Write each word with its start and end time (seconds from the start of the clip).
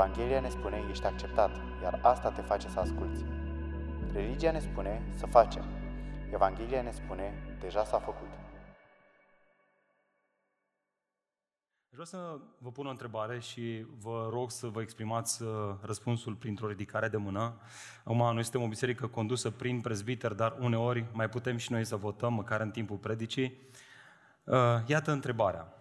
Evanghelia 0.00 0.40
ne 0.40 0.48
spune, 0.48 0.86
ești 0.90 1.04
acceptat, 1.04 1.50
iar 1.82 1.98
asta 2.02 2.30
te 2.30 2.42
face 2.42 2.68
să 2.68 2.80
asculți. 2.80 3.24
Religia 4.12 4.50
ne 4.50 4.58
spune 4.58 5.02
să 5.16 5.26
facem. 5.26 5.64
Evanghelia 6.32 6.82
ne 6.82 6.90
spune, 6.90 7.56
deja 7.60 7.84
s-a 7.84 7.98
făcut. 7.98 8.28
Vreau 11.88 12.04
să 12.04 12.38
vă 12.58 12.70
pun 12.70 12.86
o 12.86 12.90
întrebare 12.90 13.38
și 13.38 13.86
vă 13.98 14.28
rog 14.32 14.50
să 14.50 14.66
vă 14.66 14.80
exprimați 14.80 15.42
uh, 15.42 15.48
răspunsul 15.82 16.34
printr-o 16.34 16.68
ridicare 16.68 17.08
de 17.08 17.16
mână. 17.16 17.60
Acum, 18.04 18.32
noi 18.32 18.42
suntem 18.42 18.62
o 18.62 18.68
biserică 18.68 19.06
condusă 19.06 19.50
prin 19.50 19.80
prezbiter, 19.80 20.32
dar 20.32 20.56
uneori 20.60 21.04
mai 21.12 21.28
putem 21.28 21.56
și 21.56 21.72
noi 21.72 21.84
să 21.84 21.96
votăm, 21.96 22.32
măcar 22.32 22.60
în 22.60 22.70
timpul 22.70 22.96
predicii. 22.96 23.58
Uh, 24.44 24.56
iată 24.86 25.10
întrebarea. 25.10 25.79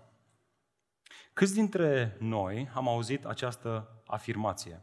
Câți 1.39 1.53
dintre 1.53 2.17
noi 2.19 2.69
am 2.73 2.87
auzit 2.87 3.25
această 3.25 4.01
afirmație 4.05 4.81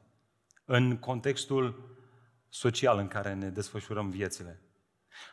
în 0.65 0.97
contextul 0.99 1.97
social 2.49 2.99
în 2.99 3.09
care 3.09 3.35
ne 3.35 3.49
desfășurăm 3.49 4.11
viețile? 4.11 4.63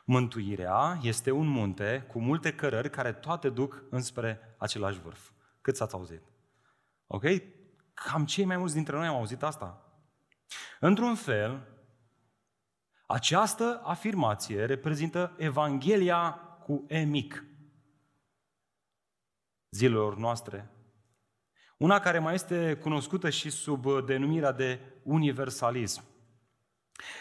Mântuirea 0.05 0.99
este 1.01 1.31
un 1.31 1.47
munte 1.47 2.05
cu 2.11 2.19
multe 2.19 2.53
cărări 2.53 2.89
care 2.89 3.13
toate 3.13 3.49
duc 3.49 3.83
înspre 3.89 4.55
același 4.57 4.99
vârf. 4.99 5.29
Cât 5.61 5.81
ați 5.81 5.93
auzit? 5.93 6.21
Ok? 7.07 7.23
Cam 7.93 8.25
cei 8.25 8.45
mai 8.45 8.57
mulți 8.57 8.73
dintre 8.73 8.95
noi 8.95 9.07
am 9.07 9.15
auzit 9.15 9.43
asta. 9.43 9.93
Într-un 10.79 11.15
fel, 11.15 11.67
această 13.05 13.81
afirmație 13.83 14.65
reprezintă 14.65 15.35
Evanghelia 15.37 16.31
cu 16.63 16.85
E 16.87 17.03
mic 17.03 17.45
zilelor 19.69 20.17
noastre. 20.17 20.67
Una 21.83 21.99
care 21.99 22.19
mai 22.19 22.33
este 22.33 22.77
cunoscută 22.81 23.29
și 23.29 23.49
sub 23.49 24.05
denumirea 24.05 24.51
de 24.51 24.79
universalism. 25.01 26.03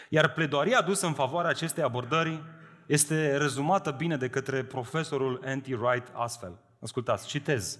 Iar 0.08 0.32
pledoaria 0.32 0.78
adusă 0.78 1.06
în 1.06 1.12
favoarea 1.12 1.50
acestei 1.50 1.82
abordări 1.82 2.42
este 2.86 3.36
rezumată 3.36 3.90
bine 3.90 4.16
de 4.16 4.28
către 4.28 4.64
profesorul 4.64 5.42
Anti 5.44 5.72
Wright 5.72 6.08
astfel. 6.12 6.60
Ascultați, 6.80 7.26
citez. 7.26 7.78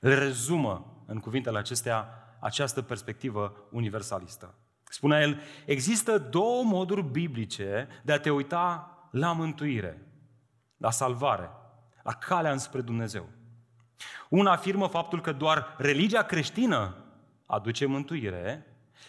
Le 0.00 0.14
rezumă 0.14 1.04
în 1.06 1.18
cuvintele 1.18 1.58
acestea 1.58 2.08
această 2.40 2.82
perspectivă 2.82 3.68
universalistă. 3.70 4.54
Spunea 4.84 5.20
el, 5.20 5.40
există 5.66 6.18
două 6.18 6.64
moduri 6.64 7.02
biblice 7.02 7.88
de 8.04 8.12
a 8.12 8.20
te 8.20 8.30
uita 8.30 8.90
la 9.10 9.32
mântuire, 9.32 10.06
la 10.76 10.90
salvare, 10.90 11.50
la 12.02 12.12
calea 12.12 12.52
înspre 12.52 12.80
Dumnezeu. 12.80 13.37
Una 14.28 14.50
afirmă 14.50 14.86
faptul 14.86 15.20
că 15.20 15.32
doar 15.32 15.74
religia 15.78 16.22
creștină 16.22 16.96
aduce 17.46 17.86
mântuire, 17.86 18.66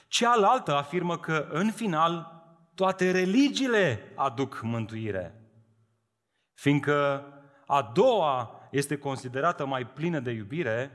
cealaltă 0.07 0.75
afirmă 0.75 1.17
că, 1.17 1.47
în 1.51 1.71
final, 1.71 2.43
toate 2.75 3.11
religiile 3.11 4.11
aduc 4.15 4.61
mântuire. 4.61 5.33
Fiindcă 6.53 7.25
a 7.65 7.91
doua 7.93 8.67
este 8.71 8.97
considerată 8.97 9.65
mai 9.65 9.87
plină 9.87 10.19
de 10.19 10.31
iubire, 10.31 10.91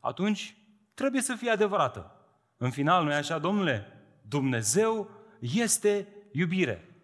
atunci 0.00 0.56
trebuie 0.94 1.22
să 1.22 1.34
fie 1.34 1.50
adevărată. 1.50 2.10
În 2.56 2.70
final, 2.70 3.04
nu 3.04 3.10
e 3.10 3.14
așa, 3.14 3.38
domnule? 3.38 3.86
Dumnezeu 4.22 5.10
este 5.40 6.08
iubire. 6.32 6.96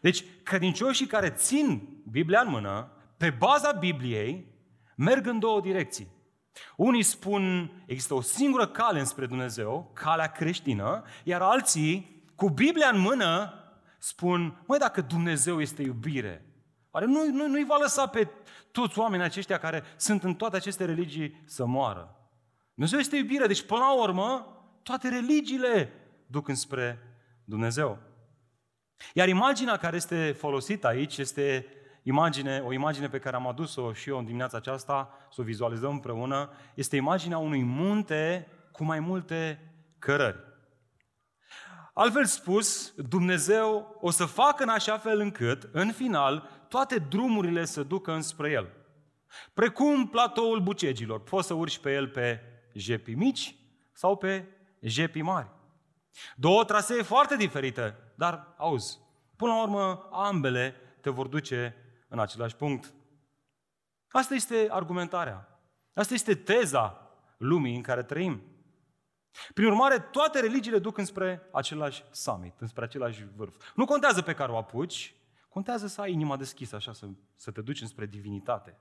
Deci, 0.00 0.24
credincioșii 0.42 1.06
care 1.06 1.30
țin 1.30 1.88
Biblia 2.10 2.40
în 2.40 2.48
mână, 2.48 2.92
pe 3.16 3.30
baza 3.30 3.72
Bibliei, 3.72 4.49
merg 5.00 5.26
în 5.26 5.38
două 5.38 5.60
direcții. 5.60 6.08
Unii 6.76 7.02
spun 7.02 7.72
există 7.86 8.14
o 8.14 8.20
singură 8.20 8.66
cale 8.66 8.98
înspre 8.98 9.26
Dumnezeu, 9.26 9.90
calea 9.94 10.26
creștină, 10.26 11.04
iar 11.24 11.42
alții, 11.42 12.22
cu 12.34 12.48
Biblia 12.48 12.88
în 12.88 12.98
mână, 12.98 13.54
spun, 13.98 14.62
măi, 14.66 14.78
dacă 14.78 15.00
Dumnezeu 15.00 15.60
este 15.60 15.82
iubire, 15.82 16.44
oare 16.90 17.06
nu, 17.06 17.30
nu, 17.30 17.48
nu-i 17.48 17.64
va 17.64 17.76
lăsa 17.80 18.06
pe 18.06 18.28
toți 18.72 18.98
oamenii 18.98 19.24
aceștia 19.24 19.58
care 19.58 19.82
sunt 19.96 20.24
în 20.24 20.34
toate 20.34 20.56
aceste 20.56 20.84
religii 20.84 21.42
să 21.44 21.66
moară? 21.66 22.30
Dumnezeu 22.74 22.98
este 22.98 23.16
iubire, 23.16 23.46
deci 23.46 23.62
până 23.62 23.80
la 23.80 24.02
urmă, 24.02 24.46
toate 24.82 25.08
religiile 25.08 25.92
duc 26.26 26.48
înspre 26.48 26.98
Dumnezeu. 27.44 27.98
Iar 29.14 29.28
imaginea 29.28 29.76
care 29.76 29.96
este 29.96 30.32
folosită 30.38 30.86
aici 30.86 31.18
este 31.18 31.66
imagine, 32.02 32.58
o 32.58 32.72
imagine 32.72 33.08
pe 33.08 33.18
care 33.18 33.36
am 33.36 33.46
adus-o 33.46 33.92
și 33.92 34.08
eu 34.08 34.18
în 34.18 34.24
dimineața 34.24 34.56
aceasta, 34.56 35.10
să 35.32 35.40
o 35.40 35.44
vizualizăm 35.44 35.90
împreună, 35.90 36.50
este 36.74 36.96
imaginea 36.96 37.38
unui 37.38 37.62
munte 37.62 38.48
cu 38.72 38.84
mai 38.84 39.00
multe 39.00 39.70
cărări. 39.98 40.48
Altfel 41.94 42.24
spus, 42.24 42.94
Dumnezeu 42.96 43.96
o 44.00 44.10
să 44.10 44.24
facă 44.24 44.62
în 44.62 44.68
așa 44.68 44.98
fel 44.98 45.20
încât, 45.20 45.68
în 45.72 45.92
final, 45.92 46.48
toate 46.68 46.98
drumurile 46.98 47.64
să 47.64 47.82
ducă 47.82 48.12
înspre 48.12 48.50
El. 48.50 48.68
Precum 49.54 50.08
platoul 50.08 50.60
bucegilor. 50.60 51.22
Poți 51.22 51.46
să 51.46 51.54
urci 51.54 51.78
pe 51.78 51.92
el 51.92 52.08
pe 52.08 52.40
jepi 52.74 53.14
mici 53.14 53.54
sau 53.92 54.16
pe 54.16 54.44
jepi 54.80 55.20
mari. 55.20 55.50
Două 56.36 56.64
trasee 56.64 57.02
foarte 57.02 57.36
diferite, 57.36 57.96
dar 58.14 58.54
auzi, 58.56 58.98
până 59.36 59.52
la 59.52 59.62
urmă 59.62 60.08
ambele 60.12 60.74
te 61.00 61.10
vor 61.10 61.26
duce 61.26 61.74
în 62.10 62.18
același 62.18 62.56
punct. 62.56 62.94
Asta 64.08 64.34
este 64.34 64.66
argumentarea. 64.70 65.60
Asta 65.94 66.14
este 66.14 66.34
teza 66.34 67.10
lumii 67.36 67.76
în 67.76 67.82
care 67.82 68.02
trăim. 68.02 68.42
Prin 69.54 69.66
urmare, 69.66 69.98
toate 69.98 70.40
religiile 70.40 70.78
duc 70.78 70.98
înspre 70.98 71.48
același 71.52 72.04
summit, 72.10 72.60
înspre 72.60 72.84
același 72.84 73.26
vârf. 73.36 73.72
Nu 73.74 73.84
contează 73.84 74.22
pe 74.22 74.34
care 74.34 74.52
o 74.52 74.56
apuci, 74.56 75.14
contează 75.48 75.86
să 75.86 76.00
ai 76.00 76.12
inima 76.12 76.36
deschisă, 76.36 76.76
așa, 76.76 76.92
să, 76.92 77.06
să 77.36 77.50
te 77.50 77.60
duci 77.60 77.80
înspre 77.80 78.06
divinitate. 78.06 78.78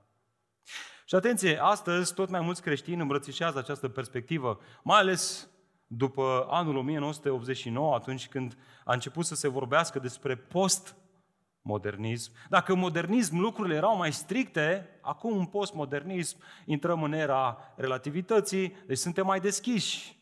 Și 1.06 1.16
atenție, 1.16 1.61
astăzi 1.61 2.13
tot 2.13 2.29
mai 2.29 2.40
mulți 2.40 2.61
creștini 2.61 3.01
îmbrățișează 3.01 3.57
această 3.57 3.90
perspectivă, 3.90 4.59
mai 4.84 5.00
ales 5.00 5.50
după 5.88 6.47
anul 6.50 6.75
1989, 6.75 7.96
atunci 7.96 8.28
când 8.28 8.57
a 8.85 8.94
început 8.94 9.25
să 9.25 9.35
se 9.35 9.47
vorbească 9.47 10.00
despre 10.00 10.35
postmodernism. 11.62 12.31
Dacă 12.50 12.75
modernism 12.75 13.38
lucrurile 13.38 13.75
erau 13.75 13.97
mai 13.97 14.14
stricte, 14.14 15.00
acum 15.02 15.38
în 15.38 15.46
postmodernism 15.46 16.38
intrăm 16.66 17.03
în 17.03 17.14
era 17.14 17.74
relativității, 17.75 18.75
deci 18.88 18.97
suntem 18.97 19.25
mai 19.25 19.40
deschiși. 19.40 20.18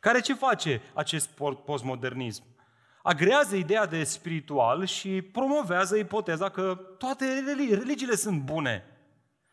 Care 0.00 0.20
ce 0.20 0.34
face 0.34 0.82
acest 0.94 1.28
postmodernism? 1.64 2.44
Agrează 3.02 3.56
ideea 3.56 3.86
de 3.86 4.04
spiritual 4.04 4.84
și 4.84 5.22
promovează 5.22 5.96
ipoteza 5.96 6.48
că 6.48 6.74
toate 6.98 7.24
religiile 7.74 8.14
sunt 8.14 8.40
bune 8.40 8.84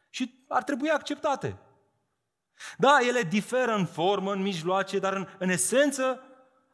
și 0.09 0.45
ar 0.47 0.63
trebui 0.63 0.89
acceptate. 0.89 1.57
Da, 2.77 2.97
ele 3.07 3.21
diferă 3.21 3.73
în 3.75 3.85
formă, 3.85 4.31
în 4.31 4.41
mijloace, 4.41 4.99
dar 4.99 5.13
în, 5.13 5.27
în 5.37 5.49
esență, 5.49 6.23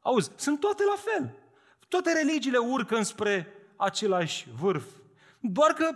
auzi, 0.02 0.32
sunt 0.36 0.60
toate 0.60 0.84
la 0.84 0.96
fel. 1.12 1.36
Toate 1.88 2.14
religiile 2.14 2.58
urcă 2.58 2.96
înspre 2.96 3.56
același 3.78 4.50
vârf. 4.50 4.86
Doar 5.40 5.72
că 5.72 5.96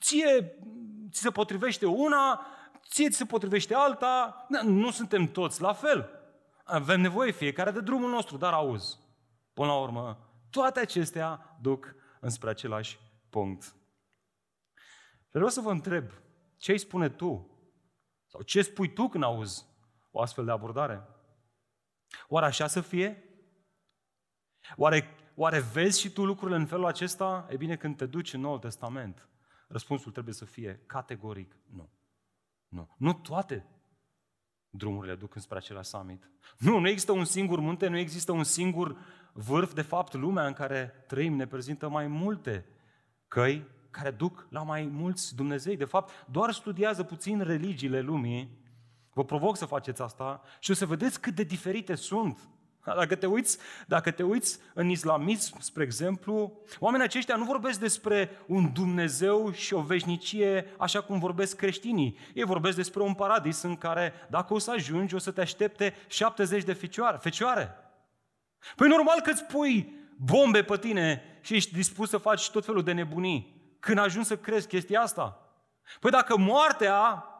ție 0.00 0.58
ți 1.10 1.20
se 1.20 1.30
potrivește 1.30 1.86
una, 1.86 2.46
ție 2.88 3.08
ți 3.08 3.16
se 3.16 3.24
potrivește 3.24 3.74
alta, 3.74 4.46
nu 4.62 4.90
suntem 4.90 5.26
toți 5.26 5.60
la 5.60 5.72
fel. 5.72 6.10
Avem 6.64 7.00
nevoie 7.00 7.30
fiecare 7.30 7.70
de 7.70 7.80
drumul 7.80 8.10
nostru, 8.10 8.36
dar 8.36 8.52
auzi, 8.52 8.98
până 9.52 9.66
la 9.66 9.78
urmă, 9.78 10.18
toate 10.50 10.80
acestea 10.80 11.56
duc 11.60 11.94
înspre 12.20 12.50
același 12.50 12.98
punct. 13.30 13.62
Și 13.62 15.32
vreau 15.32 15.48
să 15.48 15.60
vă 15.60 15.70
întreb, 15.70 16.10
ce 16.56 16.72
îi 16.72 16.78
spune 16.78 17.08
tu? 17.08 17.50
Sau 18.26 18.42
ce 18.42 18.62
spui 18.62 18.92
tu 18.92 19.08
când 19.08 19.24
auzi 19.24 19.66
o 20.10 20.20
astfel 20.20 20.44
de 20.44 20.50
abordare? 20.50 21.08
Oare 22.28 22.46
așa 22.46 22.66
să 22.66 22.80
fie? 22.80 23.24
Oare, 24.76 25.16
oare 25.36 25.60
vezi 25.60 26.00
și 26.00 26.10
tu 26.10 26.24
lucrurile 26.24 26.56
în 26.56 26.66
felul 26.66 26.86
acesta? 26.86 27.46
E 27.50 27.56
bine, 27.56 27.76
când 27.76 27.96
te 27.96 28.06
duci 28.06 28.32
în 28.32 28.40
Noul 28.40 28.58
Testament, 28.58 29.28
răspunsul 29.68 30.12
trebuie 30.12 30.34
să 30.34 30.44
fie 30.44 30.82
categoric 30.86 31.56
nu. 31.66 31.90
Nu. 32.68 32.94
Nu 32.96 33.12
toate 33.12 33.66
drumurile 34.70 35.14
duc 35.14 35.34
înspre 35.34 35.56
același 35.56 35.88
summit. 35.88 36.30
Nu, 36.58 36.78
nu 36.78 36.88
există 36.88 37.12
un 37.12 37.24
singur 37.24 37.60
munte, 37.60 37.88
nu 37.88 37.98
există 37.98 38.32
un 38.32 38.44
singur 38.44 38.96
vârf. 39.32 39.72
De 39.72 39.82
fapt, 39.82 40.14
lumea 40.14 40.46
în 40.46 40.52
care 40.52 41.04
trăim 41.06 41.34
ne 41.34 41.46
prezintă 41.46 41.88
mai 41.88 42.06
multe 42.06 42.66
căi 43.28 43.66
care 43.90 44.10
duc 44.10 44.46
la 44.50 44.62
mai 44.62 44.86
mulți 44.86 45.34
Dumnezei. 45.34 45.76
De 45.76 45.84
fapt, 45.84 46.26
doar 46.30 46.52
studiază 46.52 47.02
puțin 47.02 47.40
religiile 47.40 48.00
lumii. 48.00 48.64
Vă 49.12 49.24
provoc 49.24 49.56
să 49.56 49.64
faceți 49.64 50.02
asta 50.02 50.42
și 50.60 50.70
o 50.70 50.74
să 50.74 50.86
vedeți 50.86 51.20
cât 51.20 51.34
de 51.34 51.42
diferite 51.42 51.94
sunt. 51.94 52.48
Dacă 52.94 53.14
te 53.14 53.26
uiți, 53.26 53.58
dacă 53.86 54.10
te 54.10 54.22
uiți 54.22 54.58
în 54.74 54.88
islamism, 54.88 55.60
spre 55.60 55.82
exemplu, 55.82 56.60
oamenii 56.78 57.06
aceștia 57.06 57.36
nu 57.36 57.44
vorbesc 57.44 57.80
despre 57.80 58.30
un 58.46 58.72
Dumnezeu 58.72 59.52
și 59.52 59.74
o 59.74 59.80
veșnicie 59.80 60.74
așa 60.78 61.00
cum 61.00 61.18
vorbesc 61.18 61.56
creștinii. 61.56 62.18
Ei 62.34 62.44
vorbesc 62.44 62.76
despre 62.76 63.02
un 63.02 63.14
paradis 63.14 63.62
în 63.62 63.76
care, 63.76 64.12
dacă 64.30 64.54
o 64.54 64.58
să 64.58 64.70
ajungi, 64.70 65.14
o 65.14 65.18
să 65.18 65.30
te 65.30 65.40
aștepte 65.40 65.94
70 66.06 66.64
de 66.64 66.72
fecioare. 66.72 67.16
fecioare. 67.20 67.76
Păi 68.76 68.88
normal 68.88 69.20
că 69.20 69.30
îți 69.30 69.44
pui 69.44 69.94
bombe 70.16 70.62
pe 70.62 70.76
tine 70.76 71.22
și 71.40 71.54
ești 71.54 71.74
dispus 71.74 72.08
să 72.08 72.18
faci 72.18 72.50
tot 72.50 72.64
felul 72.64 72.82
de 72.82 72.92
nebunii. 72.92 73.54
Când 73.80 73.98
ajungi 73.98 74.28
să 74.28 74.36
crezi 74.36 74.66
chestia 74.66 75.00
asta. 75.00 75.50
Păi 76.00 76.10
dacă 76.10 76.36
moartea 76.36 76.96
Ă, 76.98 77.35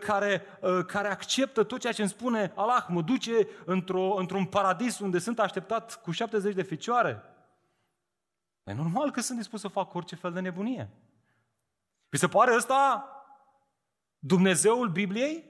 care, 0.00 0.42
ă, 0.62 0.82
care 0.82 1.08
acceptă 1.08 1.62
tot 1.62 1.80
ceea 1.80 1.92
ce 1.92 2.00
îmi 2.00 2.10
spune 2.10 2.52
Allah, 2.54 2.86
mă 2.88 3.02
duce 3.02 3.48
într-o, 3.64 4.14
într-un 4.16 4.44
paradis 4.44 4.98
unde 4.98 5.18
sunt 5.18 5.38
așteptat 5.38 6.00
cu 6.02 6.10
70 6.10 6.54
de 6.54 6.62
ficioare. 6.62 7.22
E 8.64 8.72
normal 8.72 9.10
că 9.10 9.20
sunt 9.20 9.38
dispus 9.38 9.60
să 9.60 9.68
fac 9.68 9.94
orice 9.94 10.16
fel 10.16 10.32
de 10.32 10.40
nebunie. 10.40 10.90
Vi 12.08 12.18
se 12.18 12.28
pare 12.28 12.54
ăsta 12.54 13.08
Dumnezeul 14.18 14.88
Bibliei? 14.88 15.44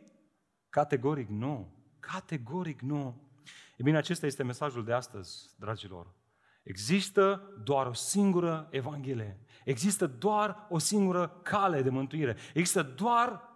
Categoric 0.68 1.28
nu. 1.28 1.72
Categoric 2.00 2.80
nu. 2.80 3.30
E 3.76 3.82
bine, 3.82 3.96
acesta 3.96 4.26
este 4.26 4.42
mesajul 4.42 4.84
de 4.84 4.92
astăzi, 4.92 5.50
dragilor. 5.58 6.14
Există 6.62 7.52
doar 7.64 7.86
o 7.86 7.92
singură 7.92 8.68
Evanghelie. 8.70 9.38
Există 9.64 10.06
doar 10.06 10.66
o 10.68 10.78
singură 10.78 11.40
cale 11.42 11.82
de 11.82 11.90
mântuire. 11.90 12.36
Există 12.54 12.82
doar 12.82 13.49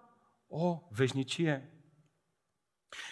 o 0.56 0.82
veșnicie. 0.90 1.68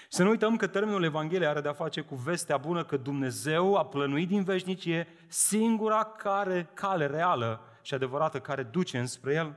Să 0.08 0.22
nu 0.22 0.30
uităm 0.30 0.56
că 0.56 0.66
termenul 0.66 1.04
Evanghelie 1.04 1.46
are 1.46 1.60
de-a 1.60 1.72
face 1.72 2.00
cu 2.00 2.14
vestea 2.14 2.56
bună 2.56 2.84
că 2.84 2.96
Dumnezeu 2.96 3.76
a 3.76 3.86
plănuit 3.86 4.28
din 4.28 4.44
veșnicie 4.44 5.08
singura 5.28 6.04
care, 6.04 6.70
cale 6.74 7.06
reală 7.06 7.60
și 7.82 7.94
adevărată 7.94 8.40
care 8.40 8.62
duce 8.62 8.98
înspre 8.98 9.34
El. 9.34 9.56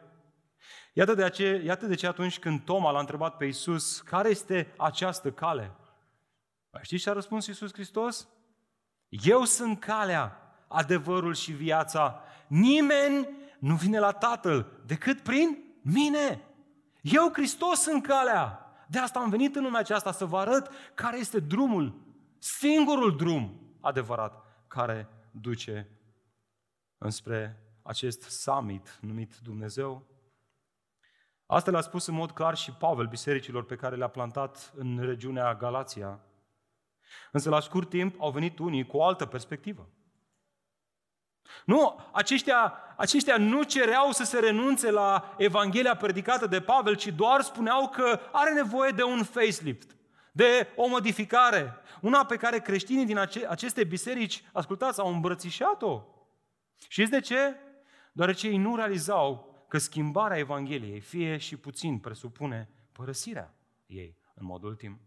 Iată 0.94 1.14
de, 1.14 1.30
ce, 1.30 1.62
iată 1.66 1.86
de 1.86 1.96
ce 1.96 2.08
atunci 2.08 2.40
când 2.40 2.64
Toma 2.64 2.92
l-a 2.92 3.00
întrebat 3.00 3.38
pe 3.38 3.46
Iisus, 3.46 4.02
care 4.02 4.30
este 4.30 4.74
această 4.78 5.32
cale? 5.32 5.76
Știți 6.82 7.04
ce 7.04 7.10
a 7.10 7.14
răspuns 7.14 7.48
Iisus 7.48 7.74
Hristos? 7.74 8.28
Eu 9.10 9.44
sunt 9.44 9.80
calea, 9.80 10.56
adevărul 10.68 11.34
și 11.34 11.52
viața. 11.52 12.24
Nimeni 12.48 13.30
nu 13.60 13.76
vine 13.76 14.00
la 14.00 14.12
Tatăl 14.12 14.82
decât 14.86 15.22
prin 15.22 15.58
mine. 15.82 16.45
Eu, 17.12 17.30
Hristos, 17.34 17.80
sunt 17.80 18.04
calea. 18.04 18.60
De 18.88 19.00
asta 19.00 19.20
am 19.20 19.30
venit 19.30 19.56
în 19.56 19.64
lumea 19.64 19.80
aceasta 19.80 20.12
să 20.12 20.26
vă 20.26 20.38
arăt 20.38 20.72
care 20.94 21.18
este 21.18 21.40
drumul, 21.40 21.94
singurul 22.40 23.18
drum 23.18 23.60
adevărat 23.82 24.46
care 24.68 25.10
duce 25.32 25.90
înspre 26.98 27.64
acest 27.82 28.22
summit 28.22 28.98
numit 29.02 29.38
Dumnezeu. 29.38 30.08
Asta 31.46 31.72
le-a 31.72 31.82
spus 31.82 32.06
în 32.06 32.14
mod 32.14 32.32
clar 32.32 32.56
și 32.56 32.72
Pavel 32.72 33.08
bisericilor 33.08 33.66
pe 33.66 33.76
care 33.76 33.96
le-a 33.96 34.08
plantat 34.08 34.74
în 34.76 35.00
regiunea 35.00 35.56
Galația. 35.56 36.20
Însă 37.32 37.50
la 37.50 37.60
scurt 37.60 37.90
timp 37.90 38.22
au 38.22 38.32
venit 38.32 38.60
unii 38.60 38.86
cu 38.86 38.98
o 38.98 39.04
altă 39.04 39.26
perspectivă. 39.26 39.90
Nu, 41.66 42.00
aceștia, 42.12 42.74
aceștia 42.98 43.38
nu 43.38 43.64
cereau 43.64 44.12
să 44.12 44.24
se 44.24 44.40
renunțe 44.40 44.92
la 44.92 45.36
Evanghelia 45.38 45.96
predicată 45.96 46.48
de 46.48 46.62
Pavel, 46.62 46.96
ci 46.96 47.08
doar 47.08 47.42
spuneau 47.42 47.90
că 47.90 48.20
are 48.32 48.54
nevoie 48.54 48.92
de 48.92 49.04
un 49.04 49.24
facelift, 49.24 49.96
de 50.32 50.68
o 50.76 50.88
modificare, 50.88 51.74
una 52.02 52.26
pe 52.26 52.36
care 52.36 52.60
creștinii 52.60 53.06
din 53.06 53.18
ace- 53.18 53.48
aceste 53.48 53.84
biserici, 53.84 54.44
ascultați, 54.54 55.00
au 55.00 55.14
îmbrățișat-o. 55.14 56.02
Și 56.88 57.08
de 57.08 57.20
ce? 57.20 57.56
Deoarece 58.12 58.48
ei 58.48 58.58
nu 58.58 58.76
realizau 58.76 59.56
că 59.68 59.78
schimbarea 59.78 60.38
Evangheliei, 60.38 61.00
fie 61.00 61.38
și 61.38 61.58
puțin, 61.58 62.00
presupune 62.00 62.70
părăsirea 62.92 63.56
ei 63.86 64.18
în 64.34 64.46
mod 64.46 64.64
ultim. 64.64 65.00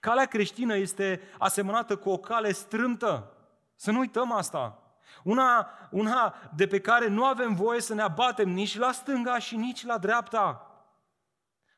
Calea 0.00 0.24
creștină 0.24 0.76
este 0.76 1.20
asemănată 1.38 1.96
cu 1.96 2.10
o 2.10 2.18
cale 2.18 2.52
strâmtă. 2.52 3.36
Să 3.74 3.90
nu 3.90 3.98
uităm 3.98 4.32
asta. 4.32 4.85
Una, 5.24 5.68
una 5.90 6.34
de 6.54 6.66
pe 6.66 6.80
care 6.80 7.08
nu 7.08 7.24
avem 7.24 7.54
voie 7.54 7.80
să 7.80 7.94
ne 7.94 8.02
abatem 8.02 8.48
nici 8.48 8.78
la 8.78 8.92
stânga 8.92 9.38
și 9.38 9.56
nici 9.56 9.84
la 9.84 9.98
dreapta. 9.98 10.70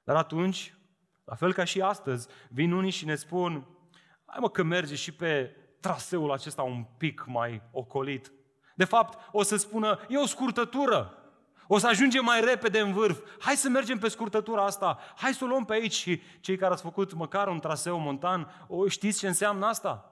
Dar 0.05 0.17
atunci, 0.17 0.75
la 1.25 1.35
fel 1.35 1.53
ca 1.53 1.65
și 1.65 1.81
astăzi, 1.81 2.29
vin 2.49 2.73
unii 2.73 2.91
și 2.91 3.05
ne 3.05 3.15
spun, 3.15 3.67
hai 4.25 4.39
mă 4.41 4.51
că 4.51 4.63
merge 4.63 4.95
și 4.95 5.13
pe 5.13 5.57
traseul 5.81 6.33
acesta 6.33 6.63
un 6.63 6.85
pic 6.97 7.25
mai 7.27 7.63
ocolit. 7.73 8.33
De 8.75 8.85
fapt, 8.85 9.19
o 9.33 9.43
să 9.43 9.57
spună, 9.57 9.99
e 10.09 10.17
o 10.17 10.27
scurtătură. 10.27 11.13
O 11.67 11.79
să 11.79 11.87
ajungem 11.87 12.25
mai 12.25 12.41
repede 12.41 12.81
în 12.81 12.93
vârf. 12.93 13.21
Hai 13.39 13.57
să 13.57 13.69
mergem 13.69 13.99
pe 13.99 14.09
scurtătura 14.09 14.65
asta. 14.65 14.99
Hai 15.17 15.35
să 15.35 15.45
o 15.45 15.47
luăm 15.47 15.65
pe 15.65 15.73
aici. 15.73 15.93
Și 15.93 16.23
cei 16.41 16.57
care 16.57 16.73
ați 16.73 16.83
făcut 16.83 17.13
măcar 17.13 17.49
un 17.49 17.61
traseu 17.61 17.99
montan, 17.99 18.67
o, 18.69 18.89
știți 18.89 19.19
ce 19.19 19.27
înseamnă 19.27 19.67
asta? 19.67 20.08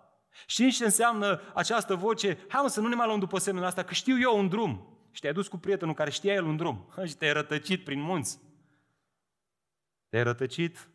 Știți 0.47 0.77
ce 0.77 0.85
înseamnă 0.85 1.41
această 1.55 1.94
voce? 1.94 2.38
Hai 2.49 2.62
mă 2.62 2.69
să 2.69 2.81
nu 2.81 2.88
ne 2.88 2.94
mai 2.94 3.06
luăm 3.06 3.19
după 3.19 3.38
semnele 3.38 3.67
astea, 3.67 3.85
că 3.85 3.94
știu 3.94 4.21
eu 4.21 4.38
un 4.38 4.49
drum. 4.49 4.99
Și 5.11 5.21
te-ai 5.21 5.33
dus 5.33 5.49
cu 5.49 5.56
prietenul 5.56 5.94
care 5.94 6.11
știa 6.11 6.33
el 6.33 6.44
un 6.44 6.56
drum. 6.56 6.93
Și 7.09 7.17
te-ai 7.17 7.33
rătăcit 7.33 7.85
prin 7.85 8.00
munți. 8.00 8.41
Te-ai 10.09 10.23
rătăcit. 10.23 10.88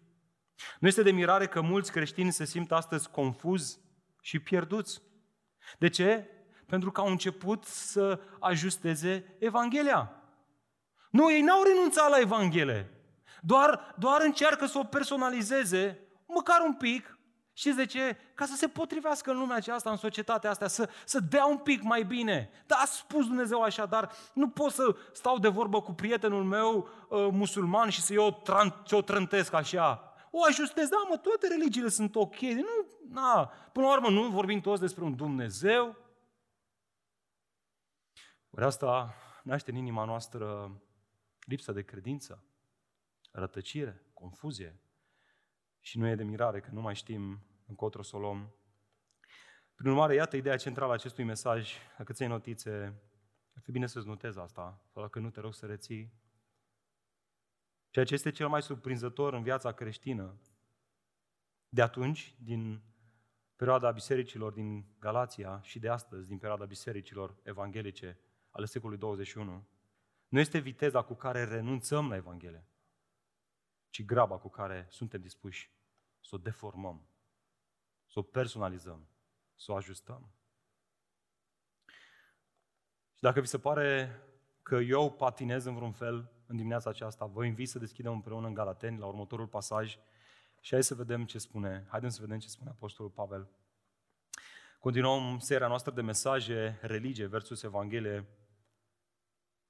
Nu 0.80 0.88
este 0.88 1.04
de 1.04 1.12
mirare 1.12 1.48
că 1.48 1.62
mulți 1.62 1.92
creștini 1.92 2.32
se 2.32 2.46
simt 2.46 2.72
astăzi 2.72 3.10
confuzi 3.10 3.80
și 4.22 4.40
pierduți. 4.40 5.02
De 5.80 5.90
ce? 5.90 6.30
Pentru 6.66 6.92
că 6.92 7.02
au 7.02 7.08
început 7.08 7.64
să 7.64 8.20
ajusteze 8.40 9.36
Evanghelia. 9.40 10.16
Nu, 11.12 11.32
ei 11.32 11.42
n-au 11.42 11.64
renunțat 11.64 12.10
la 12.10 12.20
Evanghelie. 12.20 12.90
Doar, 13.42 13.96
doar 13.98 14.22
încearcă 14.22 14.66
să 14.66 14.78
o 14.78 14.84
personalizeze, 14.84 16.00
măcar 16.28 16.62
un 16.66 16.74
pic, 16.74 17.20
Știți 17.62 17.76
de 17.76 17.86
ce? 17.86 18.18
Ca 18.34 18.46
să 18.46 18.56
se 18.56 18.68
potrivească 18.68 19.32
în 19.32 19.38
lumea 19.38 19.56
aceasta, 19.56 19.90
în 19.90 19.98
societatea 19.98 20.50
asta, 20.50 20.68
să, 20.68 20.90
să 21.06 21.20
dea 21.20 21.46
un 21.46 21.58
pic 21.58 21.82
mai 21.82 22.04
bine. 22.04 22.50
Da, 22.66 22.76
a 22.76 22.86
spus 22.86 23.26
Dumnezeu 23.26 23.62
așa, 23.62 23.86
dar 23.86 24.12
nu 24.34 24.50
pot 24.50 24.72
să 24.72 24.96
stau 25.14 25.40
de 25.40 25.48
vorbă 25.48 25.82
cu 25.82 25.94
prietenul 25.94 26.44
meu 26.44 26.78
uh, 27.10 27.28
musulman 27.32 27.90
și 27.90 28.02
să 28.02 28.14
eu 28.14 28.42
tran- 28.42 28.92
o 28.92 29.02
trântesc 29.02 29.54
așa. 29.54 30.14
O 30.32 30.44
ajustez, 30.44 30.90
da, 30.90 30.98
mă, 31.10 31.18
toate 31.18 31.48
religiile 31.48 31.90
sunt 31.90 32.16
ok. 32.16 32.40
Nu, 32.40 32.88
na, 33.10 33.46
până 33.72 33.86
la 33.86 33.94
urmă 33.94 34.10
nu 34.10 34.30
vorbim 34.30 34.62
toți 34.62 34.82
despre 34.82 35.04
un 35.04 35.16
Dumnezeu. 35.16 35.96
Ori 38.50 38.66
asta 38.66 39.14
naște 39.44 39.72
în 39.72 39.78
inima 39.78 40.06
noastră 40.06 40.72
lipsa 41.40 41.72
de 41.72 41.82
credință, 41.82 42.44
rătăcire, 43.32 44.06
confuzie, 44.14 44.82
și 45.80 45.98
nu 45.98 46.08
e 46.08 46.16
de 46.16 46.24
mirare 46.24 46.60
că 46.60 46.70
nu 46.72 46.82
mai 46.82 46.96
știm 46.96 47.46
încotro 47.72 48.02
să 48.02 48.16
o 48.16 48.20
luăm. 48.20 48.54
Prin 49.76 49.90
urmare, 49.90 50.14
iată 50.14 50.36
ideea 50.36 50.58
centrală 50.58 50.92
a 50.92 50.94
acestui 50.94 51.24
mesaj. 51.24 51.74
Dacă 51.98 52.14
ți-ai 52.14 52.28
notițe, 52.28 52.72
ar 53.56 53.62
fi 53.62 53.72
bine 53.72 53.88
să-ți 53.88 54.08
notezi 54.08 54.40
asta, 54.40 54.82
sau 54.94 55.02
dacă 55.02 55.20
nu, 55.20 55.30
te 55.30 55.40
rog 55.40 55.54
să 55.54 55.66
reții. 55.66 56.14
Ceea 57.90 58.06
ce 58.06 58.14
este 58.14 58.32
cel 58.32 58.48
mai 58.48 58.62
surprinzător 58.62 59.34
în 59.34 59.44
viața 59.44 59.72
creștină, 59.72 60.40
de 61.70 61.82
atunci, 61.82 62.36
din 62.44 62.82
perioada 63.56 63.92
bisericilor 63.92 64.54
din 64.54 64.86
Galația 65.00 65.62
și 65.62 65.80
de 65.80 65.90
astăzi, 65.90 66.28
din 66.28 66.38
perioada 66.38 66.66
bisericilor 66.66 67.36
evanghelice 67.44 68.20
ale 68.50 68.66
secolului 68.66 69.00
21, 69.00 69.68
nu 70.28 70.40
este 70.40 70.60
viteza 70.60 71.02
cu 71.02 71.14
care 71.14 71.44
renunțăm 71.44 72.10
la 72.10 72.16
Evanghelie, 72.16 72.66
ci 73.90 74.06
graba 74.06 74.38
cu 74.38 74.50
care 74.50 74.88
suntem 74.90 75.22
dispuși 75.22 75.72
să 76.20 76.36
o 76.36 76.38
deformăm, 76.38 77.11
să 78.12 78.20
o 78.20 78.22
personalizăm, 78.22 79.08
să 79.56 79.72
o 79.72 79.76
ajustăm. 79.76 80.32
Și 83.14 83.22
dacă 83.22 83.40
vi 83.40 83.48
se 83.48 83.60
pare 83.60 84.22
că 84.62 84.76
eu 84.76 85.12
patinez 85.12 85.66
în 85.66 85.76
vreun 85.76 85.92
fel 85.92 86.32
în 86.48 86.56
dimineața 86.56 86.90
aceasta, 86.90 87.26
vă 87.26 87.46
invit 87.46 87.70
să 87.70 87.80
deschidem 87.80 88.12
împreună 88.12 88.48
în 88.48 88.54
Galateni 88.54 89.00
la 89.00 89.06
următorul 89.06 89.48
pasaj 89.48 89.98
și 90.60 90.72
hai 90.74 90.84
să 90.84 90.96
vedem 90.96 91.26
ce 91.26 91.38
spune. 91.38 91.86
Haideți 91.90 92.16
să 92.16 92.22
vedem 92.22 92.40
ce 92.40 92.48
spune 92.48 92.70
Apostolul 92.70 93.12
Pavel. 93.12 93.50
Continuăm 94.80 95.40
seria 95.40 95.68
noastră 95.68 95.92
de 95.92 96.02
mesaje, 96.02 96.80
religie 96.82 97.26
versus 97.26 97.64
Evanghelie, 97.64 98.28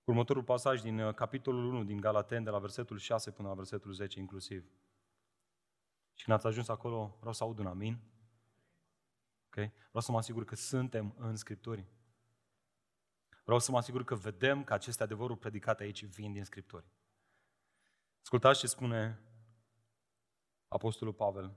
Următorul 0.04 0.44
pasaj 0.44 0.82
din 0.82 1.00
uh, 1.00 1.14
capitolul 1.14 1.66
1 1.66 1.84
din 1.84 2.00
Galaten, 2.00 2.44
de 2.44 2.50
la 2.50 2.60
versetul 2.60 2.98
6 2.98 3.32
până 3.32 3.48
la 3.48 3.54
versetul 3.54 3.92
10 3.92 4.20
inclusiv. 4.20 4.72
Și 6.14 6.24
când 6.24 6.38
ați 6.38 6.48
ajuns 6.48 6.68
acolo, 6.68 7.16
vreau 7.20 7.34
să 7.34 7.44
aud 7.44 7.60
un 7.60 7.66
amin. 7.66 8.00
Ok? 9.56 9.72
Vreau 9.88 10.02
să 10.02 10.12
mă 10.12 10.18
asigur 10.18 10.46
că 10.46 10.56
suntem 10.56 11.16
în 11.18 11.36
Scripturi. 11.36 11.86
Vreau 13.44 13.60
să 13.60 13.72
mă 13.72 13.78
asigur 13.78 14.04
că 14.04 14.16
vedem 14.16 14.64
că 14.64 14.74
aceste 14.74 15.04
adevăruri 15.04 15.40
predicate 15.40 15.84
aici 15.84 16.06
vin 16.06 16.34
din 16.34 16.44
Scripturi. 16.44 16.86
Ascultați 18.22 18.60
ce 18.60 18.68
spune 18.68 19.20
Apostolul 20.68 21.14
Pavel. 21.14 21.56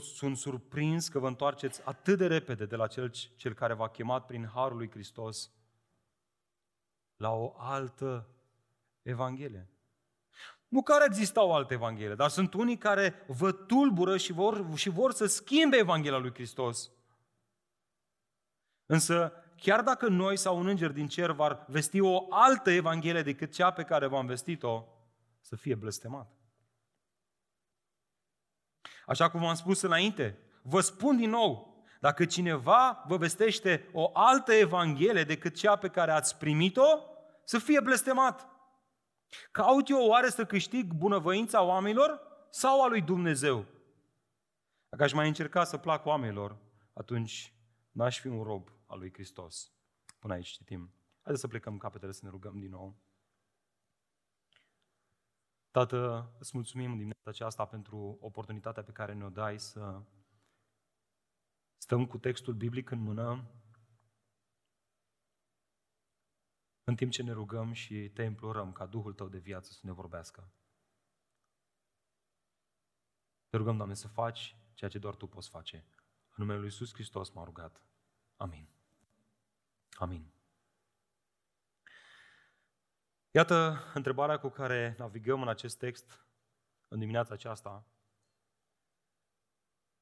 Sunt 0.00 0.36
surprins 0.36 1.08
că 1.08 1.18
vă 1.18 1.26
întoarceți 1.26 1.82
atât 1.84 2.18
de 2.18 2.26
repede 2.26 2.66
de 2.66 2.76
la 2.76 2.86
cel, 2.86 3.10
cel 3.36 3.54
care 3.54 3.74
v-a 3.74 3.88
chemat 3.88 4.26
prin 4.26 4.46
Harul 4.46 4.76
lui 4.76 4.90
Hristos 4.90 5.50
la 7.16 7.30
o 7.30 7.54
altă 7.56 8.28
Evanghelie. 9.02 9.68
Nu 10.72 10.82
că 10.82 10.92
ar 10.92 11.02
exista 11.02 11.42
o 11.42 11.54
altă 11.54 11.72
Evanghelie, 11.72 12.14
dar 12.14 12.30
sunt 12.30 12.54
unii 12.54 12.78
care 12.78 13.24
vă 13.26 13.52
tulbură 13.52 14.16
și 14.16 14.32
vor, 14.32 14.64
și 14.74 14.88
vor 14.88 15.12
să 15.12 15.26
schimbe 15.26 15.76
Evanghelia 15.76 16.18
lui 16.18 16.34
Hristos. 16.34 16.90
Însă, 18.86 19.32
chiar 19.56 19.82
dacă 19.82 20.08
noi 20.08 20.36
sau 20.36 20.58
un 20.58 20.66
înger 20.66 20.90
din 20.90 21.08
cer 21.08 21.30
var 21.30 21.64
vesti 21.68 22.00
o 22.00 22.26
altă 22.30 22.70
Evanghelie 22.70 23.22
decât 23.22 23.52
cea 23.52 23.70
pe 23.70 23.82
care 23.82 24.06
v-am 24.06 24.26
vestit-o, 24.26 24.84
să 25.40 25.56
fie 25.56 25.74
blestemat. 25.74 26.32
Așa 29.06 29.30
cum 29.30 29.40
v-am 29.40 29.54
spus 29.54 29.82
înainte, 29.82 30.38
vă 30.62 30.80
spun 30.80 31.16
din 31.16 31.30
nou, 31.30 31.84
dacă 32.00 32.24
cineva 32.24 33.04
vă 33.06 33.16
vestește 33.16 33.88
o 33.92 34.10
altă 34.12 34.52
Evanghelie 34.52 35.24
decât 35.24 35.54
cea 35.54 35.76
pe 35.76 35.88
care 35.88 36.10
ați 36.10 36.38
primit-o, 36.38 36.98
să 37.44 37.58
fie 37.58 37.80
blestemat. 37.80 38.51
Caut 39.50 39.88
eu 39.88 40.06
oare 40.06 40.28
să 40.28 40.46
câștig 40.46 40.92
bunăvoința 40.92 41.62
oamenilor 41.62 42.20
sau 42.50 42.82
a 42.82 42.88
lui 42.88 43.02
Dumnezeu? 43.02 43.66
Dacă 44.88 45.02
aș 45.02 45.12
mai 45.12 45.28
încerca 45.28 45.64
să 45.64 45.76
plac 45.76 46.06
oamenilor, 46.06 46.56
atunci 46.92 47.54
n-aș 47.90 48.20
fi 48.20 48.26
un 48.26 48.42
rob 48.42 48.68
al 48.86 48.98
lui 48.98 49.12
Hristos. 49.12 49.72
Până 50.18 50.32
aici 50.32 50.48
citim. 50.48 50.94
Haideți 51.20 51.40
să 51.40 51.48
plecăm 51.48 51.78
capetele 51.78 52.12
să 52.12 52.20
ne 52.22 52.30
rugăm 52.30 52.58
din 52.58 52.70
nou. 52.70 52.96
Tată, 55.70 56.32
îți 56.38 56.50
mulțumim 56.54 56.90
dimineața 56.90 57.30
aceasta 57.30 57.64
pentru 57.64 58.18
oportunitatea 58.20 58.82
pe 58.82 58.92
care 58.92 59.12
ne-o 59.12 59.28
dai 59.28 59.58
să 59.58 60.02
stăm 61.76 62.06
cu 62.06 62.18
textul 62.18 62.54
biblic 62.54 62.90
în 62.90 62.98
mână, 62.98 63.44
în 66.84 66.96
timp 66.96 67.12
ce 67.12 67.22
ne 67.22 67.32
rugăm 67.32 67.72
și 67.72 68.10
te 68.14 68.22
implorăm 68.22 68.72
ca 68.72 68.86
Duhul 68.86 69.12
Tău 69.12 69.28
de 69.28 69.38
viață 69.38 69.72
să 69.72 69.80
ne 69.82 69.92
vorbească. 69.92 70.52
Te 73.48 73.56
rugăm, 73.56 73.76
Doamne, 73.76 73.94
să 73.94 74.08
faci 74.08 74.56
ceea 74.74 74.90
ce 74.90 74.98
doar 74.98 75.14
Tu 75.14 75.26
poți 75.26 75.48
face. 75.48 75.76
În 76.24 76.34
numele 76.36 76.58
Lui 76.58 76.68
Iisus 76.68 76.92
Hristos 76.92 77.30
m-a 77.30 77.44
rugat. 77.44 77.82
Amin. 78.36 78.68
Amin. 79.92 80.32
Iată 83.30 83.78
întrebarea 83.94 84.38
cu 84.38 84.48
care 84.48 84.94
navigăm 84.98 85.42
în 85.42 85.48
acest 85.48 85.78
text 85.78 86.26
în 86.88 86.98
dimineața 86.98 87.34
aceasta. 87.34 87.86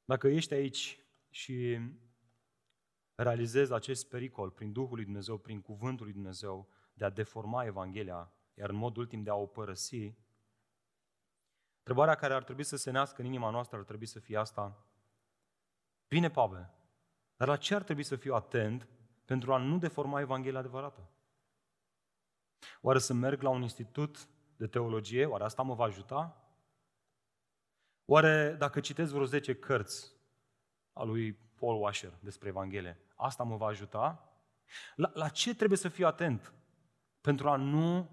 Dacă 0.04 0.28
ești 0.28 0.54
aici 0.54 1.00
și 1.30 1.78
realizezi 3.22 3.72
acest 3.72 4.08
pericol 4.08 4.50
prin 4.50 4.72
Duhul 4.72 4.94
lui 4.94 5.04
Dumnezeu, 5.04 5.38
prin 5.38 5.60
Cuvântul 5.60 6.04
lui 6.04 6.14
Dumnezeu, 6.14 6.68
de 6.92 7.04
a 7.04 7.10
deforma 7.10 7.64
Evanghelia, 7.64 8.32
iar 8.54 8.70
în 8.70 8.76
mod 8.76 8.96
ultim 8.96 9.22
de 9.22 9.30
a 9.30 9.34
o 9.34 9.46
părăsi, 9.46 10.14
întrebarea 11.78 12.14
care 12.14 12.34
ar 12.34 12.44
trebui 12.44 12.64
să 12.64 12.76
se 12.76 12.90
nască 12.90 13.20
în 13.20 13.26
inima 13.26 13.50
noastră 13.50 13.78
ar 13.78 13.84
trebui 13.84 14.06
să 14.06 14.18
fie 14.18 14.36
asta. 14.36 14.86
Bine, 16.08 16.30
Pavel, 16.30 16.74
dar 17.36 17.48
la 17.48 17.56
ce 17.56 17.74
ar 17.74 17.82
trebui 17.82 18.02
să 18.02 18.16
fiu 18.16 18.34
atent 18.34 18.88
pentru 19.24 19.52
a 19.52 19.56
nu 19.56 19.78
deforma 19.78 20.20
Evanghelia 20.20 20.58
adevărată? 20.58 21.10
Oare 22.80 22.98
să 22.98 23.12
merg 23.12 23.42
la 23.42 23.48
un 23.48 23.62
institut 23.62 24.28
de 24.56 24.66
teologie? 24.66 25.26
Oare 25.26 25.44
asta 25.44 25.62
mă 25.62 25.74
va 25.74 25.84
ajuta? 25.84 26.44
Oare 28.04 28.54
dacă 28.58 28.80
citesc 28.80 29.12
vreo 29.12 29.24
10 29.24 29.54
cărți 29.54 30.12
a 30.92 31.02
lui 31.02 31.38
Paul 31.60 31.82
Washer 31.82 32.12
despre 32.20 32.48
Evanghelie, 32.48 32.98
asta 33.16 33.42
mă 33.42 33.56
va 33.56 33.66
ajuta? 33.66 34.30
La, 34.94 35.10
la 35.14 35.28
ce 35.28 35.54
trebuie 35.54 35.78
să 35.78 35.88
fiu 35.88 36.06
atent 36.06 36.52
pentru 37.20 37.48
a 37.48 37.56
nu 37.56 38.10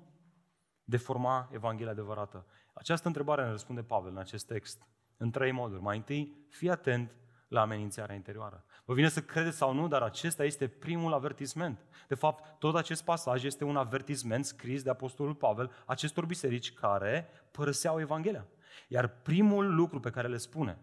deforma 0.83 1.49
Evanghelia 1.51 1.91
adevărată? 1.91 2.45
Această 2.73 3.07
întrebare 3.07 3.43
ne 3.43 3.49
răspunde 3.49 3.83
Pavel 3.83 4.11
în 4.11 4.17
acest 4.17 4.45
text, 4.47 4.87
în 5.17 5.31
trei 5.31 5.51
moduri. 5.51 5.81
Mai 5.81 5.97
întâi, 5.97 6.45
fii 6.49 6.69
atent 6.69 7.15
la 7.47 7.61
amenințarea 7.61 8.15
interioară. 8.15 8.65
Vă 8.85 8.93
vine 8.93 9.09
să 9.09 9.21
credeți 9.21 9.57
sau 9.57 9.73
nu, 9.73 9.87
dar 9.87 10.01
acesta 10.01 10.43
este 10.43 10.67
primul 10.67 11.13
avertisment. 11.13 11.85
De 12.07 12.15
fapt, 12.15 12.59
tot 12.59 12.75
acest 12.75 13.03
pasaj 13.03 13.43
este 13.43 13.63
un 13.63 13.77
avertisment 13.77 14.45
scris 14.45 14.83
de 14.83 14.89
Apostolul 14.89 15.35
Pavel 15.35 15.71
acestor 15.85 16.25
biserici 16.25 16.73
care 16.73 17.29
părăseau 17.51 17.99
Evanghelia. 17.99 18.47
Iar 18.87 19.07
primul 19.07 19.75
lucru 19.75 19.99
pe 19.99 20.09
care 20.09 20.27
le 20.27 20.37
spune, 20.37 20.77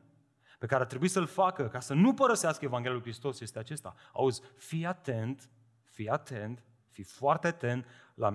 pe 0.64 0.70
care 0.70 0.82
ar 0.82 0.88
trebui 0.88 1.08
să-l 1.08 1.26
facă 1.26 1.68
ca 1.68 1.80
să 1.80 1.94
nu 1.94 2.14
părăsească 2.14 2.64
Evanghelia 2.64 2.96
lui 2.96 3.02
Hristos 3.02 3.40
este 3.40 3.58
acesta. 3.58 3.94
Auzi, 4.12 4.42
fii 4.56 4.86
atent, 4.86 5.50
fii 5.82 6.08
atent, 6.08 6.64
fii 6.90 7.04
foarte 7.04 7.46
atent 7.46 7.86
la 8.14 8.26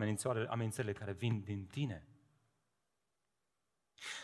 amenințările 0.50 0.94
care 0.94 1.12
vin 1.12 1.42
din 1.42 1.66
tine. 1.66 2.08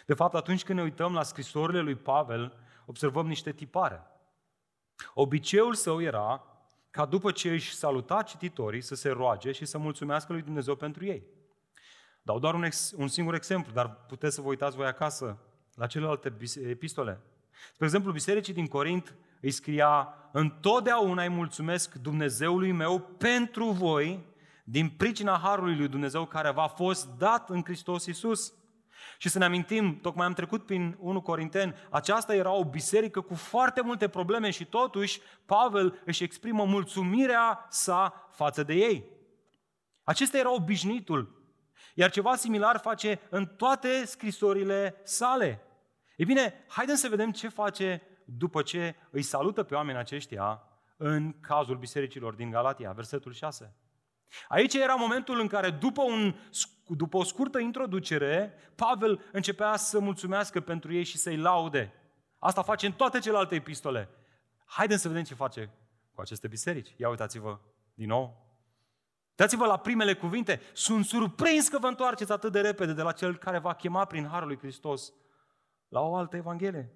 De 0.06 0.14
fapt, 0.14 0.36
atunci 0.36 0.64
când 0.64 0.78
ne 0.78 0.84
uităm 0.84 1.14
la 1.14 1.24
scrisorile 1.24 1.80
lui 1.80 1.96
Pavel, 1.96 2.58
observăm 2.86 3.28
niște 3.28 3.52
tipare. 3.52 4.04
Obiceiul 5.14 5.74
său 5.74 6.02
era 6.02 6.44
ca 6.90 7.06
după 7.06 7.32
ce 7.32 7.52
își 7.52 7.74
saluta 7.74 8.22
cititorii 8.22 8.82
să 8.82 8.96
se 8.96 9.10
roage 9.10 9.52
și 9.52 9.66
să 9.66 9.78
mulțumească 9.78 10.32
lui 10.32 10.42
Dumnezeu 10.42 10.76
pentru 10.76 11.06
ei. 11.06 11.24
Dau 12.22 12.40
doar 12.40 12.54
un, 12.54 12.64
ex, 12.64 12.92
un 12.98 13.08
singur 13.08 13.34
exemplu, 13.34 13.74
dar 13.74 13.96
puteți 13.96 14.36
să 14.36 14.42
vă 14.42 14.48
uitați 14.48 14.76
voi 14.76 14.88
acasă 14.88 15.40
la 15.74 15.88
celelalte 15.88 16.38
epistole. 16.68 17.22
Spre 17.74 17.86
exemplu, 17.86 18.12
bisericii 18.12 18.54
din 18.54 18.68
Corint 18.68 19.16
îi 19.42 19.52
scria 19.52 20.14
Întotdeauna 20.32 21.24
îi 21.24 21.30
mulțumesc 21.30 21.94
Dumnezeului 21.94 22.72
meu 22.72 23.00
pentru 23.00 23.66
voi 23.66 24.26
din 24.64 24.90
pricina 24.90 25.40
Harului 25.44 25.76
lui 25.76 25.88
Dumnezeu 25.88 26.26
care 26.26 26.52
v-a 26.52 26.68
fost 26.68 27.08
dat 27.18 27.50
în 27.50 27.64
Hristos 27.64 28.06
Iisus. 28.06 28.54
Și 29.18 29.30
să 29.30 29.38
ne 29.38 29.46
amintim, 29.46 30.00
tocmai 30.00 30.26
am 30.26 30.34
trecut 30.34 30.66
prin 30.66 30.98
1 31.00 31.22
Corinteni, 31.22 31.76
aceasta 31.90 32.36
era 32.36 32.52
o 32.52 32.66
biserică 32.66 33.22
cu 33.22 33.36
foarte 33.36 33.82
multe 33.82 34.08
probleme 34.08 34.50
și 34.50 34.66
totuși 34.66 35.22
Pavel 35.46 36.02
își 36.06 36.24
exprimă 36.24 36.64
mulțumirea 36.64 37.66
sa 37.70 38.30
față 38.32 38.64
de 38.64 38.74
ei. 38.74 39.06
Acesta 40.04 40.38
era 40.38 40.54
obișnuitul. 40.54 41.44
Iar 41.94 42.12
ceva 42.12 42.36
similar 42.36 42.80
face 42.80 43.20
în 43.30 43.46
toate 43.46 44.06
scrisorile 44.06 45.02
sale. 45.04 45.65
Ei 46.16 46.26
bine, 46.26 46.66
haideți 46.68 47.00
să 47.00 47.08
vedem 47.08 47.32
ce 47.32 47.48
face 47.48 48.02
după 48.26 48.62
ce 48.62 48.96
îi 49.10 49.22
salută 49.22 49.64
pe 49.64 49.76
oamenii 49.76 50.02
aceștia 50.02 50.64
în 50.98 51.40
cazul 51.40 51.78
bisericilor 51.78 52.34
din 52.34 52.50
Galatia, 52.50 52.92
versetul 52.92 53.34
6. 53.34 53.76
Aici 54.48 54.74
era 54.74 54.96
momentul 54.96 55.40
în 55.40 55.48
care, 55.48 55.70
după, 55.70 56.02
un, 56.02 56.36
după 56.88 57.18
o 57.18 57.24
scurtă 57.24 57.60
introducere, 57.60 58.54
Pavel 58.76 59.22
începea 59.32 59.76
să 59.76 60.00
mulțumească 60.00 60.60
pentru 60.60 60.94
ei 60.94 61.04
și 61.04 61.18
să-i 61.18 61.38
laude. 61.38 61.94
Asta 62.40 62.62
face 62.62 62.86
în 62.86 62.92
toate 62.92 63.20
celelalte 63.20 63.56
epistole. 63.56 64.10
Haideți 64.66 65.02
să 65.02 65.08
vedem 65.08 65.24
ce 65.24 65.34
face 65.34 65.70
cu 66.14 66.22
aceste 66.22 66.48
biserici. 66.48 66.94
Ia 66.98 67.10
uitați-vă 67.10 67.60
din 67.94 68.08
nou. 68.08 68.44
Uitați-vă 69.30 69.66
la 69.66 69.78
primele 69.78 70.14
cuvinte. 70.14 70.62
Sunt 70.74 71.06
surprins 71.06 71.68
că 71.68 71.80
vă 71.80 71.88
întoarceți 71.88 72.32
atât 72.32 72.52
de 72.52 72.62
repede 72.62 72.94
de 72.94 73.02
la 73.02 73.12
cel 73.12 73.38
care 73.38 73.60
va 73.60 73.74
chema 73.74 74.06
prin 74.06 74.28
Harul 74.28 74.48
lui 74.48 74.58
Hristos 74.58 75.14
la 75.88 76.00
o 76.02 76.16
altă 76.16 76.36
Evanghelie. 76.36 76.96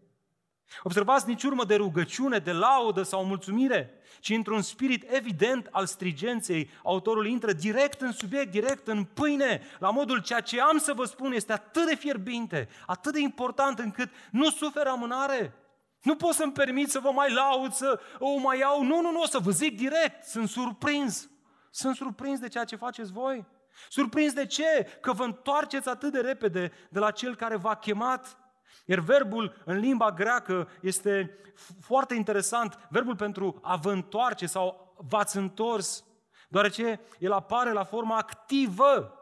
Observați 0.84 1.28
nici 1.28 1.44
urmă 1.44 1.66
de 1.66 1.76
rugăciune, 1.76 2.38
de 2.38 2.52
laudă 2.52 3.02
sau 3.02 3.26
mulțumire, 3.26 4.02
ci 4.20 4.30
într-un 4.30 4.62
spirit 4.62 5.06
evident 5.12 5.68
al 5.72 5.86
strigenței, 5.86 6.70
autorul 6.84 7.28
intră 7.28 7.54
direct 7.54 8.02
în 8.02 8.12
subiect, 8.12 8.52
direct 8.52 8.88
în 8.88 9.04
pâine, 9.04 9.62
la 9.80 9.90
modul 9.90 10.22
ceea 10.22 10.40
ce 10.40 10.62
am 10.62 10.78
să 10.78 10.94
vă 10.94 11.06
spun 11.06 11.32
este 11.32 11.54
atât 11.54 11.88
de 11.88 11.96
fierbinte, 11.96 12.68
atât 12.86 13.14
de 13.14 13.20
important 13.20 13.80
încât 13.80 14.10
nu 14.32 14.50
suferă 14.50 14.90
amânare. 14.90 15.54
Nu 16.02 16.16
pot 16.16 16.34
să-mi 16.34 16.52
permit 16.52 16.90
să 16.90 17.00
vă 17.00 17.12
mai 17.12 17.34
laud, 17.34 17.72
să 17.72 18.00
o 18.20 18.38
mai 18.38 18.60
iau. 18.60 18.84
Nu, 18.84 19.02
nu, 19.02 19.12
nu, 19.12 19.26
să 19.26 19.40
vă 19.40 19.52
zic 19.52 19.78
direct. 19.78 20.24
Sunt 20.24 20.50
surprins. 20.50 21.30
Sunt 21.72 21.96
surprins 21.96 22.40
de 22.40 22.48
ceea 22.48 22.64
ce 22.64 22.76
faceți 22.76 23.12
voi. 23.12 23.46
Surprins 23.90 24.34
de 24.34 24.46
ce? 24.46 24.98
Că 25.02 25.14
vă 25.14 25.24
întoarceți 25.24 25.90
atât 25.90 26.12
de 26.12 26.20
repede 26.20 26.72
de 26.90 27.00
la 27.00 27.12
cel 27.12 27.36
care 27.36 27.56
v-a 27.56 27.76
chemat 27.76 28.39
iar 28.86 29.00
verbul 29.00 29.62
în 29.66 29.78
limba 29.78 30.12
greacă 30.12 30.68
este 30.82 31.38
foarte 31.80 32.16
interesant, 32.16 32.88
verbul 32.90 33.16
pentru 33.16 33.60
a 33.62 33.76
vă 33.76 33.92
întoarce 33.92 34.46
sau 34.46 34.96
v-ați 34.98 35.38
întors, 35.38 36.06
deoarece 36.50 37.00
el 37.20 37.32
apare 37.32 37.72
la 37.72 37.84
forma 37.84 38.18
activă, 38.18 39.14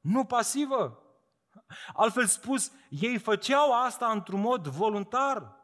nu 0.00 0.24
pasivă. 0.24 0.98
Altfel 1.92 2.26
spus, 2.26 2.72
ei 2.88 3.18
făceau 3.18 3.82
asta 3.84 4.06
într-un 4.06 4.40
mod 4.40 4.66
voluntar. 4.66 5.62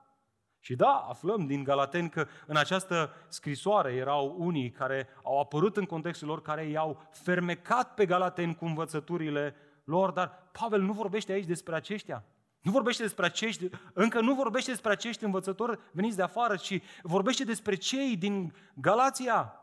Și 0.63 0.77
da, 0.77 1.07
aflăm 1.09 1.47
din 1.47 1.65
Galateni 1.65 2.11
că 2.11 2.27
în 2.47 2.57
această 2.57 3.15
scrisoare 3.29 3.93
erau 3.93 4.35
unii 4.39 4.71
care 4.71 5.09
au 5.23 5.41
apărut 5.41 5.77
în 5.77 5.85
contextul 5.85 6.29
lor, 6.29 6.43
care 6.43 6.65
i-au 6.65 7.09
fermecat 7.11 7.95
pe 7.95 8.07
Galateni 8.07 8.57
cu 8.57 8.65
învățăturile 8.65 9.55
lor, 9.85 10.11
dar 10.11 10.49
Pavel 10.53 10.81
nu 10.81 10.93
vorbește 10.93 11.33
aici 11.33 11.47
despre 11.47 11.75
aceștia. 11.75 12.25
Nu 12.61 12.71
vorbește 12.71 13.03
despre 13.03 13.25
acești, 13.25 13.69
încă 13.93 14.21
nu 14.21 14.35
vorbește 14.35 14.71
despre 14.71 14.93
acești 14.93 15.25
învățători 15.25 15.81
veniți 15.93 16.17
de 16.17 16.23
afară, 16.23 16.57
ci 16.57 16.81
vorbește 17.03 17.45
despre 17.45 17.75
cei 17.75 18.17
din 18.17 18.55
Galația. 18.75 19.55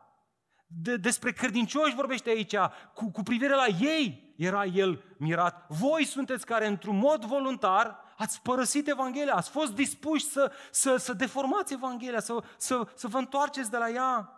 De, 0.66 0.98
despre 0.98 1.32
credincioși 1.32 1.96
vorbește 1.96 2.30
aici, 2.30 2.56
cu, 2.94 3.12
cu 3.12 3.24
privire 3.24 3.56
la 3.56 3.66
ei 3.80 4.34
era 4.38 4.66
el 4.66 5.04
mirat. 5.18 5.66
Voi 5.70 6.04
sunteți 6.04 6.46
care 6.46 6.68
într-un 6.68 6.98
mod 6.98 7.26
voluntar 7.26 8.00
ați 8.18 8.42
părăsit 8.42 8.88
Evanghelia, 8.88 9.34
ați 9.34 9.50
fost 9.50 9.74
dispuși 9.74 10.26
să, 10.26 10.52
să, 10.72 10.96
să 10.96 11.14
deformați 11.14 11.74
Evanghelia, 11.74 12.20
să, 12.20 12.44
să, 12.58 12.88
să 12.94 13.08
vă 13.08 13.18
întoarceți 13.18 13.72
de 13.72 13.78
la 13.78 13.90
ea. 13.90 14.32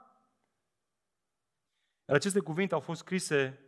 Iar 2.07 2.17
aceste 2.17 2.39
cuvinte 2.39 2.73
au 2.73 2.79
fost 2.79 2.99
scrise, 2.99 3.59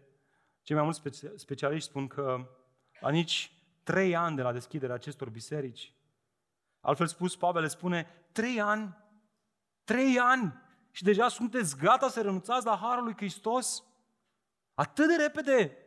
cei 0.61 0.75
mai 0.75 0.83
mulți 0.83 1.01
specialiști 1.35 1.89
spun 1.89 2.07
că 2.07 2.47
la 2.99 3.09
nici 3.09 3.60
trei 3.83 4.15
ani 4.15 4.35
de 4.35 4.41
la 4.41 4.51
deschiderea 4.51 4.95
acestor 4.95 5.29
biserici. 5.29 5.93
Altfel 6.79 7.07
spus, 7.07 7.35
Pavel 7.35 7.61
le 7.61 7.67
spune, 7.67 8.27
trei 8.31 8.61
ani, 8.61 8.97
trei 9.83 10.19
ani 10.19 10.53
și 10.91 11.03
deja 11.03 11.27
sunteți 11.27 11.77
gata 11.77 12.09
să 12.09 12.21
renunțați 12.21 12.65
la 12.65 12.77
Harul 12.81 13.03
lui 13.03 13.15
Hristos? 13.15 13.83
Atât 14.73 15.07
de 15.07 15.15
repede! 15.15 15.77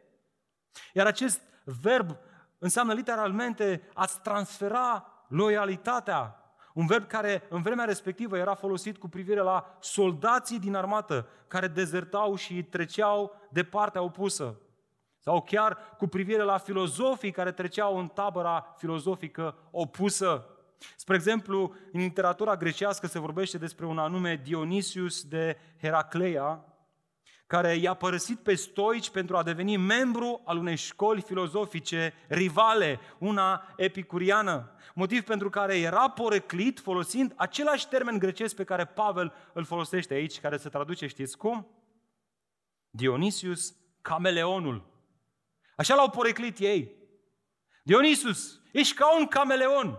Iar 0.92 1.06
acest 1.06 1.40
verb 1.64 2.16
înseamnă 2.58 2.92
literalmente 2.92 3.88
ați 3.94 4.20
transfera 4.20 5.06
loialitatea. 5.28 6.38
Un 6.74 6.86
verb 6.86 7.06
care 7.06 7.42
în 7.48 7.62
vremea 7.62 7.84
respectivă 7.84 8.36
era 8.36 8.54
folosit 8.54 8.98
cu 8.98 9.08
privire 9.08 9.40
la 9.40 9.76
soldații 9.80 10.58
din 10.58 10.74
armată 10.74 11.28
care 11.48 11.68
dezertau 11.68 12.34
și 12.34 12.62
treceau 12.62 13.34
de 13.50 13.64
partea 13.64 14.02
opusă. 14.02 14.58
Sau 15.24 15.42
chiar 15.42 15.78
cu 15.98 16.06
privire 16.06 16.42
la 16.42 16.58
filozofii 16.58 17.30
care 17.30 17.52
treceau 17.52 17.98
în 17.98 18.08
tabăra 18.08 18.74
filozofică 18.78 19.56
opusă. 19.70 20.46
Spre 20.96 21.14
exemplu, 21.14 21.74
în 21.92 22.00
literatura 22.00 22.56
grecească 22.56 23.06
se 23.06 23.18
vorbește 23.18 23.58
despre 23.58 23.86
un 23.86 23.98
anume 23.98 24.40
Dionysius 24.44 25.22
de 25.22 25.58
Heracleia, 25.80 26.64
care 27.46 27.74
i-a 27.74 27.94
părăsit 27.94 28.38
pe 28.38 28.54
stoici 28.54 29.10
pentru 29.10 29.36
a 29.36 29.42
deveni 29.42 29.76
membru 29.76 30.42
al 30.44 30.58
unei 30.58 30.76
școli 30.76 31.20
filozofice 31.20 32.14
rivale, 32.28 33.00
una 33.18 33.74
epicuriană. 33.76 34.70
Motiv 34.94 35.22
pentru 35.22 35.50
care 35.50 35.78
era 35.78 36.10
poreclit 36.10 36.80
folosind 36.80 37.32
același 37.36 37.88
termen 37.88 38.18
grecesc 38.18 38.56
pe 38.56 38.64
care 38.64 38.84
Pavel 38.84 39.32
îl 39.52 39.64
folosește 39.64 40.14
aici, 40.14 40.40
care 40.40 40.56
se 40.56 40.68
traduce, 40.68 41.06
știți 41.06 41.36
cum? 41.36 41.66
Dionysius 42.90 43.74
cameleonul. 44.02 44.92
Așa 45.76 45.94
l-au 45.94 46.10
poreclit 46.10 46.58
ei. 46.58 46.94
Dionysus, 47.82 48.60
ești 48.72 48.94
ca 48.94 49.18
un 49.18 49.26
cameleon. 49.26 49.98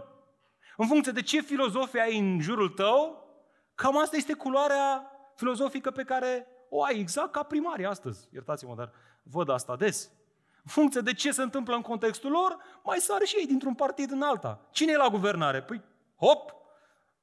În 0.78 0.88
funcție 0.88 1.12
de 1.12 1.22
ce 1.22 1.42
filozofie 1.42 2.02
ai 2.02 2.18
în 2.18 2.40
jurul 2.42 2.70
tău, 2.70 3.28
cam 3.76 3.98
asta 3.98 4.16
este 4.16 4.34
culoarea 4.34 5.12
filozofică 5.36 5.92
pe 5.92 6.04
care 6.04 6.48
o 6.70 6.84
ai 6.84 7.00
exact 7.00 7.32
ca 7.32 7.44
primarii 7.44 7.86
astăzi. 7.86 8.28
Iertați-mă, 8.34 8.76
dar 8.76 8.92
văd 9.24 9.50
asta 9.50 9.76
des. 9.76 10.12
În 10.64 10.72
funcție 10.72 11.02
de 11.02 11.14
ce 11.14 11.32
se 11.32 11.42
întâmplă 11.42 11.76
în 11.76 11.82
contextul 11.82 12.32
lor, 12.32 12.58
mai 12.84 12.98
sar 12.98 13.22
și 13.24 13.36
ei 13.36 13.48
dintr-un 13.48 13.76
partid 13.76 14.12
în 14.12 14.22
alta. 14.22 14.68
Cine 14.72 14.92
e 14.92 14.98
la 14.98 15.10
guvernare? 15.10 15.62
Păi, 15.62 15.82
hop, 16.16 16.56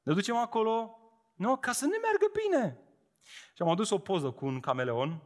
ne 0.03 0.13
ducem 0.13 0.37
acolo, 0.37 0.99
nu? 1.35 1.57
ca 1.57 1.73
să 1.73 1.85
ne 1.87 1.97
meargă 2.03 2.27
bine. 2.43 2.79
Și 3.55 3.63
am 3.63 3.69
adus 3.69 3.91
o 3.91 3.99
poză 3.99 4.31
cu 4.31 4.47
un 4.47 4.61
cameleon, 4.61 5.23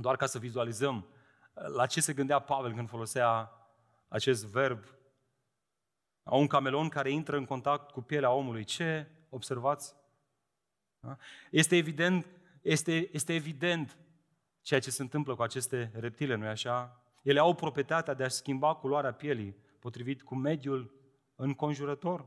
doar 0.00 0.16
ca 0.16 0.26
să 0.26 0.38
vizualizăm 0.38 1.06
la 1.56 1.86
ce 1.86 2.00
se 2.00 2.12
gândea 2.12 2.38
Pavel 2.38 2.74
când 2.74 2.88
folosea 2.88 3.52
acest 4.08 4.46
verb. 4.46 4.84
A 6.22 6.36
un 6.36 6.46
cameleon 6.46 6.88
care 6.88 7.10
intră 7.10 7.36
în 7.36 7.44
contact 7.44 7.90
cu 7.90 8.00
pielea 8.00 8.30
omului. 8.30 8.64
Ce 8.64 9.06
observați? 9.28 9.94
Da? 11.00 11.16
Este 11.50 11.76
evident, 11.76 12.26
este, 12.62 13.08
este 13.12 13.34
evident 13.34 13.98
ceea 14.60 14.80
ce 14.80 14.90
se 14.90 15.02
întâmplă 15.02 15.34
cu 15.34 15.42
aceste 15.42 15.90
reptile, 15.94 16.34
nu-i 16.34 16.48
așa? 16.48 17.02
Ele 17.22 17.38
au 17.38 17.54
proprietatea 17.54 18.14
de 18.14 18.24
a 18.24 18.28
schimba 18.28 18.74
culoarea 18.74 19.12
pielii 19.12 19.56
potrivit 19.78 20.22
cu 20.22 20.34
mediul 20.34 20.94
înconjurător. 21.34 22.26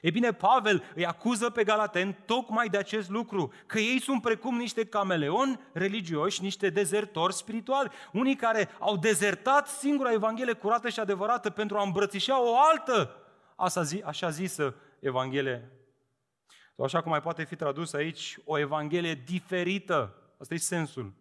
E 0.00 0.10
bine, 0.10 0.32
Pavel 0.32 0.84
îi 0.94 1.06
acuză 1.06 1.50
pe 1.50 1.64
Galaten 1.64 2.16
tocmai 2.26 2.68
de 2.68 2.76
acest 2.76 3.10
lucru, 3.10 3.52
că 3.66 3.78
ei 3.78 4.00
sunt 4.00 4.22
precum 4.22 4.56
niște 4.56 4.84
cameleoni 4.84 5.60
religioși, 5.72 6.42
niște 6.42 6.70
dezertori 6.70 7.34
spirituali, 7.34 7.90
unii 8.12 8.36
care 8.36 8.68
au 8.78 8.96
dezertat 8.96 9.68
singura 9.68 10.12
Evanghelie 10.12 10.52
curată 10.52 10.88
și 10.88 11.00
adevărată 11.00 11.50
pentru 11.50 11.78
a 11.78 11.82
îmbrățișa 11.82 12.42
o 12.42 12.58
altă, 12.70 13.16
așa 14.04 14.30
zisă 14.30 14.74
Evanghelie. 15.00 15.70
Sau 16.76 16.84
așa 16.84 17.02
cum 17.02 17.10
mai 17.10 17.20
poate 17.20 17.44
fi 17.44 17.56
tradus 17.56 17.92
aici, 17.92 18.38
o 18.44 18.58
Evanghelie 18.58 19.14
diferită. 19.14 20.14
Asta 20.40 20.54
e 20.54 20.58
sensul. 20.58 21.12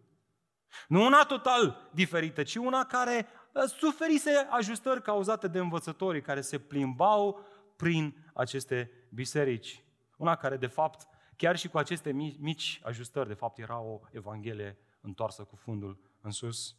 Nu 0.88 1.06
una 1.06 1.24
total 1.24 1.90
diferită, 1.92 2.44
ci 2.44 2.56
una 2.56 2.86
care 2.86 3.28
uh, 3.52 3.64
suferise 3.64 4.48
ajustări 4.50 5.02
cauzate 5.02 5.48
de 5.48 5.60
învățătorii 5.60 6.22
care 6.22 6.42
se 6.42 6.60
plimbau 6.60 7.46
prin 7.76 8.25
aceste 8.36 8.92
biserici. 9.10 9.84
Una 10.18 10.36
care, 10.36 10.58
de 10.58 10.68
fapt, 10.68 11.08
chiar 11.38 11.58
și 11.58 11.68
cu 11.68 11.78
aceste 11.78 12.12
mici 12.12 12.80
ajustări, 12.84 13.28
de 13.28 13.34
fapt, 13.34 13.58
era 13.58 13.80
o 13.80 14.02
evanghelie 14.12 14.78
întoarsă 15.02 15.44
cu 15.44 15.56
fundul 15.56 16.00
în 16.22 16.32
sus. 16.32 16.78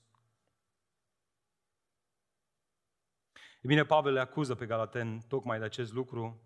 E 3.63 3.67
bine, 3.67 3.85
Pavel 3.85 4.13
le 4.13 4.21
acuză 4.21 4.55
pe 4.55 4.67
Galaten 4.67 5.21
tocmai 5.21 5.59
de 5.59 5.65
acest 5.65 5.93
lucru. 5.93 6.43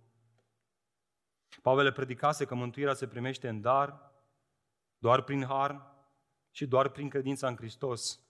Pavel 1.63 1.85
le 1.85 1.93
predicase 1.93 2.45
că 2.45 2.55
mântuirea 2.55 2.95
se 2.95 3.09
primește 3.09 3.49
în 3.49 3.61
dar, 3.61 4.13
doar 4.99 5.23
prin 5.23 5.45
har 5.45 5.95
și 6.51 6.67
doar 6.67 6.89
prin 6.89 7.09
credința 7.09 7.49
în 7.49 7.57
Hristos. 7.57 8.21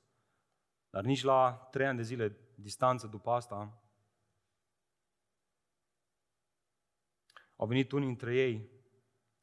Dar 0.90 1.04
nici 1.04 1.22
la 1.22 1.68
trei 1.70 1.86
ani 1.86 1.96
de 1.96 2.02
zile 2.02 2.36
distanță 2.54 3.06
după 3.06 3.30
asta, 3.30 3.79
Au 7.60 7.66
venit 7.66 7.92
unii 7.92 8.06
dintre 8.06 8.36
ei 8.36 8.70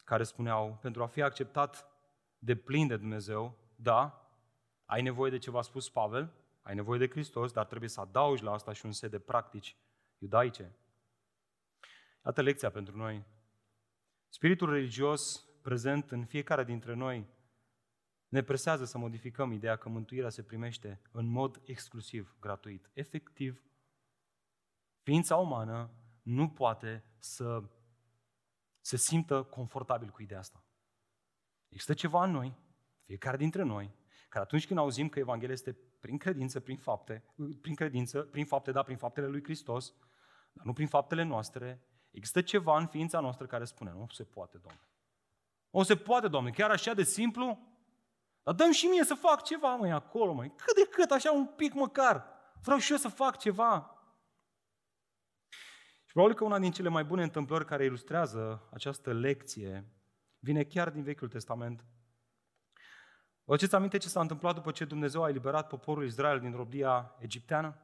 care 0.03 0.23
spuneau, 0.23 0.77
pentru 0.81 1.03
a 1.03 1.07
fi 1.07 1.21
acceptat 1.21 1.87
de 2.39 2.55
plin 2.55 2.87
de 2.87 2.97
Dumnezeu, 2.97 3.57
da, 3.75 4.29
ai 4.85 5.01
nevoie 5.01 5.31
de 5.31 5.37
ce 5.37 5.51
v-a 5.51 5.61
spus 5.61 5.89
Pavel, 5.89 6.33
ai 6.61 6.75
nevoie 6.75 6.99
de 6.99 7.09
Hristos, 7.09 7.51
dar 7.51 7.65
trebuie 7.65 7.89
să 7.89 7.99
adaugi 7.99 8.43
la 8.43 8.51
asta 8.51 8.73
și 8.73 8.85
un 8.85 8.91
set 8.91 9.11
de 9.11 9.19
practici 9.19 9.75
iudaice. 10.17 10.75
Iată 12.25 12.41
lecția 12.41 12.69
pentru 12.69 12.97
noi. 12.97 13.25
Spiritul 14.29 14.69
religios 14.69 15.45
prezent 15.61 16.11
în 16.11 16.25
fiecare 16.25 16.63
dintre 16.63 16.93
noi 16.93 17.27
ne 18.27 18.41
presează 18.41 18.85
să 18.85 18.97
modificăm 18.97 19.51
ideea 19.51 19.75
că 19.75 19.89
mântuirea 19.89 20.29
se 20.29 20.43
primește 20.43 21.01
în 21.11 21.25
mod 21.25 21.61
exclusiv, 21.65 22.35
gratuit. 22.39 22.89
Efectiv, 22.93 23.63
ființa 25.01 25.35
umană 25.35 25.89
nu 26.21 26.49
poate 26.49 27.03
să 27.17 27.63
se 28.87 28.97
simtă 28.97 29.43
confortabil 29.43 30.09
cu 30.09 30.21
ideea 30.21 30.39
asta. 30.39 30.65
Există 31.69 31.93
ceva 31.93 32.23
în 32.23 32.31
noi, 32.31 32.57
fiecare 33.03 33.37
dintre 33.37 33.63
noi, 33.63 33.95
care 34.29 34.43
atunci 34.43 34.67
când 34.67 34.79
auzim 34.79 35.09
că 35.09 35.19
Evanghelia 35.19 35.53
este 35.53 35.77
prin 35.99 36.17
credință, 36.17 36.59
prin 36.59 36.77
fapte, 36.77 37.25
prin 37.61 37.75
credință, 37.75 38.21
prin 38.21 38.45
fapte, 38.45 38.71
da, 38.71 38.83
prin 38.83 38.97
faptele 38.97 39.27
lui 39.27 39.43
Hristos, 39.43 39.93
dar 40.53 40.65
nu 40.65 40.73
prin 40.73 40.87
faptele 40.87 41.23
noastre, 41.23 41.85
există 42.11 42.41
ceva 42.41 42.77
în 42.77 42.87
ființa 42.87 43.19
noastră 43.19 43.45
care 43.45 43.65
spune, 43.65 43.91
nu 43.91 44.07
se 44.09 44.23
poate, 44.23 44.57
Doamne. 44.57 44.89
O 45.69 45.83
se 45.83 45.95
poate, 45.95 46.27
Doamne, 46.27 46.49
chiar 46.49 46.69
așa 46.69 46.93
de 46.93 47.03
simplu? 47.03 47.59
Dar 48.43 48.53
dăm 48.53 48.71
și 48.71 48.85
mie 48.85 49.03
să 49.03 49.13
fac 49.13 49.43
ceva, 49.43 49.75
mai 49.75 49.89
acolo, 49.89 50.33
mai 50.33 50.53
cât 50.55 50.75
de 50.75 50.87
cât, 50.91 51.11
așa 51.11 51.31
un 51.31 51.45
pic 51.45 51.73
măcar. 51.73 52.25
Vreau 52.61 52.79
și 52.79 52.91
eu 52.91 52.97
să 52.97 53.07
fac 53.07 53.37
ceva. 53.37 53.96
Probabil 56.17 56.37
că 56.39 56.45
una 56.45 56.59
din 56.59 56.71
cele 56.71 56.89
mai 56.89 57.03
bune 57.03 57.23
întâmplări 57.23 57.65
care 57.65 57.85
ilustrează 57.85 58.67
această 58.71 59.13
lecție 59.13 59.85
vine 60.39 60.63
chiar 60.63 60.89
din 60.89 61.03
Vechiul 61.03 61.27
Testament. 61.27 61.85
Vă 63.43 63.53
aduceți 63.53 63.75
aminte 63.75 63.97
ce 63.97 64.07
s-a 64.07 64.21
întâmplat 64.21 64.55
după 64.55 64.71
ce 64.71 64.85
Dumnezeu 64.85 65.23
a 65.23 65.29
eliberat 65.29 65.67
poporul 65.67 66.05
Israel 66.05 66.39
din 66.39 66.51
robia 66.51 67.15
egipteană? 67.19 67.81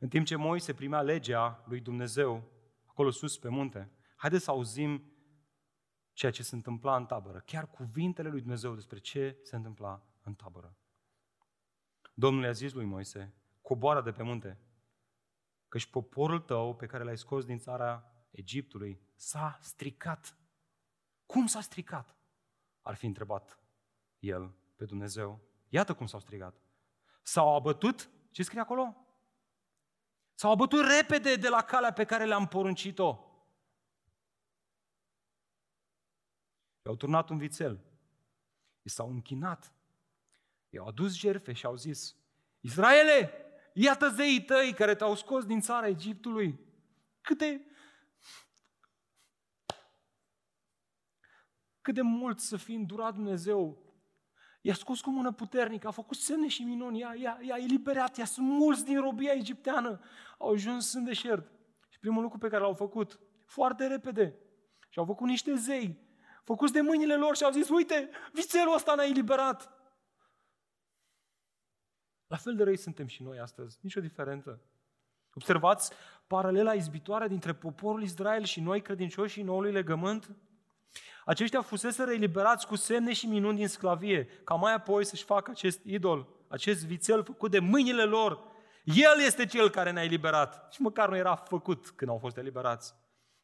În 0.00 0.08
timp 0.08 0.26
ce 0.26 0.36
Moise 0.36 0.74
primea 0.74 1.02
legea 1.02 1.64
lui 1.66 1.80
Dumnezeu 1.80 2.42
acolo 2.86 3.10
sus 3.10 3.38
pe 3.38 3.48
munte, 3.48 3.90
haideți 4.16 4.44
să 4.44 4.50
auzim 4.50 5.12
ceea 6.12 6.32
ce 6.32 6.42
se 6.42 6.54
întâmpla 6.54 6.96
în 6.96 7.06
tabără, 7.06 7.42
chiar 7.46 7.70
cuvintele 7.70 8.28
lui 8.28 8.40
Dumnezeu 8.40 8.74
despre 8.74 8.98
ce 8.98 9.38
se 9.42 9.56
întâmpla 9.56 10.02
în 10.22 10.34
tabără. 10.34 10.76
Domnul 12.14 12.44
i-a 12.44 12.52
zis 12.52 12.72
lui 12.72 12.84
Moise, 12.84 13.34
coboară 13.62 14.02
de 14.02 14.12
pe 14.12 14.22
munte, 14.22 14.58
căci 15.72 15.86
poporul 15.86 16.40
tău 16.40 16.76
pe 16.76 16.86
care 16.86 17.04
l-ai 17.04 17.18
scos 17.18 17.44
din 17.44 17.58
țara 17.58 18.12
Egiptului 18.30 19.00
s-a 19.14 19.58
stricat. 19.60 20.36
Cum 21.26 21.46
s-a 21.46 21.60
stricat? 21.60 22.16
Ar 22.82 22.94
fi 22.94 23.06
întrebat 23.06 23.58
el 24.18 24.54
pe 24.76 24.84
Dumnezeu. 24.84 25.40
Iată 25.68 25.94
cum 25.94 26.06
s-au 26.06 26.20
strigat. 26.20 26.60
S-au 27.22 27.54
abătut, 27.54 28.10
ce 28.30 28.42
scrie 28.42 28.60
acolo? 28.60 28.96
S-au 30.34 30.50
abătut 30.50 30.84
repede 30.84 31.36
de 31.36 31.48
la 31.48 31.62
calea 31.62 31.92
pe 31.92 32.04
care 32.04 32.24
le-am 32.24 32.48
poruncit-o. 32.48 33.18
I-au 36.82 36.96
turnat 36.96 37.28
un 37.28 37.38
vițel. 37.38 37.80
I 38.82 38.88
s-au 38.88 39.10
închinat. 39.10 39.72
I-au 40.68 40.86
adus 40.86 41.14
jerfe 41.14 41.52
și 41.52 41.66
au 41.66 41.76
zis, 41.76 42.16
Israele, 42.60 43.41
iată 43.74 44.08
zeii 44.08 44.42
tăi 44.42 44.72
care 44.72 44.94
te-au 44.94 45.14
scos 45.14 45.44
din 45.44 45.60
țara 45.60 45.86
Egiptului. 45.86 46.60
Câte, 47.20 47.66
cât 51.80 51.94
de 51.94 52.02
mult 52.02 52.38
să 52.38 52.56
fi 52.56 52.72
îndurat 52.72 53.14
Dumnezeu. 53.14 53.90
I-a 54.60 54.74
scos 54.74 55.00
cu 55.00 55.10
mână 55.10 55.32
puternică, 55.32 55.86
a 55.86 55.90
făcut 55.90 56.16
semne 56.16 56.48
și 56.48 56.62
minuni, 56.62 56.98
i-a, 56.98 57.14
i-a, 57.14 57.38
i-a 57.40 57.56
eliberat, 57.56 58.16
i-a 58.16 58.24
mulți 58.36 58.84
din 58.84 59.00
robia 59.00 59.32
egipteană. 59.32 60.00
Au 60.38 60.50
ajuns 60.50 60.92
în 60.92 61.04
deșert. 61.04 61.50
Și 61.88 61.98
primul 61.98 62.22
lucru 62.22 62.38
pe 62.38 62.48
care 62.48 62.62
l-au 62.62 62.74
făcut, 62.74 63.20
foarte 63.46 63.86
repede, 63.86 64.38
și 64.88 64.98
au 64.98 65.04
făcut 65.04 65.26
niște 65.26 65.54
zei, 65.54 65.98
făcuți 66.44 66.72
de 66.72 66.80
mâinile 66.80 67.16
lor 67.16 67.36
și 67.36 67.44
au 67.44 67.50
zis, 67.50 67.68
uite, 67.68 68.10
vițelul 68.32 68.74
ăsta 68.74 68.94
ne-a 68.94 69.04
eliberat. 69.04 69.81
La 72.32 72.38
fel 72.38 72.56
de 72.56 72.62
răi 72.62 72.76
suntem 72.76 73.06
și 73.06 73.22
noi 73.22 73.38
astăzi, 73.38 73.78
nicio 73.80 74.00
diferență. 74.00 74.60
Observați 75.34 75.92
paralela 76.26 76.74
izbitoare 76.74 77.28
dintre 77.28 77.54
poporul 77.54 78.02
Israel 78.02 78.44
și 78.44 78.60
noi 78.60 78.82
credincioși 78.82 79.42
noului 79.42 79.72
legământ? 79.72 80.36
Aceștia 81.24 81.62
fusese 81.62 82.02
eliberați 82.02 82.66
cu 82.66 82.76
semne 82.76 83.12
și 83.12 83.26
minuni 83.26 83.56
din 83.56 83.68
sclavie, 83.68 84.24
ca 84.24 84.54
mai 84.54 84.74
apoi 84.74 85.04
să-și 85.04 85.24
facă 85.24 85.50
acest 85.50 85.84
idol, 85.84 86.28
acest 86.48 86.84
vițel 86.86 87.24
făcut 87.24 87.50
de 87.50 87.58
mâinile 87.58 88.04
lor. 88.04 88.42
El 88.84 89.20
este 89.26 89.46
cel 89.46 89.70
care 89.70 89.90
ne-a 89.90 90.04
eliberat. 90.04 90.72
Și 90.72 90.82
măcar 90.82 91.08
nu 91.08 91.16
era 91.16 91.34
făcut 91.34 91.90
când 91.90 92.10
au 92.10 92.18
fost 92.18 92.36
eliberați. 92.36 92.94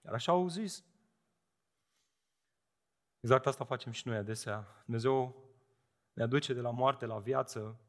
Iar 0.04 0.14
așa 0.14 0.32
au 0.32 0.48
zis. 0.48 0.84
Exact 3.20 3.46
asta 3.46 3.64
facem 3.64 3.92
și 3.92 4.08
noi 4.08 4.16
adesea. 4.16 4.66
Dumnezeu 4.84 5.44
ne 6.12 6.22
aduce 6.22 6.52
de 6.52 6.60
la 6.60 6.70
moarte 6.70 7.06
la 7.06 7.18
viață. 7.18 7.80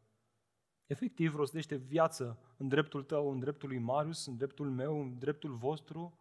Efectiv, 0.89 1.35
rostește 1.35 1.75
viață 1.75 2.39
în 2.57 2.67
dreptul 2.67 3.03
tău, 3.03 3.31
în 3.31 3.39
dreptul 3.39 3.69
lui 3.69 3.77
Marius, 3.77 4.25
în 4.25 4.37
dreptul 4.37 4.69
meu, 4.69 5.01
în 5.01 5.19
dreptul 5.19 5.55
vostru, 5.55 6.19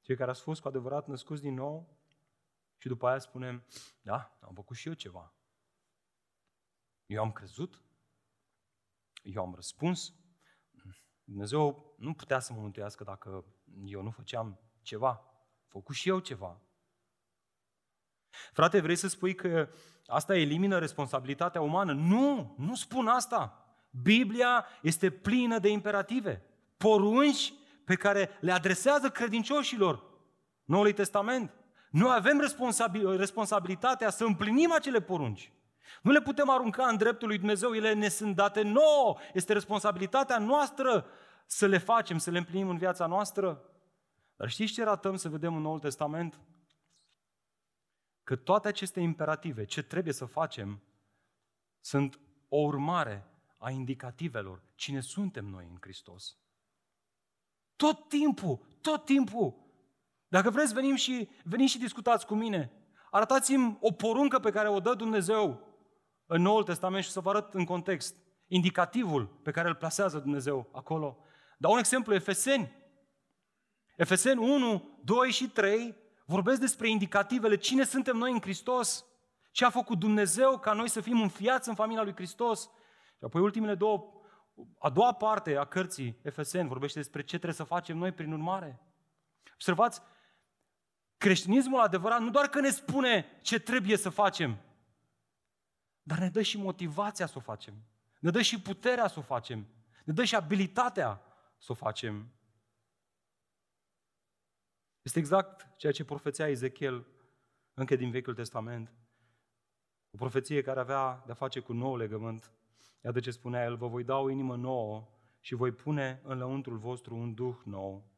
cei 0.00 0.16
care 0.16 0.30
ați 0.30 0.40
fost 0.40 0.60
cu 0.60 0.68
adevărat 0.68 1.06
născuți 1.06 1.42
din 1.42 1.54
nou. 1.54 1.98
Și 2.76 2.88
după 2.88 3.08
aia 3.08 3.18
spunem, 3.18 3.64
da, 4.00 4.38
am 4.40 4.54
făcut 4.54 4.76
și 4.76 4.88
eu 4.88 4.94
ceva. 4.94 5.34
Eu 7.06 7.22
am 7.22 7.32
crezut, 7.32 7.82
eu 9.22 9.42
am 9.42 9.54
răspuns, 9.54 10.14
Dumnezeu 11.24 11.94
nu 11.98 12.14
putea 12.14 12.38
să 12.38 12.52
mă 12.52 12.60
mântuiască 12.60 13.04
dacă 13.04 13.44
eu 13.84 14.02
nu 14.02 14.10
făceam 14.10 14.60
ceva. 14.82 15.08
Am 15.08 15.68
făcut 15.68 15.94
și 15.94 16.08
eu 16.08 16.18
ceva. 16.18 16.60
Frate, 18.52 18.80
vrei 18.80 18.96
să 18.96 19.08
spui 19.08 19.34
că 19.34 19.68
asta 20.06 20.36
elimină 20.36 20.78
responsabilitatea 20.78 21.60
umană? 21.60 21.92
Nu, 21.92 22.54
nu 22.58 22.74
spun 22.74 23.06
asta. 23.06 23.62
Biblia 24.02 24.66
este 24.82 25.10
plină 25.10 25.58
de 25.58 25.68
imperative, 25.68 26.42
porunci 26.76 27.52
pe 27.84 27.94
care 27.94 28.30
le 28.40 28.52
adresează 28.52 29.10
credincioșilor 29.10 30.02
Noului 30.64 30.92
Testament. 30.92 31.52
Noi 31.90 32.14
avem 32.14 32.40
responsabilitatea 33.16 34.10
să 34.10 34.24
împlinim 34.24 34.72
acele 34.72 35.00
porunci. 35.00 35.52
Nu 36.02 36.10
le 36.10 36.20
putem 36.20 36.50
arunca 36.50 36.86
în 36.86 36.96
dreptul 36.96 37.28
lui 37.28 37.38
Dumnezeu, 37.38 37.74
ele 37.74 37.92
ne 37.92 38.08
sunt 38.08 38.34
date 38.34 38.62
nouă. 38.62 39.16
Este 39.32 39.52
responsabilitatea 39.52 40.38
noastră 40.38 41.06
să 41.46 41.66
le 41.66 41.78
facem, 41.78 42.18
să 42.18 42.30
le 42.30 42.38
împlinim 42.38 42.68
în 42.68 42.78
viața 42.78 43.06
noastră. 43.06 43.62
Dar 44.36 44.48
știți 44.48 44.72
ce 44.72 44.84
ratăm 44.84 45.16
să 45.16 45.28
vedem 45.28 45.54
în 45.54 45.62
Noul 45.62 45.78
Testament? 45.78 46.40
Că 48.22 48.36
toate 48.36 48.68
aceste 48.68 49.00
imperative, 49.00 49.64
ce 49.64 49.82
trebuie 49.82 50.12
să 50.12 50.24
facem, 50.24 50.82
sunt 51.80 52.18
o 52.48 52.56
urmare 52.56 53.26
a 53.58 53.70
indicativelor. 53.70 54.62
Cine 54.74 55.00
suntem 55.00 55.44
noi 55.44 55.66
în 55.70 55.76
Hristos? 55.80 56.36
Tot 57.76 58.08
timpul, 58.08 58.58
tot 58.80 59.04
timpul 59.04 59.68
dacă 60.28 60.50
vreți, 60.50 60.74
venim 60.74 60.94
și, 60.94 61.28
veniți 61.44 61.72
și 61.72 61.78
discutați 61.78 62.26
cu 62.26 62.34
mine. 62.34 62.72
Arătați-mi 63.10 63.78
o 63.80 63.92
poruncă 63.92 64.38
pe 64.38 64.50
care 64.50 64.68
o 64.68 64.80
dă 64.80 64.94
Dumnezeu 64.94 65.60
în 66.26 66.42
Noul 66.42 66.62
Testament 66.62 67.04
și 67.04 67.10
să 67.10 67.20
vă 67.20 67.28
arăt 67.28 67.54
în 67.54 67.64
context 67.64 68.16
indicativul 68.46 69.26
pe 69.26 69.50
care 69.50 69.68
îl 69.68 69.74
plasează 69.74 70.18
Dumnezeu 70.18 70.68
acolo. 70.72 71.18
Dau 71.58 71.72
un 71.72 71.78
exemplu, 71.78 72.14
Efeseni. 72.14 72.72
Efeseni 73.96 74.50
1, 74.50 74.98
2 75.04 75.30
și 75.30 75.48
3 75.48 75.94
vorbesc 76.26 76.60
despre 76.60 76.88
indicativele, 76.88 77.56
cine 77.56 77.84
suntem 77.84 78.16
noi 78.16 78.32
în 78.32 78.40
Hristos, 78.40 79.04
ce 79.50 79.64
a 79.64 79.70
făcut 79.70 79.98
Dumnezeu 79.98 80.58
ca 80.58 80.72
noi 80.72 80.88
să 80.88 81.00
fim 81.00 81.20
înfiați 81.20 81.68
în 81.68 81.74
familia 81.74 82.02
lui 82.02 82.14
Hristos. 82.14 82.70
Și 83.18 83.24
apoi 83.24 83.40
ultimele 83.40 83.74
două, 83.74 84.12
a 84.78 84.90
doua 84.90 85.12
parte 85.12 85.56
a 85.56 85.64
cărții 85.64 86.18
Efeseni 86.22 86.68
vorbește 86.68 86.98
despre 86.98 87.20
ce 87.20 87.34
trebuie 87.36 87.52
să 87.52 87.64
facem 87.64 87.96
noi 87.96 88.12
prin 88.12 88.32
urmare. 88.32 88.80
Observați, 89.52 90.02
Creștinismul 91.18 91.80
adevărat 91.80 92.20
nu 92.20 92.30
doar 92.30 92.48
că 92.48 92.60
ne 92.60 92.70
spune 92.70 93.26
ce 93.42 93.58
trebuie 93.58 93.96
să 93.96 94.08
facem, 94.08 94.58
dar 96.02 96.18
ne 96.18 96.28
dă 96.28 96.42
și 96.42 96.58
motivația 96.58 97.26
să 97.26 97.34
o 97.36 97.40
facem. 97.40 97.74
Ne 98.20 98.30
dă 98.30 98.42
și 98.42 98.60
puterea 98.60 99.08
să 99.08 99.18
o 99.18 99.22
facem. 99.22 99.66
Ne 100.04 100.12
dă 100.12 100.24
și 100.24 100.34
abilitatea 100.34 101.22
să 101.58 101.72
o 101.72 101.74
facem. 101.74 102.32
Este 105.02 105.18
exact 105.18 105.68
ceea 105.76 105.92
ce 105.92 106.04
profeția 106.04 106.48
Ezechiel 106.48 107.06
încă 107.74 107.96
din 107.96 108.10
Vechiul 108.10 108.34
Testament. 108.34 108.92
O 110.10 110.16
profeție 110.16 110.62
care 110.62 110.80
avea 110.80 111.22
de-a 111.26 111.34
face 111.34 111.60
cu 111.60 111.72
nou 111.72 111.96
legământ. 111.96 112.52
Iată 113.04 113.20
ce 113.20 113.30
spunea 113.30 113.64
el, 113.64 113.76
vă 113.76 113.88
voi 113.88 114.04
da 114.04 114.16
o 114.16 114.30
inimă 114.30 114.56
nouă 114.56 115.08
și 115.40 115.54
voi 115.54 115.72
pune 115.72 116.20
în 116.24 116.38
lăuntrul 116.38 116.78
vostru 116.78 117.16
un 117.16 117.34
duh 117.34 117.56
nou. 117.64 118.10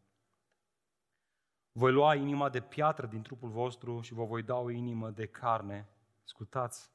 Voi 1.73 1.93
lua 1.93 2.15
inima 2.15 2.49
de 2.49 2.61
piatră 2.61 3.07
din 3.07 3.23
trupul 3.23 3.49
vostru 3.49 4.01
și 4.01 4.15
vă 4.15 4.25
voi 4.25 4.43
da 4.43 4.57
o 4.57 4.71
inimă 4.71 5.11
de 5.11 5.27
carne. 5.27 5.89
Ascultați, 6.25 6.91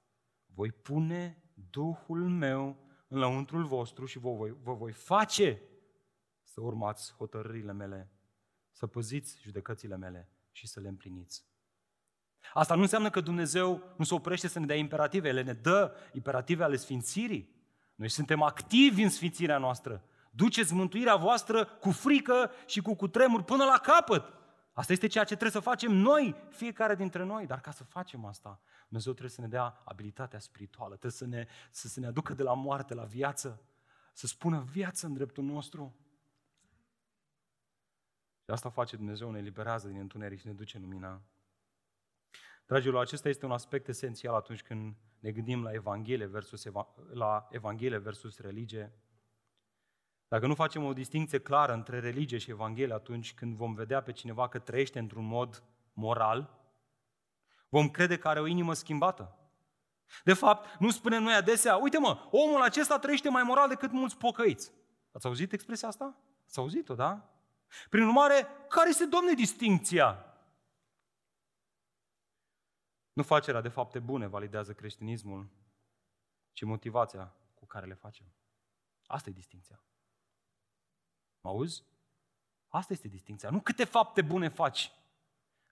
voi 0.46 0.72
pune 0.72 1.40
Duhul 1.70 2.30
meu 2.30 2.78
în 3.08 3.18
lăuntrul 3.18 3.66
vostru 3.66 4.06
și 4.06 4.20
vă 4.20 4.32
voi, 4.32 4.56
vă 4.62 4.74
voi 4.74 4.92
face 4.92 5.62
să 6.44 6.62
urmați 6.62 7.14
hotărârile 7.14 7.72
mele, 7.72 8.12
să 8.72 8.88
păziți 8.88 9.42
judecățile 9.42 9.98
mele 9.98 10.30
și 10.52 10.68
să 10.68 10.80
le 10.80 10.88
împliniți. 10.88 11.46
Asta 12.54 12.76
nu 12.76 12.82
înseamnă 12.82 13.10
că 13.10 13.22
Dumnezeu 13.22 13.94
nu 13.98 14.04
se 14.04 14.14
oprește 14.14 14.48
să 14.48 14.60
ne 14.60 14.66
dea 14.66 14.76
imperative, 14.76 15.28
ele 15.28 15.42
ne 15.42 15.54
dă 15.54 15.96
imperative 16.14 16.64
ale 16.64 16.76
sfințirii. 16.76 17.55
Noi 17.96 18.10
suntem 18.10 18.42
activi 18.42 19.04
în 19.04 19.10
sfințirea 19.10 19.58
noastră. 19.58 20.04
Duceți 20.32 20.74
mântuirea 20.74 21.16
voastră 21.16 21.66
cu 21.66 21.92
frică 21.92 22.52
și 22.66 22.82
cu 22.82 22.96
cutremur 22.96 23.44
până 23.44 23.64
la 23.64 23.78
capăt. 23.78 24.34
Asta 24.74 24.92
este 24.92 25.08
ceea 25.08 25.24
ce 25.24 25.36
trebuie 25.36 25.62
să 25.62 25.70
facem 25.70 25.92
noi, 25.92 26.36
fiecare 26.50 26.96
dintre 26.96 27.24
noi. 27.24 27.46
Dar 27.46 27.62
ca 27.62 27.72
să 27.72 27.84
facem 27.84 28.26
asta, 28.26 28.60
Dumnezeu 28.88 29.12
trebuie 29.12 29.36
să 29.36 29.42
ne 29.42 29.48
dea 29.48 29.82
abilitatea 29.86 30.40
spirituală, 30.40 30.90
trebuie 30.90 31.12
să, 31.12 31.26
ne, 31.26 31.48
să, 31.72 31.88
să 31.88 32.00
ne 32.00 32.08
aducă 32.08 32.34
de 32.34 32.44
la 32.44 32.54
moarte 32.54 32.94
la 32.94 33.04
viață, 33.04 33.62
să 34.14 34.28
spună 34.28 34.60
viață 34.60 35.06
în 35.06 35.14
dreptul 35.14 35.44
nostru. 35.44 35.96
Și 38.44 38.52
asta 38.52 38.70
face 38.70 38.96
Dumnezeu, 38.96 39.32
ne 39.32 39.38
eliberează 39.38 39.88
din 39.88 39.98
întuneric 39.98 40.40
și 40.40 40.48
ne 40.48 40.54
duce 40.54 40.78
în 40.78 40.84
lumina. 40.84 41.22
Dragilor, 42.66 43.02
acesta 43.02 43.30
este 43.30 43.46
un 43.46 43.52
aspect 43.52 43.88
esențial 43.88 44.36
atunci 44.36 44.62
când 44.62 44.96
ne 45.20 45.32
gândim 45.32 45.64
la 45.64 45.74
Evanghelie 45.74 46.26
versus, 46.26 46.64
la 47.14 47.48
Evanghelie 47.52 47.98
versus 47.98 48.40
religie. 48.40 48.94
Dacă 50.28 50.48
nu 50.48 50.56
facem 50.56 50.84
o 50.84 50.94
distinție 50.94 51.40
clară 51.40 51.74
între 51.74 52.00
religie 52.00 52.38
și 52.38 52.50
Evanghelie 52.50 52.94
atunci 52.94 53.34
când 53.34 53.56
vom 53.56 53.74
vedea 53.74 54.02
pe 54.02 54.12
cineva 54.12 54.48
că 54.48 54.60
trăiește 54.60 55.00
într-un 55.00 55.26
mod 55.26 55.64
moral, 55.94 56.60
vom 57.70 57.90
crede 57.90 58.18
că 58.18 58.28
are 58.28 58.40
o 58.40 58.46
inimă 58.46 58.74
schimbată. 58.74 59.38
De 60.24 60.34
fapt, 60.34 60.80
nu 60.80 60.90
spunem 60.90 61.24
noi 61.24 61.34
adesea, 61.34 61.76
uite 61.76 61.98
mă, 61.98 62.28
omul 62.32 62.62
acesta 62.62 63.00
trăiește 63.00 63.30
mai 63.30 63.44
moral 63.44 63.68
decât 63.68 63.92
mulți 63.92 64.18
pocăiți. 64.18 64.72
Ați 65.12 65.26
auzit 65.26 65.54
expresia 65.54 65.88
asta? 65.88 66.18
Ați 66.48 66.60
auzit-o, 66.60 66.96
da? 66.96 67.30
Prin 67.90 68.04
urmare, 68.04 68.48
care 68.70 68.90
este, 68.90 69.06
domne, 69.06 69.34
distinția? 69.34 70.35
Nu 73.16 73.24
facerea 73.24 73.62
de 73.62 73.70
fapte 73.70 74.00
bune 74.00 74.28
validează 74.28 74.74
creștinismul, 74.74 75.50
ci 76.52 76.64
motivația 76.64 77.36
cu 77.54 77.66
care 77.66 77.86
le 77.86 77.94
facem. 77.94 78.26
Asta 79.06 79.30
e 79.30 79.34
distinția. 79.34 79.84
Mă 81.42 81.50
auzi? 81.50 81.84
Asta 82.68 82.94
este 82.94 83.08
distinția. 83.08 83.50
Nu 83.50 83.62
câte 83.62 83.84
fapte 83.84 84.22
bune 84.22 84.48
faci. 84.48 84.92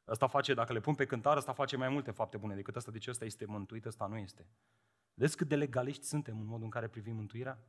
Asta 0.06 0.28
face, 0.28 0.54
dacă 0.54 0.74
le 0.74 0.80
pun 0.80 0.96
pe 0.96 1.06
cântar, 1.06 1.38
asta 1.38 1.54
face 1.54 1.78
mai 1.78 1.90
multe 1.90 2.12
fapte 2.12 2.38
bune 2.38 2.56
decât 2.56 2.76
asta. 2.76 2.92
Deci 2.92 3.08
ăsta 3.08 3.26
este 3.26 3.46
mântuit, 3.46 3.86
ăsta 3.86 4.06
nu 4.06 4.18
este. 4.18 4.48
Vedeți 5.14 5.38
cât 5.38 5.48
de 5.48 5.56
legaliști 5.56 6.04
suntem 6.04 6.40
în 6.40 6.46
modul 6.46 6.64
în 6.64 6.70
care 6.70 6.88
privim 6.88 7.16
mântuirea? 7.16 7.60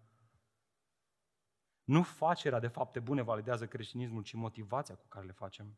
Nu 1.85 2.03
facerea 2.03 2.59
de 2.59 2.69
fapte 2.69 3.01
bune 3.01 3.23
validează 3.23 3.67
creștinismul, 3.67 4.23
ci 4.23 4.33
motivația 4.33 4.95
cu 4.95 5.07
care 5.09 5.27
le 5.27 5.33
facem. 5.33 5.77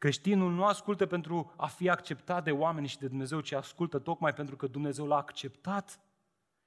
Creștinul 0.00 0.52
nu 0.52 0.64
ascultă 0.64 1.06
pentru 1.06 1.52
a 1.56 1.66
fi 1.66 1.88
acceptat 1.88 2.44
de 2.44 2.50
oameni 2.50 2.86
și 2.86 2.98
de 2.98 3.08
Dumnezeu, 3.08 3.40
ci 3.40 3.52
ascultă 3.52 3.98
tocmai 3.98 4.34
pentru 4.34 4.56
că 4.56 4.66
Dumnezeu 4.66 5.06
l-a 5.06 5.16
acceptat 5.16 6.00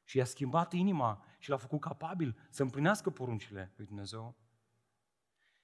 și 0.04 0.18
i-a 0.18 0.26
schimbat 0.26 0.74
inima 0.74 1.26
și 1.40 1.50
l-a 1.50 1.58
făcut 1.58 1.82
capabil 1.82 2.38
să 2.50 2.62
împlinească 2.62 3.10
poruncile 3.10 3.74
lui 3.76 3.86
Dumnezeu. 3.86 4.36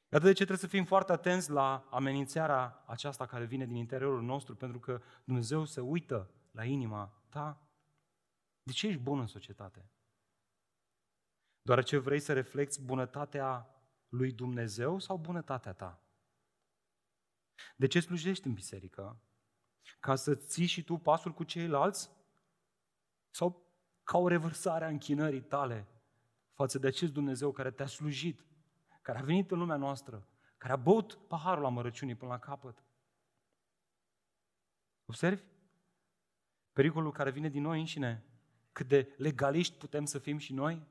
Iată 0.10 0.26
de 0.26 0.30
ce 0.30 0.46
trebuie 0.46 0.58
să 0.58 0.68
fim 0.68 0.86
foarte 0.86 1.12
atenți 1.12 1.52
la 1.52 1.88
amenințarea 1.92 2.84
aceasta 2.86 3.26
care 3.26 3.46
vine 3.46 3.66
din 3.66 3.76
interiorul 3.76 4.22
nostru, 4.22 4.56
pentru 4.56 4.80
că 4.80 5.02
Dumnezeu 5.24 5.66
se 5.66 5.82
uită 5.82 6.30
la 6.52 6.64
inima 6.64 7.22
ta. 7.30 7.62
De 8.64 8.72
ce 8.72 8.88
ești 8.88 9.02
bun 9.02 9.20
în 9.20 9.28
societate? 9.28 9.90
Doar 11.62 11.84
ce 11.84 11.98
vrei 11.98 12.20
să 12.20 12.34
reflecti 12.34 12.82
bunătatea 12.82 13.68
lui 14.08 14.32
Dumnezeu 14.32 15.00
sau 15.00 15.18
bunătatea 15.18 15.74
ta? 15.74 16.04
De 17.76 17.88
ce 17.88 18.00
slujești 18.00 18.48
în 18.48 18.54
biserică? 18.54 19.22
Ca 20.00 20.16
să 20.16 20.36
ții 20.36 20.66
și 20.66 20.84
tu 20.84 20.98
pasul 20.98 21.34
cu 21.34 21.44
ceilalți? 21.44 22.10
Sau 23.30 23.74
ca 24.04 24.18
o 24.18 24.28
revărsare 24.28 24.86
a 24.86 24.90
închinării 24.90 25.42
tale 25.42 25.88
față 26.54 26.80
de 26.80 26.88
acest 26.88 27.12
Dumnezeu 27.14 27.52
care 27.52 27.72
te-a 27.72 27.86
slujit, 27.86 28.46
care 29.02 29.18
a 29.18 29.24
venit 29.24 29.52
în 29.52 29.58
lumea 29.58 29.76
noastră, 29.76 30.28
care 30.58 30.74
a 30.74 30.76
băut 30.76 31.14
paharul 31.28 31.66
amărăciunii 31.66 32.16
până 32.16 32.32
la 32.32 32.40
capăt? 32.40 32.84
Observi? 35.06 35.44
Pericolul 36.74 37.12
care 37.12 37.32
vine 37.32 37.50
din 37.50 37.62
noi 37.62 37.80
înșine, 37.80 38.26
cât 38.72 38.88
de 38.88 39.14
legaliști 39.18 39.78
putem 39.78 40.06
să 40.06 40.20
fim 40.20 40.38
și 40.38 40.54
noi, 40.54 40.88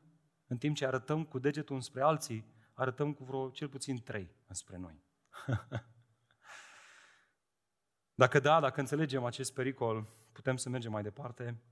în 0.47 0.59
timp 0.59 0.77
ce 0.77 0.87
arătăm 0.87 1.25
cu 1.25 1.39
degetul 1.39 1.75
înspre 1.75 2.03
alții, 2.03 2.45
arătăm 2.75 3.13
cu 3.13 3.25
vreo 3.25 3.51
cel 3.51 3.69
puțin 3.69 4.03
trei 4.03 4.31
înspre 4.47 4.77
noi. 4.77 5.03
Dacă 8.19 8.39
da, 8.39 8.61
dacă 8.61 8.81
înțelegem 8.81 9.25
acest 9.25 9.55
pericol, 9.55 10.07
putem 10.33 10.57
să 10.57 10.69
mergem 10.69 10.91
mai 10.91 11.03
departe. 11.03 11.63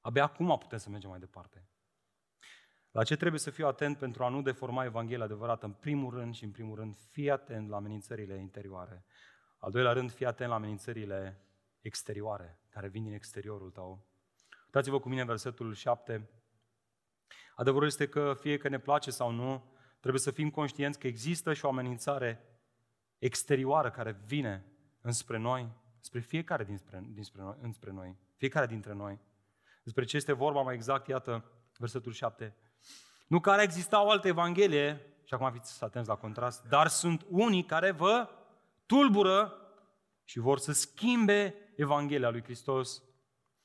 Abia 0.00 0.22
acum 0.24 0.58
putem 0.58 0.78
să 0.78 0.90
mergem 0.90 1.10
mai 1.10 1.18
departe. 1.18 1.68
La 2.90 3.04
ce 3.04 3.16
trebuie 3.16 3.40
să 3.40 3.50
fiu 3.50 3.66
atent 3.66 3.98
pentru 3.98 4.24
a 4.24 4.28
nu 4.28 4.42
deforma 4.42 4.84
Evanghelia 4.84 5.24
adevărată? 5.24 5.66
În 5.66 5.72
primul 5.72 6.14
rând 6.14 6.34
și 6.34 6.44
în 6.44 6.50
primul 6.50 6.76
rând, 6.76 6.96
fii 6.96 7.30
atent 7.30 7.68
la 7.68 7.76
amenințările 7.76 8.34
interioare. 8.34 9.04
Al 9.58 9.70
doilea 9.70 9.92
rând, 9.92 10.12
fii 10.12 10.26
atent 10.26 10.48
la 10.48 10.54
amenințările 10.54 11.40
exterioare, 11.80 12.60
care 12.68 12.88
vin 12.88 13.02
din 13.02 13.12
exteriorul 13.12 13.70
tău. 13.70 14.06
Uitați-vă 14.64 15.00
cu 15.00 15.08
mine 15.08 15.24
versetul 15.24 15.74
7. 15.74 16.30
Adevărul 17.54 17.86
este 17.86 18.08
că 18.08 18.34
fie 18.40 18.56
că 18.56 18.68
ne 18.68 18.78
place 18.78 19.10
sau 19.10 19.30
nu, 19.30 19.72
trebuie 20.00 20.20
să 20.20 20.30
fim 20.30 20.50
conștienți 20.50 20.98
că 20.98 21.06
există 21.06 21.52
și 21.52 21.64
o 21.64 21.68
amenințare 21.68 22.60
exterioară 23.18 23.90
care 23.90 24.12
vine 24.26 24.72
înspre 25.08 25.38
noi, 25.38 25.68
spre 26.00 26.20
fiecare 26.20 26.64
dinspre, 26.64 27.04
dinspre 27.12 27.42
noi, 27.42 27.56
înspre 27.60 27.90
noi, 27.90 28.16
fiecare 28.36 28.66
dintre 28.66 28.92
noi. 28.92 29.18
Despre 29.82 30.04
ce 30.04 30.16
este 30.16 30.32
vorba 30.32 30.62
mai 30.62 30.74
exact, 30.74 31.08
iată, 31.08 31.44
versetul 31.78 32.12
7. 32.12 32.56
Nu 33.26 33.40
care 33.40 33.62
exista 33.62 34.02
o 34.02 34.10
altă 34.10 34.28
evanghelie, 34.28 35.00
și 35.24 35.34
acum 35.34 35.50
fiți 35.50 35.84
atenți 35.84 36.08
la 36.08 36.14
contrast, 36.14 36.64
dar 36.68 36.86
sunt 36.86 37.26
unii 37.28 37.64
care 37.64 37.90
vă 37.90 38.28
tulbură 38.86 39.52
și 40.24 40.38
vor 40.38 40.58
să 40.58 40.72
schimbe 40.72 41.54
Evanghelia 41.76 42.30
lui 42.30 42.42
Hristos. 42.42 43.02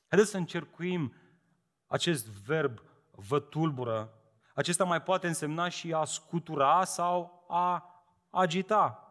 Haideți 0.08 0.32
să 0.32 0.38
încercuim 0.38 1.14
acest 1.88 2.28
verb 2.28 2.80
vă 3.12 3.40
tulbură. 3.40 4.14
Acesta 4.54 4.84
mai 4.84 5.02
poate 5.02 5.28
însemna 5.28 5.70
și 5.70 5.94
a 5.94 6.04
scutura 6.04 6.84
sau 6.84 7.46
a 7.48 7.86
agita. 8.30 9.03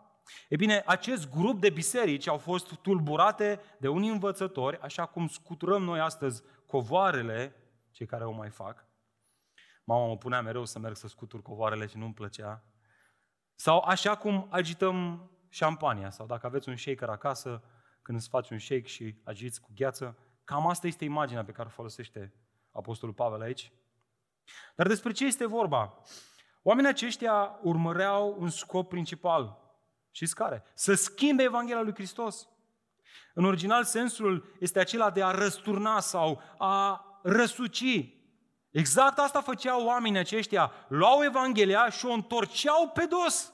E 0.49 0.57
bine, 0.57 0.83
acest 0.87 1.31
grup 1.31 1.61
de 1.61 1.71
biserici 1.71 2.29
au 2.29 2.39
fost 2.39 2.75
tulburate 2.75 3.61
de 3.79 3.89
unii 3.89 4.11
învățători, 4.11 4.81
așa 4.81 5.07
cum 5.07 5.29
scuturăm 5.29 5.83
noi 5.83 6.01
astăzi 6.01 6.43
covoarele, 6.67 7.57
cei 7.91 8.07
care 8.07 8.25
o 8.25 8.31
mai 8.31 8.51
fac. 8.51 8.87
Mama 9.85 10.07
mă 10.07 10.17
punea 10.17 10.43
mereu 10.43 10.65
să 10.65 10.79
merg 10.79 10.97
să 10.97 11.09
scutur 11.09 11.43
covoarele 11.43 11.87
și 11.87 11.99
nu-mi 11.99 12.15
plăcea. 12.15 12.65
Sau 13.55 13.79
așa 13.79 14.17
cum 14.17 14.47
agităm 14.51 15.27
șampania, 15.49 16.11
sau 16.11 16.27
dacă 16.27 16.47
aveți 16.47 16.69
un 16.69 16.77
shaker 16.77 17.09
acasă, 17.09 17.63
când 18.03 18.19
îți 18.19 18.29
faci 18.29 18.51
un 18.51 18.59
shake 18.59 18.87
și 18.87 19.21
agiți 19.25 19.61
cu 19.61 19.71
gheață, 19.75 20.19
cam 20.45 20.67
asta 20.67 20.87
este 20.87 21.05
imaginea 21.05 21.45
pe 21.45 21.53
care 21.53 21.69
o 21.69 21.71
folosește 21.71 22.35
Apostolul 22.71 23.15
Pavel 23.15 23.41
aici. 23.41 23.73
Dar 24.77 24.87
despre 24.87 25.13
ce 25.13 25.27
este 25.27 25.47
vorba? 25.47 25.99
Oamenii 26.63 26.91
aceștia 26.91 27.59
urmăreau 27.63 28.37
un 28.39 28.49
scop 28.49 28.89
principal. 28.89 29.62
Și 30.13 30.27
care? 30.27 30.65
Să 30.75 30.95
schimbe 30.95 31.43
Evanghelia 31.43 31.83
lui 31.83 31.95
Hristos. 31.95 32.49
În 33.35 33.45
original, 33.45 33.85
sensul 33.85 34.55
este 34.61 34.81
acela 34.81 35.11
de 35.11 35.23
a 35.23 35.31
răsturna 35.31 36.01
sau 36.01 36.43
a 36.59 37.05
răsuci. 37.23 38.15
Exact 38.71 39.19
asta 39.19 39.41
făceau 39.41 39.85
oamenii 39.85 40.19
aceștia. 40.19 40.73
Luau 40.89 41.25
Evanghelia 41.25 41.89
și 41.89 42.07
o 42.07 42.13
întorceau 42.13 42.89
pe 42.89 43.05
dos. 43.05 43.53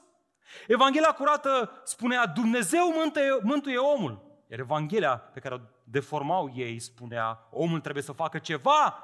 Evanghelia 0.67 1.11
curată 1.11 1.81
spunea 1.83 2.25
Dumnezeu 2.25 2.93
mântuie, 2.93 3.39
mântuie 3.41 3.77
omul. 3.77 4.43
Iar 4.47 4.59
Evanghelia 4.59 5.17
pe 5.17 5.39
care 5.39 5.55
o 5.55 5.59
deformau 5.83 6.51
ei 6.55 6.79
spunea 6.79 7.47
omul 7.51 7.79
trebuie 7.79 8.03
să 8.03 8.11
facă 8.11 8.37
ceva 8.37 9.03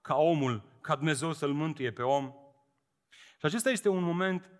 ca 0.00 0.14
omul, 0.14 0.62
ca 0.80 0.96
Dumnezeu 0.96 1.32
să-l 1.32 1.52
mântuie 1.52 1.92
pe 1.92 2.02
om. 2.02 2.32
Și 3.10 3.46
acesta 3.46 3.70
este 3.70 3.88
un 3.88 4.02
moment 4.02 4.50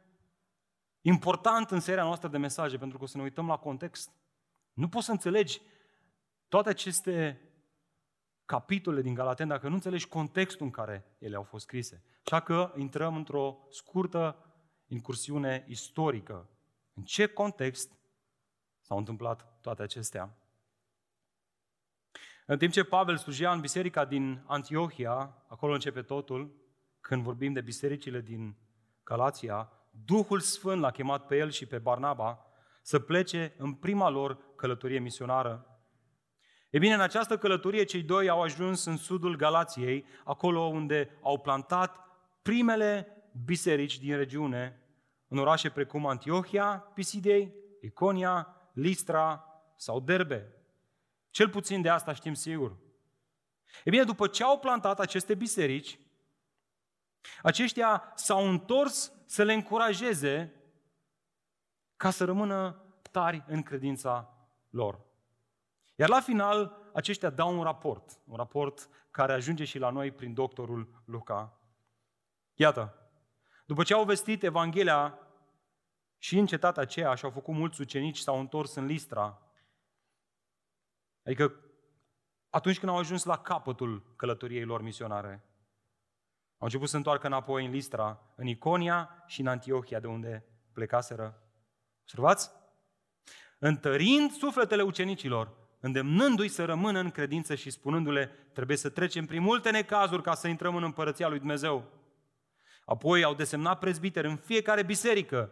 important 1.07 1.71
în 1.71 1.81
seria 1.81 2.03
noastră 2.03 2.29
de 2.29 2.39
mesaje, 2.39 2.79
pentru 2.79 2.99
că 2.99 3.05
o 3.05 3.07
să 3.07 3.17
ne 3.17 3.23
uităm 3.23 3.47
la 3.47 3.57
context. 3.57 4.11
Nu 4.73 4.89
poți 4.89 5.05
să 5.05 5.11
înțelegi 5.11 5.61
toate 6.49 6.69
aceste 6.69 7.41
capitole 8.45 9.03
din 9.03 9.15
Galaten 9.15 9.49
dacă 9.49 9.69
nu 9.69 9.75
înțelegi 9.75 10.09
contextul 10.09 10.67
în 10.67 10.73
care 10.73 11.17
ele 11.19 11.37
au 11.37 11.43
fost 11.43 11.65
scrise. 11.65 12.03
Așa 12.25 12.41
că 12.41 12.73
intrăm 12.77 13.17
într-o 13.17 13.59
scurtă 13.71 14.55
incursiune 14.87 15.65
istorică. 15.69 16.49
În 16.95 17.03
ce 17.03 17.27
context 17.27 17.93
s-au 18.81 18.99
întâmplat 18.99 19.61
toate 19.61 19.83
acestea? 19.83 20.39
În 22.47 22.59
timp 22.59 22.73
ce 22.73 22.85
Pavel 22.85 23.17
slujea 23.17 23.53
în 23.53 23.61
biserica 23.61 24.05
din 24.05 24.45
Antiohia, 24.47 25.45
acolo 25.49 25.73
începe 25.73 26.03
totul, 26.03 26.63
când 27.01 27.23
vorbim 27.23 27.53
de 27.53 27.61
bisericile 27.61 28.21
din 28.21 28.57
Galația, 29.03 29.73
Duhul 30.05 30.41
Sfânt 30.41 30.81
l-a 30.81 30.91
chemat 30.91 31.27
pe 31.27 31.37
el 31.37 31.51
și 31.51 31.67
pe 31.67 31.79
Barnaba 31.79 32.47
să 32.83 32.99
plece 32.99 33.55
în 33.57 33.73
prima 33.73 34.09
lor 34.09 34.39
călătorie 34.57 34.99
misionară. 34.99 35.69
E 36.71 36.79
bine, 36.79 36.95
în 36.95 37.01
această 37.01 37.39
călătorie 37.39 37.85
cei 37.85 38.03
doi 38.03 38.29
au 38.29 38.43
ajuns 38.43 38.85
în 38.85 38.97
sudul 38.97 39.37
Galației, 39.37 40.07
acolo 40.25 40.61
unde 40.61 41.19
au 41.23 41.39
plantat 41.39 41.99
primele 42.43 43.09
biserici 43.45 43.99
din 43.99 44.17
regiune, 44.17 44.79
în 45.29 45.39
orașe 45.39 45.71
precum 45.71 46.07
Antiohia, 46.07 46.91
Pisidei, 46.95 47.55
Iconia, 47.81 48.57
Listra 48.73 49.45
sau 49.77 50.01
Derbe. 50.01 50.55
Cel 51.31 51.49
puțin 51.49 51.83
de 51.83 51.89
asta 51.89 52.13
știm 52.13 52.35
sigur. 52.35 52.77
E 53.85 53.91
bine, 53.91 54.05
după 54.05 54.27
ce 54.27 54.43
au 54.43 54.59
plantat 54.59 55.01
aceste 55.01 55.35
biserici, 55.35 55.99
aceștia 57.43 58.13
s-au 58.15 58.49
întors 58.49 59.13
să 59.35 59.43
le 59.43 59.53
încurajeze 59.53 60.55
ca 61.97 62.11
să 62.11 62.25
rămână 62.25 62.85
tari 63.11 63.45
în 63.47 63.63
credința 63.63 64.37
lor. 64.71 65.01
Iar 65.95 66.09
la 66.09 66.21
final, 66.21 66.91
aceștia 66.93 67.31
dau 67.31 67.57
un 67.57 67.63
raport, 67.63 68.21
un 68.25 68.37
raport 68.37 68.89
care 69.11 69.33
ajunge 69.33 69.65
și 69.65 69.79
la 69.79 69.91
noi 69.91 70.13
prin 70.13 70.35
doctorul 70.35 71.03
Luca. 71.05 71.61
Iată, 72.55 73.11
după 73.67 73.83
ce 73.83 73.95
au 73.95 74.05
vestit 74.05 74.43
Evanghelia 74.43 75.19
și 76.19 76.39
în 76.39 76.47
cetatea 76.47 76.83
aceea 76.83 77.15
și 77.15 77.25
au 77.25 77.31
făcut 77.31 77.55
mulți 77.55 77.81
ucenici, 77.81 78.19
s-au 78.19 78.41
întors 78.41 78.75
în 78.75 78.85
Listra. 78.85 79.43
Adică 81.25 81.61
atunci 82.51 82.79
când 82.79 82.93
au 82.93 82.99
ajuns 82.99 83.25
la 83.25 83.39
capătul 83.39 84.13
călătoriei 84.17 84.65
lor 84.65 84.83
misionare. 84.83 85.45
Au 86.65 86.71
început 86.71 86.89
să 86.91 86.97
întoarcă 86.97 87.27
înapoi 87.27 87.65
în 87.65 87.71
Listra, 87.71 88.21
în 88.35 88.47
Iconia 88.47 89.25
și 89.27 89.41
în 89.41 89.47
Antiohia, 89.47 90.01
de 90.01 90.07
unde 90.07 90.45
plecaseră. 90.73 91.43
Observați? 92.01 92.51
Întărind 93.59 94.31
sufletele 94.31 94.83
ucenicilor, 94.83 95.53
îndemnându-i 95.81 96.49
să 96.49 96.65
rămână 96.65 96.99
în 96.99 97.11
credință 97.11 97.55
și 97.55 97.71
spunându-le, 97.71 98.27
trebuie 98.53 98.77
să 98.77 98.91
trecem 98.91 99.27
prin 99.27 99.43
multe 99.43 99.71
necazuri 99.71 100.23
ca 100.23 100.35
să 100.35 100.49
intrăm 100.49 100.77
în 100.77 100.83
împărăția 100.83 101.29
lui 101.29 101.39
Dumnezeu. 101.39 101.85
Apoi 102.85 103.23
au 103.25 103.35
desemnat 103.35 103.79
prezbiteri 103.79 104.29
în 104.29 104.37
fiecare 104.37 104.83
biserică 104.83 105.51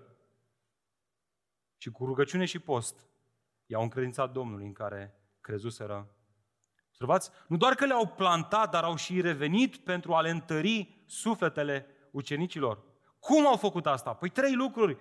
și 1.76 1.90
cu 1.90 2.04
rugăciune 2.04 2.44
și 2.44 2.58
post 2.58 3.06
i-au 3.66 3.82
încredințat 3.82 4.32
Domnului 4.32 4.66
în 4.66 4.72
care 4.72 5.20
crezuseră. 5.40 6.14
Observați? 6.88 7.30
Nu 7.46 7.56
doar 7.56 7.74
că 7.74 7.86
le-au 7.86 8.06
plantat, 8.06 8.70
dar 8.70 8.84
au 8.84 8.96
și 8.96 9.20
revenit 9.20 9.76
pentru 9.76 10.14
a 10.14 10.20
le 10.20 10.30
întări 10.30 11.01
sufletele 11.12 11.86
ucenicilor. 12.10 12.82
Cum 13.18 13.46
au 13.46 13.56
făcut 13.56 13.86
asta? 13.86 14.12
Păi 14.12 14.28
trei 14.28 14.54
lucruri. 14.54 14.96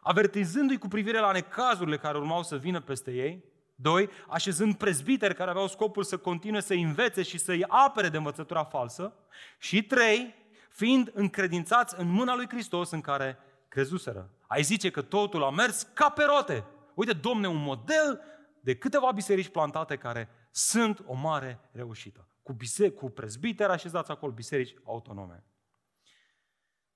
Avertizându-i 0.00 0.78
cu 0.78 0.88
privire 0.88 1.18
la 1.18 1.32
necazurile 1.32 1.96
care 1.96 2.18
urmau 2.18 2.42
să 2.42 2.56
vină 2.56 2.80
peste 2.80 3.10
ei, 3.10 3.44
Doi, 3.82 4.08
așezând 4.28 4.74
prezbiteri 4.74 5.34
care 5.34 5.50
aveau 5.50 5.68
scopul 5.68 6.02
să 6.02 6.16
continue 6.16 6.60
să 6.60 6.74
învețe 6.74 7.22
și 7.22 7.38
să-i 7.38 7.64
apere 7.68 8.08
de 8.08 8.16
învățătura 8.16 8.64
falsă. 8.64 9.12
Și 9.58 9.82
trei, 9.82 10.34
fiind 10.70 11.10
încredințați 11.14 11.94
în 11.98 12.08
mâna 12.08 12.34
lui 12.34 12.48
Hristos 12.48 12.90
în 12.90 13.00
care 13.00 13.38
crezuseră. 13.68 14.30
Ai 14.46 14.62
zice 14.62 14.90
că 14.90 15.02
totul 15.02 15.44
a 15.44 15.50
mers 15.50 15.82
ca 15.94 16.08
pe 16.08 16.22
rote. 16.22 16.64
Uite, 16.94 17.12
domne, 17.12 17.48
un 17.48 17.62
model 17.62 18.20
de 18.60 18.76
câteva 18.76 19.10
biserici 19.14 19.48
plantate 19.48 19.96
care 19.96 20.28
sunt 20.50 21.02
o 21.06 21.14
mare 21.14 21.60
reușită. 21.72 22.26
Cu, 22.50 22.56
bise- 22.56 22.90
cu 22.90 23.10
prezbiteri 23.10 23.72
așezați 23.72 24.10
acolo, 24.10 24.32
biserici 24.32 24.74
autonome. 24.84 25.44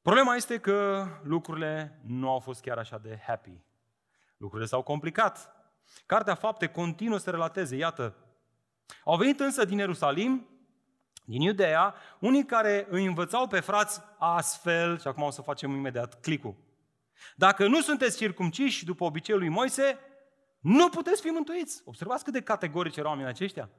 Problema 0.02 0.34
este 0.34 0.58
că 0.58 1.06
lucrurile 1.22 2.00
nu 2.04 2.30
au 2.30 2.38
fost 2.38 2.60
chiar 2.60 2.78
așa 2.78 2.98
de 2.98 3.22
happy. 3.26 3.60
Lucrurile 4.36 4.68
s-au 4.68 4.82
complicat. 4.82 5.54
Cartea 6.06 6.34
Fapte 6.34 6.66
continuă 6.66 7.18
să 7.18 7.30
relateze, 7.30 7.76
iată, 7.76 8.14
au 9.04 9.16
venit 9.16 9.40
însă 9.40 9.64
din 9.64 9.78
Ierusalim, 9.78 10.48
din 11.24 11.40
Iudea, 11.40 11.94
unii 12.18 12.44
care 12.44 12.86
îi 12.90 13.04
învățau 13.04 13.46
pe 13.46 13.60
frați 13.60 14.00
astfel, 14.18 14.98
și 14.98 15.06
acum 15.06 15.22
o 15.22 15.30
să 15.30 15.42
facem 15.42 15.70
imediat 15.70 16.20
clicul. 16.20 16.54
Dacă 17.36 17.66
nu 17.66 17.80
sunteți 17.80 18.16
circumciși 18.16 18.84
după 18.84 19.04
obiceiul 19.04 19.40
lui 19.40 19.50
Moise, 19.50 19.98
nu 20.60 20.88
puteți 20.88 21.20
fi 21.20 21.28
mântuiți. 21.28 21.82
Observați 21.84 22.24
cât 22.24 22.32
de 22.32 22.42
categorici 22.42 22.96
erau 22.96 23.10
oamenii 23.10 23.30
aceștia. 23.30 23.70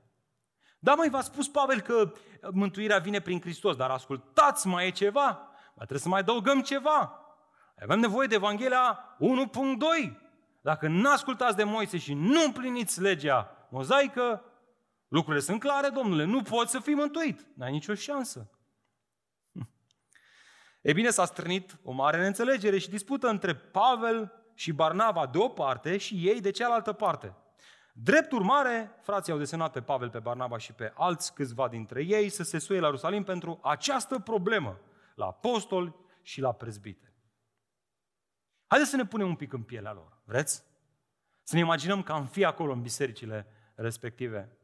Da, 0.86 0.94
mai 0.94 1.10
v-a 1.10 1.22
spus 1.22 1.48
Pavel 1.48 1.82
că 1.82 2.12
mântuirea 2.52 2.98
vine 2.98 3.20
prin 3.20 3.42
Hristos, 3.42 3.76
dar 3.76 3.90
ascultați, 3.90 4.68
mai 4.68 4.88
e 4.88 4.92
ceva. 4.92 5.30
Mai 5.50 5.74
trebuie 5.76 6.00
să 6.00 6.10
mai 6.10 6.20
adăugăm 6.20 6.62
ceva. 6.62 7.20
Avem 7.82 8.00
nevoie 8.00 8.28
de 8.28 8.36
Evanghelia 8.36 9.18
1.2. 10.06 10.12
Dacă 10.62 10.88
nu 10.88 11.12
ascultați 11.12 11.56
de 11.56 11.64
Moise 11.64 11.98
și 11.98 12.14
nu 12.14 12.44
împliniți 12.44 13.02
legea 13.02 13.68
mozaică, 13.70 14.44
lucrurile 15.08 15.44
sunt 15.44 15.60
clare, 15.60 15.90
domnule, 15.90 16.24
nu 16.24 16.42
poți 16.42 16.72
să 16.72 16.80
fii 16.80 16.96
mântuit. 16.96 17.48
N-ai 17.56 17.72
nicio 17.72 17.94
șansă. 17.94 18.50
E 20.82 20.94
bine, 20.94 21.10
s-a 21.10 21.26
strânit 21.26 21.80
o 21.84 21.92
mare 21.92 22.18
neînțelegere 22.18 22.78
și 22.78 22.90
dispută 22.90 23.28
între 23.28 23.56
Pavel 23.56 24.32
și 24.54 24.72
Barnava 24.72 25.26
de 25.26 25.38
o 25.38 25.48
parte 25.48 25.98
și 25.98 26.28
ei 26.28 26.42
de 26.42 26.52
cealaltă 26.52 26.94
parte. 26.94 27.36
Drept 27.98 28.32
urmare, 28.32 28.92
frații 29.02 29.32
au 29.32 29.38
desemnat 29.38 29.72
pe 29.72 29.82
Pavel, 29.82 30.10
pe 30.10 30.20
Barnaba 30.20 30.58
și 30.58 30.74
pe 30.74 30.94
alți 30.96 31.34
câțiva 31.34 31.68
dintre 31.68 32.04
ei 32.04 32.30
să 32.30 32.44
se 32.44 32.60
suie 32.60 32.80
la 32.80 32.86
Ierusalim 32.86 33.24
pentru 33.24 33.60
această 33.64 34.20
problemă, 34.20 34.80
la 35.16 35.26
apostoli 35.26 35.96
și 36.22 36.42
la 36.42 36.54
prezbite. 36.54 37.14
Haideți 38.68 38.90
să 38.90 38.96
ne 38.96 39.06
punem 39.06 39.28
un 39.28 39.36
pic 39.36 39.54
în 39.54 39.64
pielea 39.64 39.94
lor. 39.94 40.22
Vreți? 40.24 40.64
Să 41.44 41.56
ne 41.56 41.62
imaginăm 41.62 42.04
că 42.04 42.12
am 42.12 42.26
fi 42.26 42.46
acolo 42.46 42.72
în 42.72 42.82
bisericile 42.82 43.48
respective. 43.76 44.58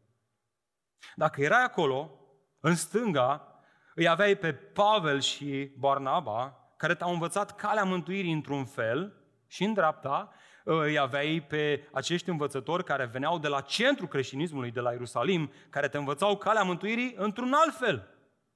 Dacă 1.16 1.42
erai 1.42 1.64
acolo, 1.64 2.20
în 2.60 2.76
stânga, 2.76 3.62
îi 3.96 4.08
aveai 4.08 4.36
pe 4.36 4.54
Pavel 4.54 5.20
și 5.20 5.74
Barnaba, 5.78 6.72
care 6.78 6.96
te-au 6.96 7.12
învățat 7.12 7.56
calea 7.56 7.84
mântuirii 7.84 8.34
într-un 8.34 8.66
fel, 8.66 9.16
și 9.48 9.64
în 9.64 9.74
dreapta 9.74 10.34
îi 10.64 10.98
aveai 10.98 11.46
pe 11.48 11.90
acești 11.92 12.30
învățători 12.30 12.84
care 12.84 13.06
veneau 13.06 13.40
de 13.40 13.48
la 13.48 13.62
centrul 13.62 14.08
creștinismului, 14.08 14.72
de 14.72 14.80
la 14.80 14.92
Ierusalim, 14.92 15.52
care 15.70 15.88
te 15.88 15.98
învățau 15.98 16.38
calea 16.38 16.64
mântuirii 16.64 17.14
într-un 17.18 17.54
alt 17.54 17.76
fel. 17.76 18.08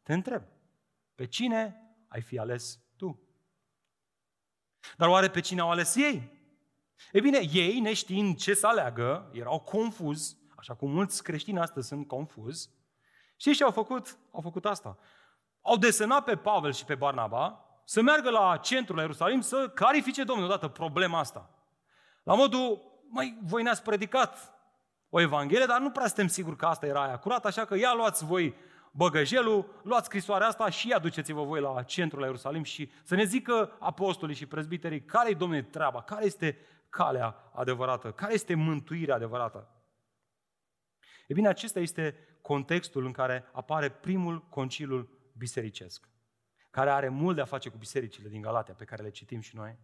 Te 0.03 0.13
întreb, 0.13 0.43
pe 1.15 1.25
cine 1.25 1.75
ai 2.07 2.21
fi 2.21 2.37
ales 2.37 2.79
tu? 2.97 3.19
Dar 4.97 5.07
oare 5.07 5.29
pe 5.29 5.39
cine 5.39 5.61
au 5.61 5.69
ales 5.69 5.95
ei? 5.95 6.33
E 7.11 7.19
bine, 7.19 7.39
ei, 7.53 7.79
neștiind 7.79 8.37
ce 8.37 8.53
să 8.53 8.67
aleagă, 8.67 9.29
erau 9.33 9.59
confuzi, 9.59 10.37
așa 10.55 10.75
cum 10.75 10.91
mulți 10.91 11.23
creștini 11.23 11.59
astăzi 11.59 11.87
sunt 11.87 12.07
confuzi, 12.07 12.69
și 13.37 13.53
ce 13.53 13.63
au 13.63 13.71
făcut? 13.71 14.17
Au 14.31 14.41
făcut 14.41 14.65
asta. 14.65 14.97
Au 15.61 15.77
desenat 15.77 16.23
pe 16.23 16.35
Pavel 16.35 16.73
și 16.73 16.85
pe 16.85 16.95
Barnaba 16.95 17.65
să 17.85 18.01
meargă 18.01 18.29
la 18.29 18.57
centrul 18.57 18.95
la 18.95 19.01
Ierusalim 19.01 19.41
să 19.41 19.69
clarifice 19.69 20.23
Domnul 20.23 20.45
odată 20.45 20.67
problema 20.67 21.19
asta. 21.19 21.54
La 22.25 22.35
modul, 22.35 22.81
mai 23.09 23.37
voi 23.41 23.63
ne-ați 23.63 23.83
predicat 23.83 24.53
o 25.09 25.21
Evanghelie, 25.21 25.65
dar 25.65 25.81
nu 25.81 25.91
prea 25.91 26.05
suntem 26.05 26.27
siguri 26.27 26.55
că 26.55 26.65
asta 26.65 26.85
era 26.85 27.03
aia 27.03 27.17
curat, 27.17 27.45
așa 27.45 27.65
că 27.65 27.75
ia 27.75 27.93
luați 27.93 28.25
voi 28.25 28.55
băgăjelul, 28.91 29.81
luați 29.83 30.05
scrisoarea 30.05 30.47
asta 30.47 30.69
și 30.69 30.91
aduceți-vă 30.91 31.43
voi 31.43 31.61
la 31.61 31.83
centrul 31.83 32.19
la 32.19 32.25
Ierusalim 32.25 32.63
și 32.63 32.91
să 33.03 33.15
ne 33.15 33.23
zică 33.23 33.77
apostolii 33.79 34.35
și 34.35 34.45
prezbiterii 34.45 35.05
care 35.05 35.29
e, 35.29 35.33
domnule, 35.33 35.61
treaba, 35.61 36.01
care 36.01 36.25
este 36.25 36.57
calea 36.89 37.51
adevărată, 37.53 38.11
care 38.11 38.33
este 38.33 38.55
mântuirea 38.55 39.15
adevărată. 39.15 39.69
E 41.27 41.33
bine, 41.33 41.47
acesta 41.47 41.79
este 41.79 42.15
contextul 42.41 43.05
în 43.05 43.11
care 43.11 43.49
apare 43.51 43.89
primul 43.89 44.47
concilul 44.49 45.29
bisericesc, 45.37 46.09
care 46.69 46.89
are 46.89 47.09
mult 47.09 47.35
de 47.35 47.41
a 47.41 47.45
face 47.45 47.69
cu 47.69 47.77
bisericile 47.77 48.29
din 48.29 48.41
Galatia, 48.41 48.73
pe 48.73 48.85
care 48.85 49.03
le 49.03 49.09
citim 49.09 49.39
și 49.39 49.55
noi. 49.55 49.77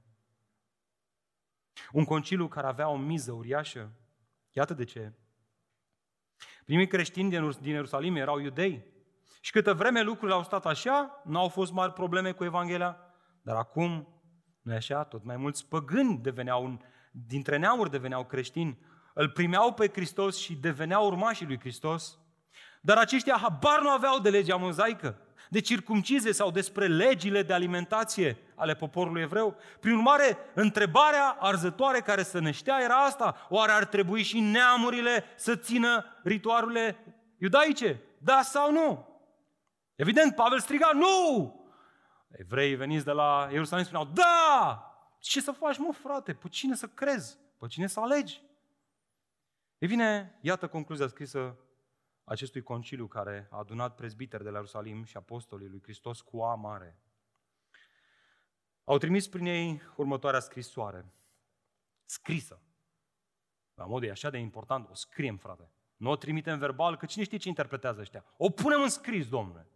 Un 1.92 2.04
conciliu 2.04 2.48
care 2.48 2.68
avea 2.68 2.90
o 2.90 2.98
miză 2.98 3.32
uriașă. 3.32 3.92
Iată 4.52 4.74
de 4.74 4.84
ce. 4.84 5.14
Primii 6.66 6.88
creștini 6.88 7.30
din 7.62 7.74
Ierusalim 7.74 8.16
erau 8.16 8.40
iudei, 8.40 8.92
și 9.44 9.52
câtă 9.52 9.74
vreme 9.74 10.02
lucrurile 10.02 10.38
au 10.38 10.44
stat 10.44 10.66
așa, 10.66 11.22
nu 11.26 11.40
au 11.40 11.48
fost 11.48 11.72
mari 11.72 11.94
probleme 11.94 12.32
cu 12.32 12.44
Evanghelia, 12.44 12.98
dar 13.42 13.56
acum, 13.56 14.08
nu 14.62 14.74
așa, 14.74 15.04
tot 15.04 15.24
mai 15.24 15.38
mulți 15.38 15.68
păgâni 15.68 16.18
deveneau, 16.18 16.82
dintre 17.12 17.58
neamuri 17.58 17.90
deveneau 17.90 18.26
creștini, 18.26 18.80
îl 19.14 19.30
primeau 19.30 19.74
pe 19.74 19.90
Hristos 19.94 20.38
și 20.38 20.56
deveneau 20.56 21.06
urmașii 21.06 21.46
lui 21.46 21.60
Hristos, 21.60 22.20
dar 22.82 22.98
aceștia 22.98 23.38
habar 23.42 23.82
nu 23.82 23.90
aveau 23.90 24.20
de 24.20 24.30
legea 24.30 24.56
mozaică, 24.56 25.18
de 25.50 25.60
circumcize 25.60 26.32
sau 26.32 26.52
despre 26.52 26.88
legile 26.88 27.44
de 27.44 27.54
alimentație 27.54 28.38
ale 28.62 28.76
poporului 28.76 29.21
evreu. 29.21 29.56
Prin 29.80 29.93
urmare, 29.93 30.38
întrebarea 30.54 31.38
arzătoare 31.39 32.00
care 32.00 32.24
se 32.24 32.39
năștea 32.39 32.80
era 32.82 32.95
asta. 32.95 33.47
Oare 33.50 33.71
ar 33.71 33.86
trebui 33.86 34.24
și 34.24 34.39
neamurile 34.39 35.24
să 35.36 35.56
țină 35.56 36.06
ritualurile 36.24 36.97
iudaice? 37.38 38.02
Da 38.17 38.41
sau 38.41 38.71
nu? 38.71 39.08
Evident, 39.95 40.36
Pavel 40.36 40.60
striga, 40.60 40.91
nu! 40.93 41.56
Evreii 42.32 42.76
veniți 42.76 43.06
de 43.06 43.12
la 43.12 43.47
Ierusalim 43.52 43.86
spuneau, 43.86 44.10
da! 44.13 44.86
Ce 45.19 45.41
să 45.41 45.52
faci, 45.52 45.78
mă, 45.78 45.93
frate? 45.93 46.34
Pe 46.34 46.47
cine 46.47 46.76
să 46.76 46.88
crezi? 46.88 47.38
Pe 47.58 47.67
cine 47.67 47.88
să 47.88 48.00
alegi? 48.00 48.41
E 49.78 49.86
bine, 49.86 50.38
iată 50.41 50.67
concluzia 50.67 51.08
scrisă 51.08 51.58
acestui 52.24 52.62
conciliu 52.62 53.08
care 53.08 53.47
a 53.52 53.58
adunat 53.58 53.95
prezbiteri 53.95 54.43
de 54.43 54.50
la 54.50 54.56
Ierusalim 54.56 55.04
și 55.04 55.17
apostolii 55.17 55.67
lui 55.67 55.82
Hristos 55.82 56.21
cu 56.21 56.41
A 56.41 56.56
mare. 56.56 57.01
Au 58.84 58.98
trimis 58.98 59.28
prin 59.28 59.46
ei 59.46 59.82
următoarea 59.96 60.39
scrisoare, 60.39 61.06
scrisă. 62.06 62.62
La 63.74 63.86
modul 63.86 64.08
e 64.08 64.12
așa 64.12 64.30
de 64.30 64.38
important, 64.38 64.89
o 64.89 64.94
scriem, 64.94 65.38
frate. 65.38 65.72
Nu 65.98 66.10
o 66.10 66.15
trimitem 66.15 66.60
verbal, 66.60 66.98
că 66.98 67.06
cine 67.06 67.24
știe 67.24 67.38
ce 67.38 67.48
interpretează 67.48 68.00
ăștia. 68.00 68.26
O 68.38 68.50
punem 68.50 68.82
în 68.82 68.89
scris, 68.89 69.30
domnule. 69.30 69.67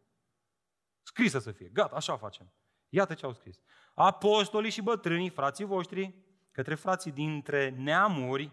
Scrisă 1.02 1.40
să 1.40 1.52
fie. 1.52 1.70
Gata, 1.70 1.96
așa 1.96 2.18
facem. 2.18 2.52
Iată 2.90 3.14
ce 3.14 3.26
au 3.26 3.34
scris. 3.34 3.62
Apostolii 3.94 4.72
și 4.72 4.82
bătrânii, 4.82 5.30
frații 5.30 5.66
voștri, 5.66 6.14
către 6.52 6.76
frații 6.76 7.12
dintre 7.12 7.70
neamuri, 7.70 8.52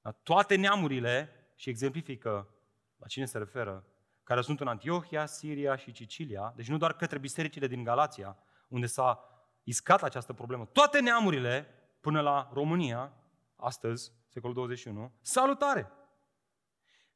la 0.00 0.10
toate 0.10 0.56
neamurile, 0.56 1.32
și 1.58 1.68
exemplifică 1.68 2.48
la 2.96 3.06
cine 3.06 3.24
se 3.24 3.38
referă, 3.38 3.86
care 4.22 4.40
sunt 4.40 4.60
în 4.60 4.66
Antiohia, 4.66 5.26
Siria 5.26 5.76
și 5.76 5.94
Sicilia, 5.94 6.52
deci 6.56 6.68
nu 6.68 6.76
doar 6.76 6.92
către 6.92 7.18
bisericile 7.18 7.66
din 7.66 7.84
Galația, 7.84 8.36
unde 8.68 8.86
s-a 8.86 9.24
iscat 9.62 10.02
această 10.02 10.32
problemă, 10.32 10.64
toate 10.64 11.00
neamurile, 11.00 11.66
până 12.00 12.20
la 12.20 12.50
România, 12.52 13.12
astăzi, 13.56 14.12
secolul 14.28 14.54
21, 14.54 15.12
salutare! 15.20 15.92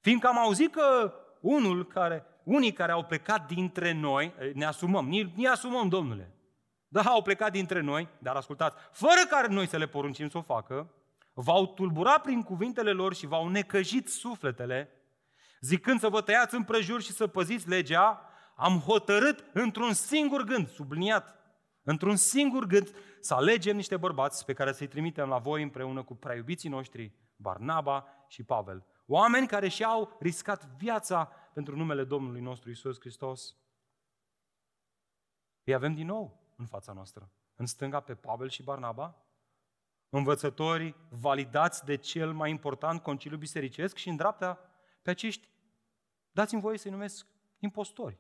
Fiindcă 0.01 0.27
am 0.27 0.39
auzit 0.39 0.73
că 0.73 1.15
unul 1.41 1.87
care 1.87 2.27
unii 2.45 2.73
care 2.73 2.93
au 2.93 3.05
plecat 3.05 3.47
dintre 3.47 3.93
noi, 3.93 4.35
eh, 4.39 4.55
ne 4.55 4.65
asumăm, 4.65 5.09
ne, 5.09 5.33
ne 5.35 5.49
asumăm, 5.49 5.89
domnule. 5.89 6.35
Da, 6.89 7.01
au 7.01 7.23
plecat 7.23 7.53
dintre 7.53 7.81
noi, 7.81 8.09
dar 8.19 8.37
ascultați, 8.37 8.77
fără 8.93 9.21
care 9.29 9.47
noi 9.47 9.67
să 9.67 9.77
le 9.77 9.87
poruncim 9.87 10.29
să 10.29 10.39
o 10.39 10.43
facă, 10.43 10.91
v-au 11.33 11.67
tulburat 11.67 12.23
prin 12.23 12.43
cuvintele 12.43 12.93
lor 12.93 13.15
și 13.15 13.27
v-au 13.27 13.49
necăjit 13.49 14.09
sufletele, 14.09 14.91
zicând 15.61 16.01
să 16.01 16.09
vă 16.09 16.21
tăiați 16.21 16.55
împrejur 16.55 17.03
și 17.03 17.13
să 17.13 17.27
păziți 17.27 17.69
legea, 17.69 18.27
am 18.57 18.79
hotărât 18.79 19.45
într-un 19.53 19.93
singur 19.93 20.43
gând, 20.43 20.69
subliniat, 20.69 21.37
într-un 21.83 22.17
singur 22.17 22.67
gând, 22.67 22.95
să 23.21 23.35
alegem 23.35 23.77
niște 23.77 23.97
bărbați 23.97 24.45
pe 24.45 24.53
care 24.53 24.73
să-i 24.73 24.87
trimitem 24.87 25.29
la 25.29 25.39
voi 25.39 25.63
împreună 25.63 26.03
cu 26.03 26.15
preiubiții 26.15 26.69
noștri, 26.69 27.13
Barnaba 27.37 28.07
și 28.29 28.43
Pavel. 28.43 28.87
Oameni 29.07 29.47
care 29.47 29.69
și-au 29.69 30.17
riscat 30.21 30.67
viața 30.77 31.25
pentru 31.55 31.77
numele 31.77 32.05
Domnului 32.05 32.41
nostru 32.41 32.71
Isus 32.71 33.01
Hristos. 33.01 33.57
Îi 35.65 35.75
avem 35.75 35.95
din 35.95 36.07
nou 36.07 36.55
în 36.57 36.67
fața 36.67 36.93
noastră. 36.93 37.31
În 37.55 37.67
stânga 37.67 38.01
pe 38.01 38.15
Pavel 38.15 38.49
și 38.49 38.63
Barnaba, 38.63 39.17
învățători 40.09 40.95
validați 41.09 41.85
de 41.85 41.97
cel 41.97 42.33
mai 42.33 42.51
important 42.51 43.03
conciliu 43.03 43.37
bisericesc 43.37 43.97
și 43.97 44.09
în 44.09 44.17
dreapta 44.17 44.59
pe 45.03 45.11
acești, 45.11 45.49
dați-mi 46.31 46.61
voie 46.61 46.79
să-i 46.79 46.91
numesc 46.91 47.27
impostori, 47.59 48.19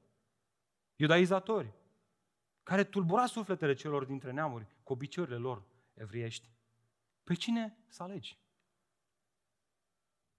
iudaizatori, 0.96 1.72
care 2.62 2.84
tulbura 2.84 3.26
sufletele 3.26 3.74
celor 3.74 4.04
dintre 4.04 4.30
neamuri 4.30 4.66
cu 4.82 4.92
obiceiurile 4.92 5.38
lor 5.38 5.66
evriești. 5.94 6.52
Pe 7.24 7.34
cine 7.34 7.78
să 7.88 8.02
alegi? 8.02 8.40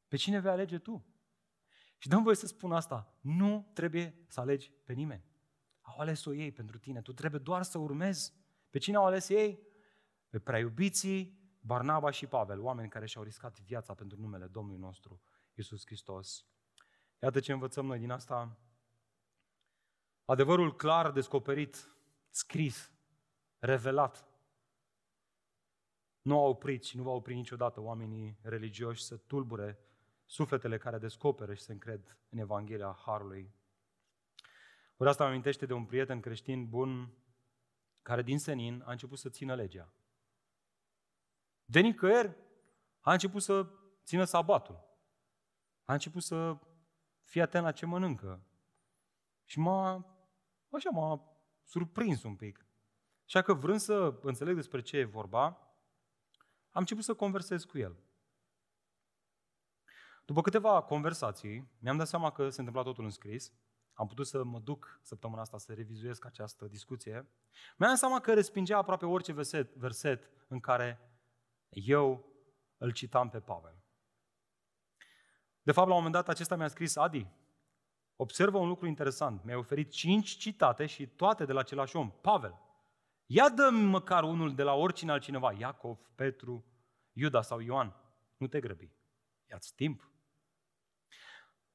Pe 0.08 0.16
cine 0.16 0.40
vei 0.40 0.52
alege 0.52 0.78
tu? 0.78 1.06
Și 1.98 2.08
dăm 2.08 2.24
voie 2.24 2.36
să 2.36 2.48
spun 2.48 2.72
asta, 2.72 3.18
nu 3.22 3.72
trebuie 3.74 4.26
să 4.28 4.40
alegi 4.40 4.72
pe 4.84 4.94
nimeni. 4.94 5.26
Au 5.82 6.00
ales-o 6.00 6.34
ei 6.34 6.52
pentru 6.52 6.78
tine, 6.78 7.02
tu 7.02 7.14
trebuie 7.14 7.42
doar 7.42 7.64
să 7.64 7.78
urmezi. 7.78 8.34
Pe 8.70 8.78
cine 8.78 8.96
au 8.96 9.06
ales 9.06 9.30
ei? 9.30 9.68
Pe 10.30 10.40
prea 10.40 10.60
iubiții 10.60 11.42
Barnaba 11.60 12.10
și 12.10 12.28
Pavel, 12.28 12.62
oameni 12.62 12.90
care 12.90 13.06
și-au 13.06 13.24
riscat 13.24 13.60
viața 13.60 13.94
pentru 13.94 14.20
numele 14.20 14.46
Domnului 14.46 14.80
nostru, 14.80 15.22
Iisus 15.54 15.86
Hristos. 15.86 16.46
Iată 17.22 17.40
ce 17.40 17.52
învățăm 17.52 17.86
noi 17.86 18.00
din 18.00 18.12
asta. 18.12 18.58
Adevărul 20.26 20.76
clar 20.76 21.12
descoperit, 21.12 21.93
scris, 22.34 22.92
revelat, 23.60 24.28
nu 26.22 26.40
a 26.40 26.42
oprit 26.42 26.84
și 26.84 26.98
nu 26.98 27.04
va 27.04 27.12
opri 27.12 27.34
niciodată 27.34 27.80
oamenii 27.80 28.40
religioși 28.42 29.04
să 29.04 29.18
tulbure 29.18 29.80
sufletele 30.26 30.78
care 30.78 30.98
descoperă 30.98 31.54
și 31.54 31.62
se 31.62 31.72
încred 31.72 32.18
în 32.30 32.38
Evanghelia 32.38 33.00
Harului. 33.06 33.54
Ori 34.98 35.10
asta 35.10 35.24
mă 35.24 35.30
amintește 35.30 35.66
de 35.66 35.74
un 35.74 35.86
prieten 35.86 36.20
creștin 36.20 36.70
bun 36.70 37.18
care 38.02 38.22
din 38.22 38.40
senin 38.40 38.84
a 38.86 38.92
început 38.92 39.18
să 39.18 39.30
țină 39.30 39.56
legea. 39.56 39.94
De 41.66 41.80
nicăieri 41.80 42.38
a 43.00 43.12
început 43.12 43.42
să 43.42 43.70
țină 44.04 44.24
sabatul. 44.24 44.92
A 45.84 45.94
început 45.94 46.24
să 46.24 46.58
fie 47.24 47.42
atent 47.42 47.64
la 47.64 47.72
ce 47.72 47.86
mănâncă. 47.86 48.48
Și 49.46 49.60
m-a, 49.60 50.06
așa 50.70 50.90
m-a 50.90 51.33
surprins 51.64 52.24
un 52.24 52.36
pic. 52.36 52.66
Așa 53.26 53.42
că 53.42 53.54
vrând 53.54 53.80
să 53.80 54.20
înțeleg 54.22 54.56
despre 54.56 54.82
ce 54.82 54.98
e 54.98 55.04
vorba, 55.04 55.46
am 56.72 56.82
început 56.82 57.04
să 57.04 57.14
conversez 57.14 57.64
cu 57.64 57.78
el. 57.78 58.04
După 60.26 60.42
câteva 60.42 60.82
conversații, 60.82 61.72
mi-am 61.80 61.98
dat 61.98 62.08
seama 62.08 62.32
că 62.32 62.50
se 62.50 62.60
întâmpla 62.60 62.84
totul 62.84 63.04
în 63.04 63.10
scris. 63.10 63.54
Am 63.94 64.08
putut 64.08 64.28
să 64.28 64.44
mă 64.44 64.60
duc 64.60 65.00
săptămâna 65.02 65.42
asta 65.42 65.58
să 65.58 65.74
revizuiesc 65.74 66.26
această 66.26 66.68
discuție. 66.68 67.14
Mi-am 67.78 67.90
dat 67.90 67.98
seama 67.98 68.20
că 68.20 68.34
respingea 68.34 68.78
aproape 68.78 69.06
orice 69.06 69.34
verset, 69.34 69.76
verset 69.76 70.30
în 70.48 70.60
care 70.60 71.12
eu 71.70 72.26
îl 72.78 72.92
citam 72.92 73.30
pe 73.30 73.40
Pavel. 73.40 73.84
De 75.62 75.72
fapt, 75.72 75.88
la 75.88 75.94
un 75.94 76.04
moment 76.04 76.14
dat 76.14 76.30
acesta 76.30 76.56
mi-a 76.56 76.68
scris, 76.68 76.96
Adi, 76.96 77.28
observă 78.16 78.58
un 78.58 78.68
lucru 78.68 78.88
interesant. 78.88 79.44
Mi-ai 79.44 79.58
oferit 79.58 79.92
cinci 79.92 80.30
citate 80.30 80.86
și 80.86 81.08
toate 81.08 81.46
de 81.46 81.54
la 81.54 81.60
același 81.60 81.96
om, 81.96 82.12
Pavel. 82.22 82.62
Ia 83.26 83.50
dă 83.50 83.70
măcar 83.70 84.24
unul 84.24 84.56
de 84.56 84.64
la 84.64 84.74
oricine 84.74 85.12
altcineva, 85.12 85.54
Iacov, 85.54 85.98
Petru, 86.16 86.66
Iuda 87.14 87.42
sau 87.42 87.60
Ioan. 87.60 87.96
Nu 88.38 88.48
te 88.48 88.60
grăbi. 88.60 88.92
Ia-ți 89.50 89.76
timp. 89.76 90.12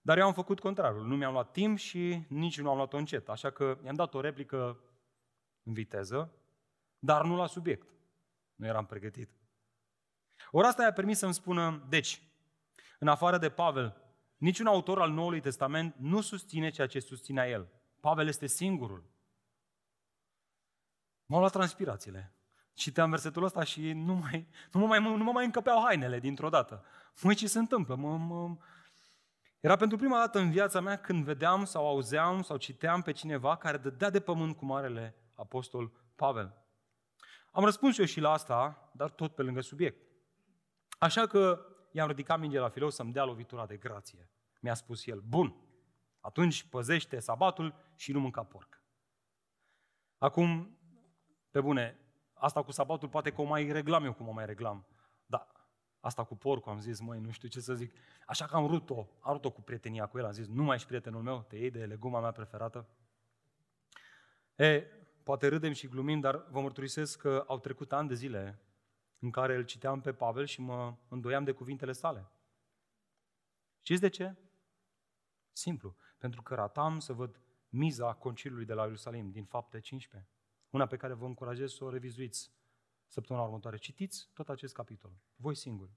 Dar 0.00 0.18
eu 0.18 0.26
am 0.26 0.32
făcut 0.32 0.60
contrarul. 0.60 1.06
Nu 1.06 1.16
mi-am 1.16 1.32
luat 1.32 1.52
timp 1.52 1.78
și 1.78 2.24
nici 2.28 2.60
nu 2.60 2.70
am 2.70 2.76
luat-o 2.76 2.96
încet. 2.96 3.28
Așa 3.28 3.50
că 3.50 3.78
i-am 3.84 3.94
dat 3.94 4.14
o 4.14 4.20
replică 4.20 4.80
în 5.62 5.72
viteză, 5.72 6.32
dar 6.98 7.24
nu 7.24 7.36
la 7.36 7.46
subiect. 7.46 7.88
Nu 8.54 8.66
eram 8.66 8.86
pregătit. 8.86 9.30
Ori 10.50 10.66
asta 10.66 10.82
i-a 10.82 10.92
permis 10.92 11.18
să-mi 11.18 11.34
spună, 11.34 11.86
deci, 11.88 12.22
în 12.98 13.08
afară 13.08 13.38
de 13.38 13.50
Pavel, 13.50 14.07
niciun 14.38 14.66
autor 14.66 15.00
al 15.00 15.10
Noului 15.10 15.40
Testament 15.40 15.94
nu 15.98 16.20
susține 16.20 16.70
ceea 16.70 16.86
ce 16.86 17.00
susținea 17.00 17.48
el. 17.48 17.68
Pavel 18.00 18.26
este 18.28 18.46
singurul. 18.46 19.04
M-au 21.26 21.38
luat 21.38 21.52
transpirațiile. 21.52 22.32
Citeam 22.72 23.10
versetul 23.10 23.44
ăsta 23.44 23.64
și 23.64 23.92
nu, 23.92 24.14
mai, 24.14 24.48
nu, 24.72 24.80
mă 24.80 24.86
mai, 24.86 25.02
nu 25.02 25.24
mă 25.24 25.32
mai 25.32 25.44
încăpeau 25.44 25.82
hainele 25.84 26.18
dintr-o 26.18 26.48
dată. 26.48 26.84
Măi, 27.22 27.34
ce 27.34 27.46
se 27.46 27.58
întâmplă? 27.58 27.94
Mă, 27.94 28.16
mă... 28.16 28.56
Era 29.60 29.76
pentru 29.76 29.96
prima 29.96 30.18
dată 30.18 30.38
în 30.38 30.50
viața 30.50 30.80
mea 30.80 30.96
când 30.96 31.24
vedeam 31.24 31.64
sau 31.64 31.86
auzeam 31.86 32.42
sau 32.42 32.56
citeam 32.56 33.02
pe 33.02 33.12
cineva 33.12 33.56
care 33.56 33.76
dădea 33.76 34.10
de 34.10 34.20
pământ 34.20 34.56
cu 34.56 34.64
marele 34.64 35.16
apostol 35.34 35.92
Pavel. 36.14 36.54
Am 37.52 37.64
răspuns 37.64 37.98
eu 37.98 38.04
și 38.04 38.20
la 38.20 38.32
asta, 38.32 38.90
dar 38.92 39.10
tot 39.10 39.34
pe 39.34 39.42
lângă 39.42 39.60
subiect. 39.60 40.06
Așa 40.98 41.26
că 41.26 41.60
i-am 41.98 42.08
ridicat 42.08 42.38
mingea 42.38 42.60
la 42.60 42.68
filou 42.68 42.90
să-mi 42.90 43.12
dea 43.12 43.24
lovitura 43.24 43.66
de 43.66 43.76
grație. 43.76 44.30
Mi-a 44.60 44.74
spus 44.74 45.06
el, 45.06 45.20
bun, 45.20 45.54
atunci 46.20 46.64
păzește 46.64 47.18
sabatul 47.18 47.74
și 47.96 48.12
nu 48.12 48.20
mânca 48.20 48.42
porc. 48.44 48.82
Acum, 50.18 50.78
pe 51.50 51.60
bune, 51.60 51.98
asta 52.34 52.62
cu 52.62 52.72
sabatul 52.72 53.08
poate 53.08 53.32
că 53.32 53.40
o 53.40 53.44
mai 53.44 53.72
reglam 53.72 54.04
eu 54.04 54.12
cum 54.12 54.28
o 54.28 54.32
mai 54.32 54.46
reglam. 54.46 54.86
Dar 55.26 55.46
asta 56.00 56.24
cu 56.24 56.36
porcul 56.36 56.72
am 56.72 56.80
zis, 56.80 57.00
măi, 57.00 57.20
nu 57.20 57.30
știu 57.30 57.48
ce 57.48 57.60
să 57.60 57.74
zic. 57.74 57.92
Așa 58.26 58.46
că 58.46 58.56
am 58.56 58.66
rupt-o, 58.66 59.08
am 59.20 59.32
rupt-o 59.32 59.50
cu 59.50 59.62
prietenia 59.62 60.06
cu 60.06 60.18
el, 60.18 60.24
am 60.24 60.32
zis, 60.32 60.46
nu 60.46 60.62
mai 60.62 60.74
ești 60.74 60.86
prietenul 60.86 61.22
meu, 61.22 61.44
te 61.48 61.56
iei 61.56 61.70
de 61.70 61.84
leguma 61.84 62.20
mea 62.20 62.30
preferată. 62.30 62.88
E, 64.54 64.80
poate 65.22 65.48
râdem 65.48 65.72
și 65.72 65.88
glumim, 65.88 66.20
dar 66.20 66.46
vă 66.50 66.60
mărturisesc 66.60 67.18
că 67.18 67.44
au 67.46 67.58
trecut 67.58 67.92
ani 67.92 68.08
de 68.08 68.14
zile 68.14 68.58
în 69.18 69.30
care 69.30 69.54
îl 69.54 69.64
citeam 69.64 70.00
pe 70.00 70.12
Pavel 70.12 70.46
și 70.46 70.60
mă 70.60 70.96
îndoiam 71.08 71.44
de 71.44 71.52
cuvintele 71.52 71.92
sale. 71.92 72.30
Știți 73.82 74.00
de 74.00 74.08
ce? 74.08 74.36
Simplu, 75.52 75.96
pentru 76.18 76.42
că 76.42 76.54
ratam 76.54 76.98
să 76.98 77.12
văd 77.12 77.40
miza 77.68 78.14
conciliului 78.14 78.66
de 78.66 78.74
la 78.74 78.82
Ierusalim 78.82 79.30
din 79.30 79.44
fapte 79.44 79.80
15. 79.80 80.30
Una 80.70 80.86
pe 80.86 80.96
care 80.96 81.12
vă 81.12 81.24
încurajez 81.24 81.72
să 81.72 81.84
o 81.84 81.90
revizuiți 81.90 82.52
săptămâna 83.06 83.44
următoare. 83.44 83.76
Citiți 83.76 84.30
tot 84.32 84.48
acest 84.48 84.74
capitol, 84.74 85.12
voi 85.36 85.54
singuri. 85.54 85.92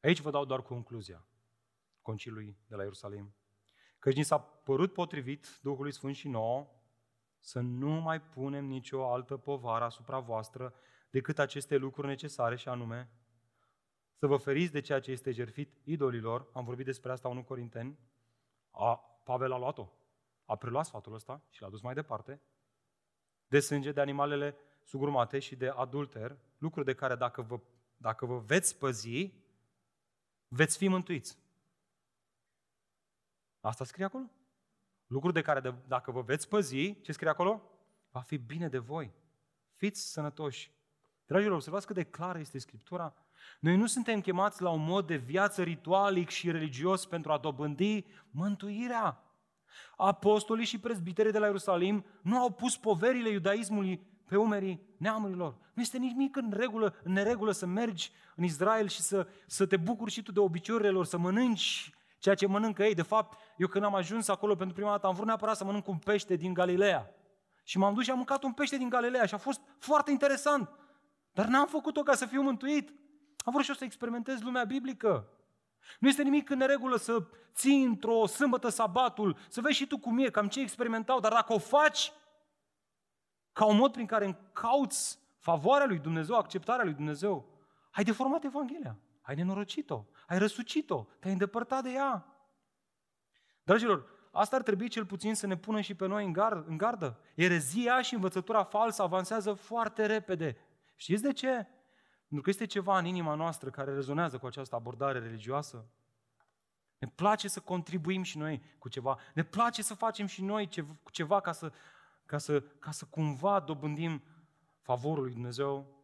Aici 0.00 0.20
vă 0.20 0.30
dau 0.30 0.44
doar 0.44 0.62
concluzia 0.62 1.26
conciliului 2.02 2.58
de 2.66 2.74
la 2.74 2.82
Ierusalim. 2.82 3.34
Căci 3.98 4.16
ni 4.16 4.22
s-a 4.22 4.38
părut 4.38 4.92
potrivit 4.92 5.58
Duhului 5.62 5.92
Sfânt 5.92 6.14
și 6.14 6.28
nouă 6.28 6.68
să 7.40 7.60
nu 7.60 7.90
mai 7.90 8.20
punem 8.22 8.64
nicio 8.64 9.12
altă 9.12 9.36
povară 9.36 9.84
asupra 9.84 10.18
voastră 10.18 10.74
decât 11.14 11.38
aceste 11.38 11.76
lucruri 11.76 12.06
necesare 12.06 12.56
și 12.56 12.68
anume 12.68 13.10
să 14.14 14.26
vă 14.26 14.36
feriți 14.36 14.72
de 14.72 14.80
ceea 14.80 15.00
ce 15.00 15.10
este 15.10 15.30
jertfit 15.30 15.80
idolilor, 15.84 16.46
am 16.52 16.64
vorbit 16.64 16.84
despre 16.84 17.12
asta 17.12 17.28
1 17.28 17.44
Corinteni, 17.44 17.98
a, 18.70 18.94
Pavel 19.24 19.52
a 19.52 19.58
luat-o, 19.58 19.88
a 20.44 20.56
preluat 20.56 20.86
sfatul 20.86 21.14
ăsta 21.14 21.42
și 21.50 21.62
l-a 21.62 21.68
dus 21.68 21.80
mai 21.80 21.94
departe, 21.94 22.40
de 23.46 23.60
sânge, 23.60 23.92
de 23.92 24.00
animalele 24.00 24.56
sugrumate 24.84 25.38
și 25.38 25.56
de 25.56 25.68
adulter, 25.68 26.36
lucruri 26.58 26.86
de 26.86 26.94
care 26.94 27.14
dacă 27.14 27.42
vă, 27.42 27.60
dacă 27.96 28.26
vă 28.26 28.38
veți 28.38 28.78
păzi, 28.78 29.32
veți 30.48 30.76
fi 30.76 30.88
mântuiți. 30.88 31.38
Asta 33.60 33.84
scrie 33.84 34.04
acolo? 34.04 34.30
Lucruri 35.06 35.34
de 35.34 35.42
care 35.42 35.60
de, 35.60 35.74
dacă 35.86 36.10
vă 36.10 36.22
veți 36.22 36.48
păzi, 36.48 37.00
ce 37.00 37.12
scrie 37.12 37.30
acolo? 37.30 37.62
Va 38.10 38.20
fi 38.20 38.36
bine 38.36 38.68
de 38.68 38.78
voi. 38.78 39.12
Fiți 39.74 40.12
sănătoși. 40.12 40.73
Dragilor, 41.26 41.54
observați 41.54 41.86
cât 41.86 41.94
de 41.94 42.02
clară 42.02 42.38
este 42.38 42.58
Scriptura. 42.58 43.14
Noi 43.60 43.76
nu 43.76 43.86
suntem 43.86 44.20
chemați 44.20 44.62
la 44.62 44.70
un 44.70 44.84
mod 44.84 45.06
de 45.06 45.16
viață 45.16 45.62
ritualic 45.62 46.28
și 46.28 46.50
religios 46.50 47.06
pentru 47.06 47.32
a 47.32 47.38
dobândi 47.38 48.04
mântuirea. 48.30 49.22
Apostolii 49.96 50.64
și 50.64 50.78
prezbiterii 50.78 51.32
de 51.32 51.38
la 51.38 51.46
Ierusalim 51.46 52.04
nu 52.22 52.38
au 52.38 52.50
pus 52.50 52.76
poverile 52.76 53.28
iudaismului 53.28 54.06
pe 54.28 54.36
umerii 54.36 54.80
neamurilor. 54.96 55.56
Nu 55.74 55.82
este 55.82 55.98
nimic 55.98 56.36
în, 56.36 56.52
regulă, 56.56 56.94
în 57.02 57.12
neregulă 57.12 57.52
să 57.52 57.66
mergi 57.66 58.12
în 58.36 58.44
Israel 58.44 58.88
și 58.88 59.00
să, 59.00 59.26
să 59.46 59.66
te 59.66 59.76
bucuri 59.76 60.10
și 60.10 60.22
tu 60.22 60.32
de 60.32 60.40
obiceiurile 60.40 60.90
lor, 60.90 61.04
să 61.04 61.18
mănânci 61.18 61.94
ceea 62.18 62.34
ce 62.34 62.46
mănâncă 62.46 62.82
ei. 62.82 62.94
De 62.94 63.02
fapt, 63.02 63.40
eu 63.56 63.66
când 63.66 63.84
am 63.84 63.94
ajuns 63.94 64.28
acolo 64.28 64.54
pentru 64.54 64.74
prima 64.74 64.90
dată, 64.90 65.06
am 65.06 65.14
vrut 65.14 65.26
neapărat 65.26 65.56
să 65.56 65.64
mănânc 65.64 65.88
un 65.88 65.98
pește 65.98 66.36
din 66.36 66.54
Galileea. 66.54 67.14
Și 67.64 67.78
m-am 67.78 67.94
dus 67.94 68.04
și 68.04 68.10
am 68.10 68.16
mâncat 68.16 68.42
un 68.42 68.52
pește 68.52 68.76
din 68.76 68.88
Galileea 68.88 69.26
și 69.26 69.34
a 69.34 69.38
fost 69.38 69.60
foarte 69.78 70.10
interesant. 70.10 70.68
Dar 71.34 71.46
n-am 71.46 71.66
făcut-o 71.66 72.02
ca 72.02 72.14
să 72.14 72.26
fiu 72.26 72.42
mântuit. 72.42 72.88
Am 73.44 73.52
vrut 73.52 73.64
și 73.64 73.70
eu 73.70 73.76
să 73.76 73.84
experimentez 73.84 74.40
lumea 74.40 74.64
biblică. 74.64 75.28
Nu 75.98 76.08
este 76.08 76.22
nimic 76.22 76.50
în 76.50 76.58
neregulă 76.58 76.96
să 76.96 77.26
ții 77.54 77.84
într-o 77.84 78.26
sâmbătă 78.26 78.68
sabatul, 78.68 79.36
să 79.48 79.60
vezi 79.60 79.76
și 79.76 79.86
tu 79.86 79.98
cum 79.98 80.18
e, 80.18 80.28
cam 80.28 80.48
ce 80.48 80.60
experimentau, 80.60 81.20
dar 81.20 81.32
dacă 81.32 81.52
o 81.52 81.58
faci 81.58 82.12
ca 83.52 83.64
un 83.64 83.76
mod 83.76 83.92
prin 83.92 84.06
care 84.06 84.24
încauți 84.24 85.18
favoarea 85.38 85.86
lui 85.86 85.98
Dumnezeu, 85.98 86.36
acceptarea 86.36 86.84
lui 86.84 86.94
Dumnezeu, 86.94 87.48
ai 87.90 88.04
deformat 88.04 88.44
Evanghelia, 88.44 88.96
ai 89.22 89.34
nenorocit-o, 89.34 90.04
ai 90.26 90.38
răsucit-o, 90.38 91.06
te-ai 91.20 91.32
îndepărtat 91.32 91.82
de 91.82 91.90
ea. 91.90 92.26
Dragilor, 93.62 94.06
asta 94.32 94.56
ar 94.56 94.62
trebui 94.62 94.88
cel 94.88 95.06
puțin 95.06 95.34
să 95.34 95.46
ne 95.46 95.56
pună 95.56 95.80
și 95.80 95.94
pe 95.94 96.06
noi 96.06 96.24
în, 96.24 96.32
gar, 96.32 96.64
în 96.66 96.76
gardă. 96.76 97.20
Erezia 97.34 98.02
și 98.02 98.14
învățătura 98.14 98.64
falsă 98.64 99.02
avansează 99.02 99.52
foarte 99.52 100.06
repede. 100.06 100.56
Știți 100.94 101.22
de 101.22 101.32
ce? 101.32 101.66
Pentru 102.28 102.42
că 102.42 102.50
este 102.50 102.66
ceva 102.66 102.98
în 102.98 103.04
inima 103.04 103.34
noastră 103.34 103.70
care 103.70 103.94
rezonează 103.94 104.38
cu 104.38 104.46
această 104.46 104.74
abordare 104.74 105.18
religioasă. 105.18 105.88
Ne 106.98 107.08
place 107.14 107.48
să 107.48 107.60
contribuim 107.60 108.22
și 108.22 108.38
noi 108.38 108.62
cu 108.78 108.88
ceva. 108.88 109.18
Ne 109.34 109.42
place 109.42 109.82
să 109.82 109.94
facem 109.94 110.26
și 110.26 110.42
noi 110.42 110.68
ceva 111.10 111.40
ca 111.40 111.52
să, 111.52 111.72
ca 112.26 112.38
să, 112.38 112.60
ca 112.60 112.90
să 112.90 113.04
cumva 113.04 113.60
dobândim 113.60 114.22
favorul 114.80 115.22
lui 115.22 115.32
Dumnezeu. 115.32 116.02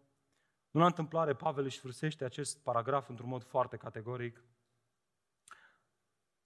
Nu 0.71 0.81
la 0.81 0.87
întâmplare, 0.87 1.35
Pavel 1.35 1.65
își 1.65 1.79
fursește 1.79 2.25
acest 2.25 2.63
paragraf 2.63 3.09
într-un 3.09 3.29
mod 3.29 3.43
foarte 3.45 3.77
categoric. 3.77 4.45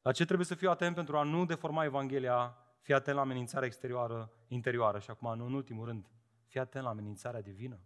La 0.02 0.12
ce 0.12 0.24
trebuie 0.24 0.46
să 0.46 0.54
fiu 0.54 0.70
atent 0.70 0.94
pentru 0.94 1.16
a 1.16 1.22
nu 1.22 1.44
deforma 1.44 1.84
Evanghelia? 1.84 2.58
Fii 2.80 2.94
atent 2.94 3.16
la 3.16 3.22
amenințarea 3.22 3.66
exterioară, 3.66 4.32
interioară 4.46 4.98
și 4.98 5.10
acum, 5.10 5.36
nu 5.36 5.44
în 5.44 5.52
ultimul 5.52 5.86
rând, 5.86 6.10
fii 6.46 6.60
atent 6.60 6.84
la 6.84 6.90
amenințarea 6.90 7.42
divină. 7.42 7.80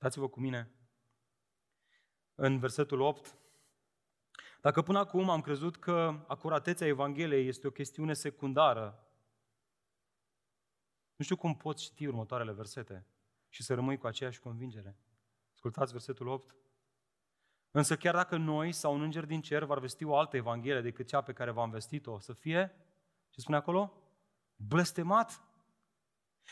Dați-vă 0.00 0.28
cu 0.28 0.40
mine 0.40 0.70
în 2.34 2.58
versetul 2.58 3.00
8. 3.00 3.34
Dacă 4.60 4.82
până 4.82 4.98
acum 4.98 5.30
am 5.30 5.40
crezut 5.40 5.76
că 5.76 6.24
acuratețea 6.26 6.86
Evangheliei 6.86 7.48
este 7.48 7.66
o 7.66 7.70
chestiune 7.70 8.12
secundară, 8.12 9.04
nu 11.16 11.24
știu 11.24 11.36
cum 11.36 11.56
pot 11.56 11.76
citi 11.76 12.06
următoarele 12.06 12.52
versete 12.52 13.06
și 13.48 13.62
să 13.62 13.74
rămâi 13.74 13.98
cu 13.98 14.06
aceeași 14.06 14.40
convingere. 14.40 14.96
Ascultați 15.54 15.92
versetul 15.92 16.26
8. 16.26 16.54
Însă 17.70 17.96
chiar 17.96 18.14
dacă 18.14 18.36
noi 18.36 18.72
sau 18.72 18.94
un 18.94 19.02
înger 19.02 19.24
din 19.24 19.40
cer 19.40 19.64
va 19.64 19.74
vesti 19.74 20.04
o 20.04 20.16
altă 20.16 20.36
Evanghelie 20.36 20.80
decât 20.80 21.06
cea 21.06 21.20
pe 21.20 21.32
care 21.32 21.50
v-am 21.50 21.70
vestit-o, 21.70 22.18
să 22.18 22.32
fie, 22.32 22.74
ce 23.30 23.40
spune 23.40 23.56
acolo? 23.56 23.92
Blestemat. 24.56 25.42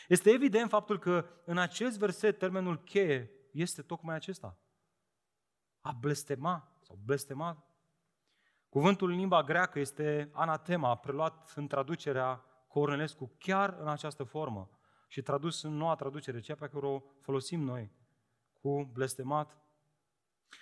Este 0.07 0.29
evident 0.29 0.69
faptul 0.69 0.99
că 0.99 1.25
în 1.45 1.57
acest 1.57 1.97
verset 1.97 2.37
termenul 2.37 2.83
cheie 2.83 3.33
este 3.51 3.81
tocmai 3.81 4.15
acesta. 4.15 4.57
A 5.81 5.91
blestema 5.91 6.77
sau 6.81 6.99
blestemat. 7.05 7.67
Cuvântul 8.69 9.11
în 9.11 9.17
limba 9.17 9.43
greacă 9.43 9.79
este 9.79 10.29
anatema, 10.33 10.95
preluat 10.95 11.53
în 11.55 11.67
traducerea 11.67 12.43
Cornelescu 12.67 13.35
chiar 13.37 13.77
în 13.79 13.87
această 13.87 14.23
formă 14.23 14.69
și 15.07 15.21
tradus 15.21 15.63
în 15.63 15.73
noua 15.73 15.95
traducere, 15.95 16.39
cea 16.39 16.55
pe 16.55 16.67
care 16.67 16.85
o 16.85 17.01
folosim 17.21 17.61
noi, 17.61 17.91
cu 18.53 18.83
blestemat. 18.83 19.57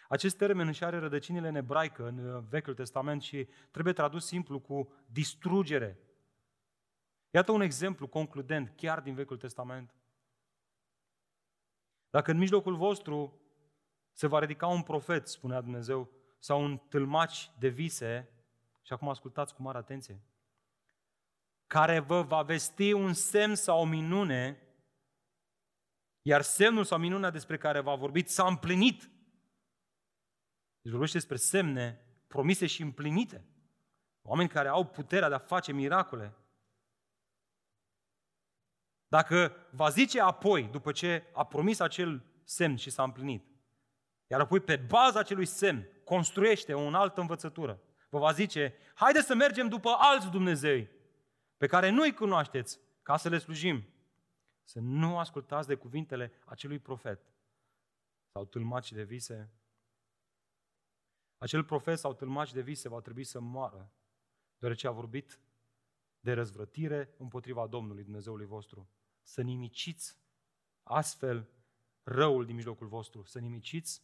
Acest 0.10 0.38
termen 0.38 0.68
își 0.68 0.84
are 0.84 0.98
rădăcinile 0.98 1.48
în 1.48 1.56
ebraică, 1.56 2.08
în 2.08 2.18
uh, 2.18 2.44
Vechiul 2.50 2.74
Testament 2.74 3.22
și 3.22 3.48
trebuie 3.72 3.94
tradus 3.94 4.26
simplu 4.26 4.60
cu 4.60 4.94
distrugere. 5.06 6.00
Iată 7.30 7.52
un 7.52 7.62
exemplu 7.62 8.08
concludent, 8.08 8.74
chiar 8.76 9.02
din 9.02 9.14
Vechiul 9.14 9.38
Testament. 9.38 9.96
Dacă 12.10 12.32
în 12.32 12.38
mijlocul 12.38 12.76
vostru 12.76 13.42
se 14.12 14.28
va 14.28 14.40
ridica 14.40 14.68
un 14.68 14.82
profet, 14.82 15.28
spunea 15.28 15.62
Dumnezeu, 15.62 16.10
sau 16.40 16.64
un 16.64 16.78
tâlmaci 16.78 17.52
de 17.60 17.68
vise, 17.68 18.30
și 18.82 18.94
acum 18.94 19.10
ascultați 19.10 19.56
cu 19.56 19.62
mare 19.62 19.78
atenție, 19.78 20.22
care 21.68 22.00
vă 22.00 22.22
va 22.22 22.42
vesti 22.42 22.92
un 22.92 23.14
semn 23.14 23.56
sau 23.56 23.80
o 23.80 23.86
minune, 23.86 24.62
iar 26.22 26.42
semnul 26.42 26.84
sau 26.84 26.98
minunea 26.98 27.30
despre 27.30 27.58
care 27.58 27.80
v-a 27.80 27.96
vorbit 27.96 28.30
s-a 28.30 28.48
împlinit. 28.48 29.10
Deci 30.82 30.92
vorbește 30.92 31.18
despre 31.18 31.36
semne 31.36 32.02
promise 32.28 32.66
și 32.66 32.82
împlinite. 32.82 33.46
Oameni 34.22 34.50
care 34.50 34.68
au 34.68 34.86
puterea 34.86 35.30
de 35.30 35.36
a 35.36 35.40
face 35.40 35.72
miracole. 35.72 36.36
Dacă 39.08 39.56
va 39.72 39.90
zice 39.90 40.22
apoi, 40.22 40.64
după 40.64 40.92
ce 40.92 41.24
a 41.34 41.46
promis 41.46 41.80
acel 41.80 42.26
semn 42.44 42.76
și 42.76 42.90
s-a 42.90 43.04
împlinit, 43.04 43.46
iar 44.28 44.40
apoi 44.40 44.60
pe 44.60 44.76
baza 44.76 45.20
acelui 45.20 45.46
semn 45.46 45.88
construiește 46.04 46.74
o 46.74 46.96
altă 46.96 47.22
învățătură, 47.22 47.82
vă 48.10 48.20
va 48.20 48.32
zice, 48.32 48.76
haide 48.94 49.22
să 49.22 49.36
mergem 49.36 49.68
după 49.68 49.90
alți 49.98 50.30
Dumnezei, 50.30 50.90
pe 51.58 51.68
care 51.68 51.90
nu-i 51.90 52.14
cunoașteți, 52.14 52.80
ca 53.02 53.18
să 53.18 53.30
le 53.30 53.38
slujim. 53.38 53.88
Să 54.64 54.80
nu 54.80 55.18
ascultați 55.18 55.68
de 55.68 55.76
cuvintele 55.76 56.32
acelui 56.46 56.80
profet 56.80 57.22
sau 58.32 58.46
tâlmaci 58.46 58.92
de 58.92 59.04
vise. 59.04 59.52
Acel 61.38 61.64
profet 61.64 62.00
sau 62.00 62.14
tâlmaci 62.14 62.54
de 62.54 62.62
vise 62.62 62.90
va 62.90 63.00
trebui 63.00 63.24
să 63.24 63.40
moară, 63.40 63.92
deoarece 64.58 64.88
a 64.88 64.92
vorbit 64.92 65.40
de 66.20 66.34
răzvrătire 66.34 67.16
împotriva 67.18 67.68
Domnului 67.68 68.04
Dumnezeului 68.04 68.46
vostru. 68.46 68.90
Să 69.22 69.42
nimiciți 69.42 70.18
astfel 70.84 71.50
răul 72.04 72.46
din 72.46 72.56
mijlocul 72.56 72.88
vostru. 72.88 73.24
Să 73.24 73.40
nimiciți 73.40 74.02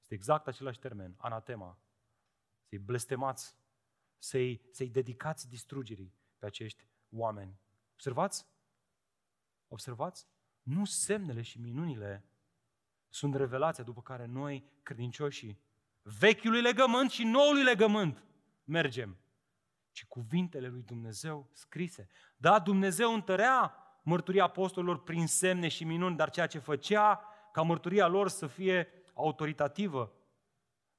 este 0.00 0.14
exact 0.14 0.46
același 0.46 0.78
termen, 0.78 1.14
anatema. 1.16 1.78
Să-i 2.68 2.78
blestemați, 2.78 3.56
să-i, 4.18 4.60
să-i 4.70 4.88
dedicați 4.88 5.48
distrugerii 5.48 6.14
pe 6.38 6.46
acești 6.46 6.86
oameni. 7.10 7.60
Observați? 7.92 8.46
Observați? 9.68 10.28
Nu 10.62 10.84
semnele 10.84 11.42
și 11.42 11.60
minunile 11.60 12.24
sunt 13.08 13.34
revelația 13.34 13.84
după 13.84 14.02
care 14.02 14.26
noi, 14.26 14.64
credincioșii, 14.82 15.60
vechiului 16.02 16.60
legământ 16.60 17.10
și 17.10 17.24
noului 17.24 17.62
legământ, 17.62 18.24
mergem, 18.64 19.16
ci 19.92 20.04
cuvintele 20.04 20.68
lui 20.68 20.82
Dumnezeu 20.82 21.50
scrise. 21.52 22.08
Da, 22.36 22.58
Dumnezeu 22.58 23.14
întărea 23.14 23.76
mărturia 24.02 24.44
apostolilor 24.44 25.02
prin 25.02 25.26
semne 25.26 25.68
și 25.68 25.84
minuni, 25.84 26.16
dar 26.16 26.30
ceea 26.30 26.46
ce 26.46 26.58
făcea 26.58 27.24
ca 27.52 27.62
mărturia 27.62 28.06
lor 28.06 28.28
să 28.28 28.46
fie 28.46 28.88
autoritativă 29.14 30.16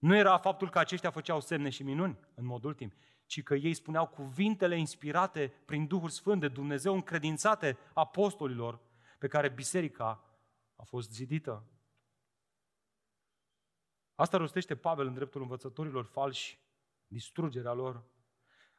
nu 0.03 0.15
era 0.15 0.37
faptul 0.37 0.69
că 0.69 0.79
aceștia 0.79 1.11
făceau 1.11 1.39
semne 1.39 1.69
și 1.69 1.83
minuni 1.83 2.19
în 2.35 2.45
mod 2.45 2.63
ultim, 2.63 2.93
ci 3.25 3.43
că 3.43 3.55
ei 3.55 3.73
spuneau 3.73 4.07
cuvintele 4.07 4.77
inspirate 4.77 5.53
prin 5.65 5.87
Duhul 5.87 6.09
Sfânt 6.09 6.41
de 6.41 6.47
Dumnezeu 6.47 6.93
încredințate 6.93 7.77
apostolilor 7.93 8.79
pe 9.19 9.27
care 9.27 9.49
biserica 9.49 10.23
a 10.75 10.83
fost 10.83 11.11
zidită. 11.11 11.67
Asta 14.15 14.37
rostește 14.37 14.75
Pavel 14.75 15.07
în 15.07 15.13
dreptul 15.13 15.41
învățătorilor 15.41 16.05
falși, 16.05 16.59
distrugerea 17.07 17.73
lor. 17.73 18.03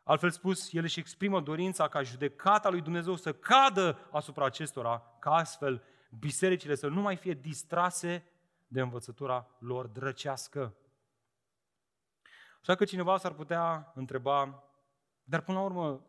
Altfel 0.05 0.31
spus, 0.31 0.73
el 0.73 0.83
își 0.83 0.99
exprimă 0.99 1.41
dorința 1.41 1.89
ca 1.89 2.03
judecata 2.03 2.69
lui 2.69 2.81
Dumnezeu 2.81 3.17
să 3.17 3.33
cadă 3.33 4.09
asupra 4.11 4.45
acestora, 4.45 5.17
ca 5.19 5.35
astfel 5.35 5.83
bisericile 6.19 6.75
să 6.75 6.89
nu 6.89 7.01
mai 7.01 7.17
fie 7.17 7.35
distrase 7.35 8.25
de 8.67 8.81
învățătura 8.81 9.47
lor 9.59 9.87
drăcească. 9.87 10.75
Așa 12.61 12.75
că 12.75 12.85
cineva 12.85 13.17
s-ar 13.17 13.33
putea 13.33 13.93
întreba, 13.95 14.65
dar 15.23 15.41
până 15.41 15.59
la 15.59 15.65
urmă, 15.65 16.07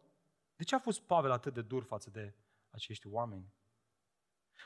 de 0.55 0.63
ce 0.63 0.75
a 0.75 0.79
fost 0.79 1.01
Pavel 1.01 1.31
atât 1.31 1.53
de 1.53 1.61
dur 1.61 1.83
față 1.83 2.09
de 2.09 2.35
acești 2.69 3.07
oameni? 3.07 3.53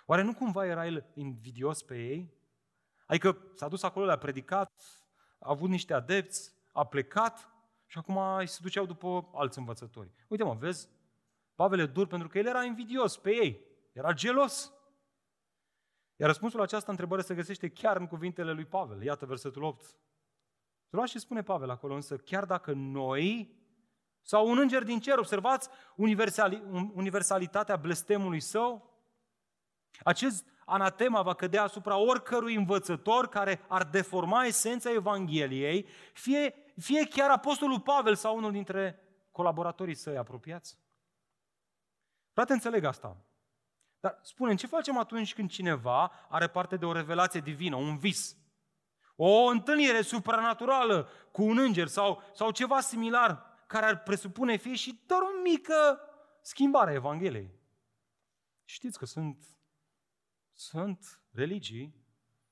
Oare 0.06 0.22
nu 0.22 0.34
cumva 0.34 0.66
era 0.66 0.86
el 0.86 1.06
invidios 1.14 1.84
pe 1.84 1.98
ei? 1.98 2.34
Adică 3.06 3.38
s-a 3.56 3.68
dus 3.68 3.84
acolo, 3.84 4.06
le-a 4.06 4.18
predicat, 4.18 4.72
a 5.40 5.50
avut 5.50 5.70
niște 5.70 5.94
adepți, 5.94 6.54
a 6.74 6.86
plecat 6.86 7.50
și 7.90 7.98
acum 7.98 8.18
îi 8.18 8.48
se 8.48 8.60
duceau 8.62 8.86
după 8.86 9.30
alți 9.34 9.58
învățători. 9.58 10.12
Uite 10.28 10.44
mă, 10.44 10.54
vezi, 10.54 10.90
Pavel 11.56 11.80
e 11.80 11.86
dur 11.86 12.08
pentru 12.08 12.28
că 12.28 12.38
el 12.38 12.46
era 12.46 12.64
invidios 12.64 13.18
pe 13.18 13.30
ei, 13.30 13.66
era 13.92 14.14
gelos. 14.14 14.74
Iar 16.16 16.30
răspunsul 16.30 16.58
la 16.58 16.66
această 16.66 16.90
întrebare 16.90 17.22
se 17.22 17.36
găsește 17.36 17.70
chiar 17.70 17.98
în 17.98 18.08
cuvintele 18.08 18.52
lui 18.52 18.66
Pavel. 18.66 19.04
Iată 19.04 19.26
versetul 19.26 19.64
8. 19.64 19.98
Luați 20.90 21.12
ce 21.12 21.20
spune 21.20 21.44
Pavel 21.44 21.70
acolo, 21.70 21.94
însă 21.94 22.18
chiar 22.18 22.46
dacă 22.46 22.72
noi 22.74 23.58
sau 24.22 24.50
un 24.50 24.58
înger 24.58 24.84
din 24.84 25.00
cer, 25.00 25.18
observați 25.18 25.70
universali, 25.96 26.64
universalitatea 26.94 27.76
blestemului 27.76 28.40
său, 28.40 29.00
acest 30.04 30.46
anatema 30.66 31.22
va 31.22 31.34
cădea 31.34 31.64
asupra 31.64 31.98
oricărui 31.98 32.56
învățător 32.56 33.28
care 33.28 33.66
ar 33.68 33.84
deforma 33.84 34.46
esența 34.46 34.92
Evangheliei, 34.92 35.88
fie, 36.14 36.56
fie 36.80 37.08
chiar 37.08 37.30
Apostolul 37.30 37.80
Pavel 37.80 38.16
sau 38.16 38.38
unul 38.38 38.52
dintre 38.52 39.00
colaboratorii 39.32 39.96
săi 39.96 40.18
apropiați. 40.18 40.78
Frate, 42.34 42.54
înțeleg 42.54 42.84
asta. 42.84 43.18
Dar 44.00 44.20
spune 44.22 44.56
ce 44.56 44.68
facem 44.68 44.98
atunci 44.98 45.34
când 45.34 45.50
cineva 45.50 46.12
are 46.30 46.48
parte 46.48 46.78
de 46.78 46.86
o 46.86 46.92
revelație 46.92 47.40
divină, 47.40 47.76
un 47.76 47.98
vis? 47.98 48.40
o 49.22 49.46
întâlnire 49.46 50.02
supranaturală 50.02 51.10
cu 51.32 51.44
un 51.44 51.58
înger 51.58 51.88
sau, 51.88 52.22
sau 52.34 52.52
ceva 52.52 52.82
similar 52.82 53.58
care 53.68 53.86
ar 53.86 54.04
presupune 54.04 54.56
fie 54.56 54.76
și 54.76 55.04
doar 55.06 55.22
o 55.22 55.42
mică 55.44 56.00
schimbare 56.42 56.92
a 56.92 56.94
Evangheliei. 56.94 57.60
Știți 58.66 58.98
că 58.98 59.06
sunt, 59.06 59.44
sunt 60.54 61.22
religii, 61.32 61.96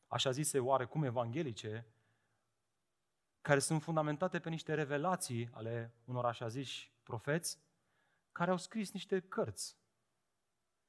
așa 0.07 0.32
zise 0.32 0.59
oarecum 0.59 1.03
evanghelice, 1.03 1.88
care 3.47 3.59
sunt 3.59 3.81
fundamentate 3.81 4.39
pe 4.39 4.49
niște 4.49 4.73
revelații 4.73 5.49
ale 5.51 5.93
unor 6.05 6.25
așa 6.25 6.47
ziși 6.47 6.91
profeți, 7.03 7.59
care 8.31 8.51
au 8.51 8.57
scris 8.57 8.91
niște 8.91 9.19
cărți 9.19 9.77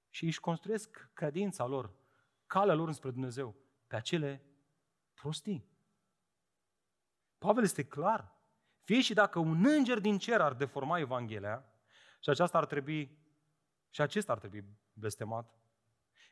și 0.09 0.25
își 0.25 0.41
construiesc 0.41 1.11
credința 1.13 1.67
lor, 1.67 1.93
calea 2.47 2.75
lor 2.75 2.87
înspre 2.87 3.11
Dumnezeu, 3.11 3.55
pe 3.87 3.97
acele 3.97 4.43
prostii. 5.15 5.69
Pavel 7.39 7.63
este 7.63 7.85
clar. 7.85 8.37
Fie 8.83 9.01
și 9.01 9.15
dacă 9.15 9.39
un 9.39 9.65
înger 9.67 9.99
din 9.99 10.19
cer 10.19 10.41
ar 10.41 10.55
deforma 10.55 10.99
Evanghelia, 10.99 11.65
și 12.21 12.31
aceasta 12.31 12.59
ar 12.59 12.67
trebui, 12.67 13.19
și 13.91 14.01
acesta 14.01 14.33
ar 14.33 14.39
trebui 14.39 14.65
blestemat, 14.93 15.59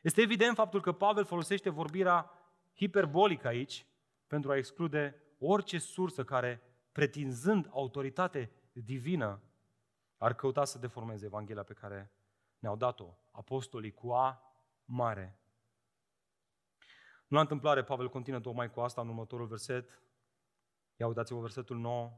este 0.01 0.21
evident 0.21 0.55
faptul 0.55 0.81
că 0.81 0.91
Pavel 0.91 1.25
folosește 1.25 1.69
vorbirea 1.69 2.31
hiperbolică 2.75 3.47
aici 3.47 3.85
pentru 4.27 4.51
a 4.51 4.57
exclude 4.57 5.21
orice 5.39 5.77
sursă 5.77 6.23
care, 6.23 6.61
pretinzând 6.91 7.67
autoritate 7.69 8.51
divină, 8.73 9.41
ar 10.17 10.33
căuta 10.33 10.65
să 10.65 10.79
deformeze 10.79 11.25
Evanghelia 11.25 11.63
pe 11.63 11.73
care 11.73 12.11
ne-au 12.59 12.75
dat-o 12.75 13.17
apostolii 13.31 13.93
cu 13.93 14.11
A 14.11 14.41
mare. 14.85 15.39
Nu 17.27 17.35
la 17.35 17.41
întâmplare, 17.41 17.83
Pavel 17.83 18.09
continuă 18.09 18.39
tocmai 18.39 18.71
cu 18.71 18.79
asta 18.79 19.01
în 19.01 19.07
următorul 19.07 19.47
verset. 19.47 20.01
Ia 20.95 21.07
uitați-vă 21.07 21.39
versetul 21.39 21.77
9. 21.77 22.11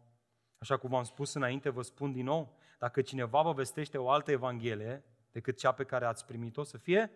Așa 0.58 0.78
cum 0.78 0.90
v-am 0.90 1.04
spus 1.04 1.34
înainte, 1.34 1.70
vă 1.70 1.82
spun 1.82 2.12
din 2.12 2.26
nou, 2.26 2.58
dacă 2.80 3.02
cineva 3.02 3.42
vă 3.42 3.54
vestește 3.54 3.98
o 3.98 4.10
altă 4.10 4.32
evanghelie 4.32 5.04
decât 5.32 5.58
cea 5.58 5.72
pe 5.72 5.84
care 5.84 6.06
ați 6.06 6.26
primit-o, 6.26 6.64
să 6.64 6.78
fie 6.78 7.12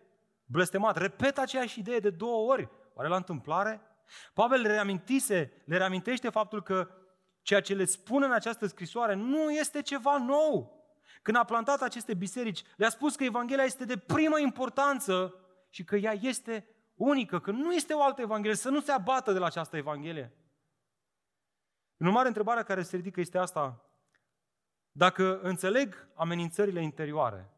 blestemat. 0.46 0.98
Repet 0.98 1.38
aceeași 1.38 1.80
idee 1.80 2.00
de 2.00 2.10
două 2.10 2.52
ori. 2.52 2.70
Oare 2.94 3.10
la 3.10 3.16
întâmplare? 3.16 3.82
Pavel 4.34 4.62
le 4.62 4.68
reamintise, 4.68 5.64
le 5.66 5.78
reamintește 5.78 6.30
faptul 6.30 6.64
că 6.64 6.90
ceea 7.42 7.62
ce 7.62 7.74
le 7.74 7.86
spune 7.86 8.26
în 8.26 8.32
această 8.32 8.66
scrisoare 8.66 9.14
nu 9.14 9.52
este 9.52 9.82
ceva 9.82 10.18
nou. 10.18 10.82
Când 11.22 11.38
a 11.38 11.44
plantat 11.44 11.82
aceste 11.82 12.14
biserici, 12.14 12.64
le-a 12.78 12.90
spus 12.90 13.16
că 13.16 13.24
Evanghelia 13.24 13.64
este 13.64 13.86
de 13.86 13.98
primă 13.98 14.40
importanță 14.40 15.36
și 15.70 15.84
că 15.84 15.96
ea 15.96 16.14
este 16.22 16.68
unică, 16.94 17.40
că 17.40 17.52
nu 17.52 17.74
este 17.74 17.94
o 17.94 18.04
altă 18.04 18.22
Evanghelie, 18.22 18.56
să 18.56 18.70
nu 18.70 18.82
se 18.82 18.92
abată 18.92 19.32
de 19.34 19.40
la 19.40 19.46
această 19.46 19.78
Evanghelie. 19.78 20.34
În 21.98 22.10
mare 22.10 22.28
întrebarea 22.28 22.64
care 22.64 22.82
se 22.82 22.96
ridică 22.96 23.20
este 23.20 23.38
asta. 23.38 23.90
Dacă 24.92 25.40
înțeleg 25.40 26.08
amenințările 26.14 26.82
interioare, 26.82 27.50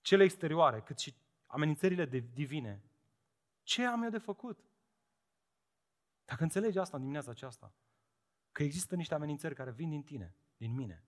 cele 0.00 0.24
exterioare, 0.24 0.80
cât 0.80 0.98
și 0.98 1.14
amenințările 1.46 2.06
divine, 2.34 2.82
ce 3.62 3.86
am 3.86 4.02
eu 4.02 4.10
de 4.10 4.18
făcut? 4.18 4.69
Dacă 6.30 6.42
înțelegi 6.42 6.78
asta 6.78 6.96
în 6.96 7.02
dimineața 7.02 7.30
aceasta, 7.30 7.74
că 8.52 8.62
există 8.62 8.94
niște 8.94 9.14
amenințări 9.14 9.54
care 9.54 9.70
vin 9.70 9.88
din 9.88 10.02
tine, 10.02 10.36
din 10.56 10.74
mine, 10.74 11.04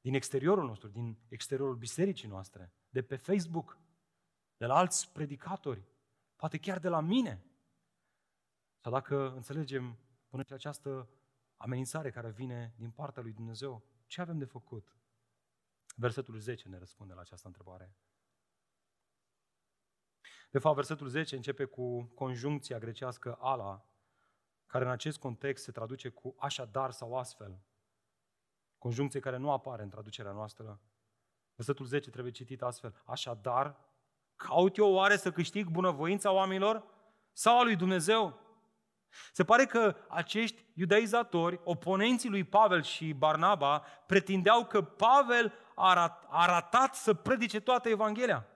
din 0.00 0.14
exteriorul 0.14 0.66
nostru, 0.66 0.88
din 0.88 1.18
exteriorul 1.28 1.76
bisericii 1.76 2.28
noastre, 2.28 2.72
de 2.88 3.02
pe 3.02 3.16
Facebook, 3.16 3.78
de 4.56 4.66
la 4.66 4.76
alți 4.76 5.12
predicatori, 5.12 5.84
poate 6.36 6.58
chiar 6.58 6.78
de 6.78 6.88
la 6.88 7.00
mine. 7.00 7.44
Sau 8.78 8.92
dacă 8.92 9.32
înțelegem 9.34 9.98
până 10.28 10.42
și 10.42 10.52
această 10.52 11.08
amenințare 11.56 12.10
care 12.10 12.30
vine 12.30 12.74
din 12.76 12.90
partea 12.90 13.22
lui 13.22 13.32
Dumnezeu, 13.32 13.84
ce 14.06 14.20
avem 14.20 14.38
de 14.38 14.44
făcut? 14.44 14.96
Versetul 15.96 16.38
10 16.38 16.68
ne 16.68 16.78
răspunde 16.78 17.12
la 17.12 17.20
această 17.20 17.46
întrebare. 17.46 17.96
De 20.50 20.58
fapt, 20.58 20.74
versetul 20.74 21.08
10 21.08 21.36
începe 21.36 21.64
cu 21.64 22.02
conjuncția 22.04 22.78
grecească 22.78 23.34
ala, 23.40 23.88
care 24.66 24.84
în 24.84 24.90
acest 24.90 25.18
context 25.18 25.64
se 25.64 25.72
traduce 25.72 26.08
cu 26.08 26.34
așadar 26.38 26.90
sau 26.90 27.16
astfel. 27.18 27.58
Conjuncție 28.78 29.20
care 29.20 29.36
nu 29.36 29.50
apare 29.50 29.82
în 29.82 29.88
traducerea 29.88 30.32
noastră. 30.32 30.80
Versetul 31.54 31.86
10 31.86 32.10
trebuie 32.10 32.32
citit 32.32 32.62
astfel. 32.62 33.02
Așadar, 33.04 33.76
caut 34.36 34.76
eu 34.76 34.92
oare 34.92 35.16
să 35.16 35.32
câștig 35.32 35.68
bunăvoința 35.68 36.30
oamenilor 36.30 36.84
sau 37.32 37.58
a 37.58 37.62
lui 37.62 37.76
Dumnezeu? 37.76 38.42
Se 39.32 39.44
pare 39.44 39.64
că 39.64 39.96
acești 40.08 40.64
iudaizatori, 40.74 41.60
oponenții 41.64 42.28
lui 42.28 42.44
Pavel 42.44 42.82
și 42.82 43.12
Barnaba, 43.12 43.84
pretindeau 44.06 44.66
că 44.66 44.82
Pavel 44.82 45.52
a 45.74 46.46
ratat 46.46 46.94
să 46.94 47.14
predice 47.14 47.60
toată 47.60 47.88
Evanghelia. 47.88 48.46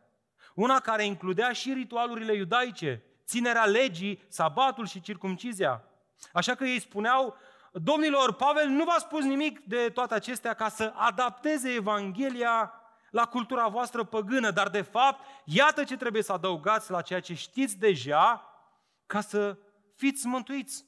Una 0.54 0.80
care 0.80 1.04
includea 1.04 1.52
și 1.52 1.72
ritualurile 1.72 2.34
iudaice, 2.34 3.04
ținerea 3.24 3.64
legii, 3.64 4.24
sabatul 4.28 4.86
și 4.86 5.00
circumcizia. 5.00 5.84
Așa 6.32 6.54
că 6.54 6.64
ei 6.64 6.80
spuneau, 6.80 7.36
domnilor, 7.72 8.34
Pavel 8.34 8.68
nu 8.68 8.84
v-a 8.84 8.98
spus 8.98 9.24
nimic 9.24 9.60
de 9.60 9.90
toate 9.90 10.14
acestea 10.14 10.54
ca 10.54 10.68
să 10.68 10.92
adapteze 10.96 11.74
Evanghelia 11.74 12.72
la 13.10 13.26
cultura 13.26 13.68
voastră 13.68 14.04
păgână, 14.04 14.50
dar 14.50 14.68
de 14.68 14.82
fapt, 14.82 15.24
iată 15.44 15.84
ce 15.84 15.96
trebuie 15.96 16.22
să 16.22 16.32
adăugați 16.32 16.90
la 16.90 17.02
ceea 17.02 17.20
ce 17.20 17.34
știți 17.34 17.78
deja 17.78 18.44
ca 19.06 19.20
să 19.20 19.58
fiți 19.94 20.26
mântuiți. 20.26 20.86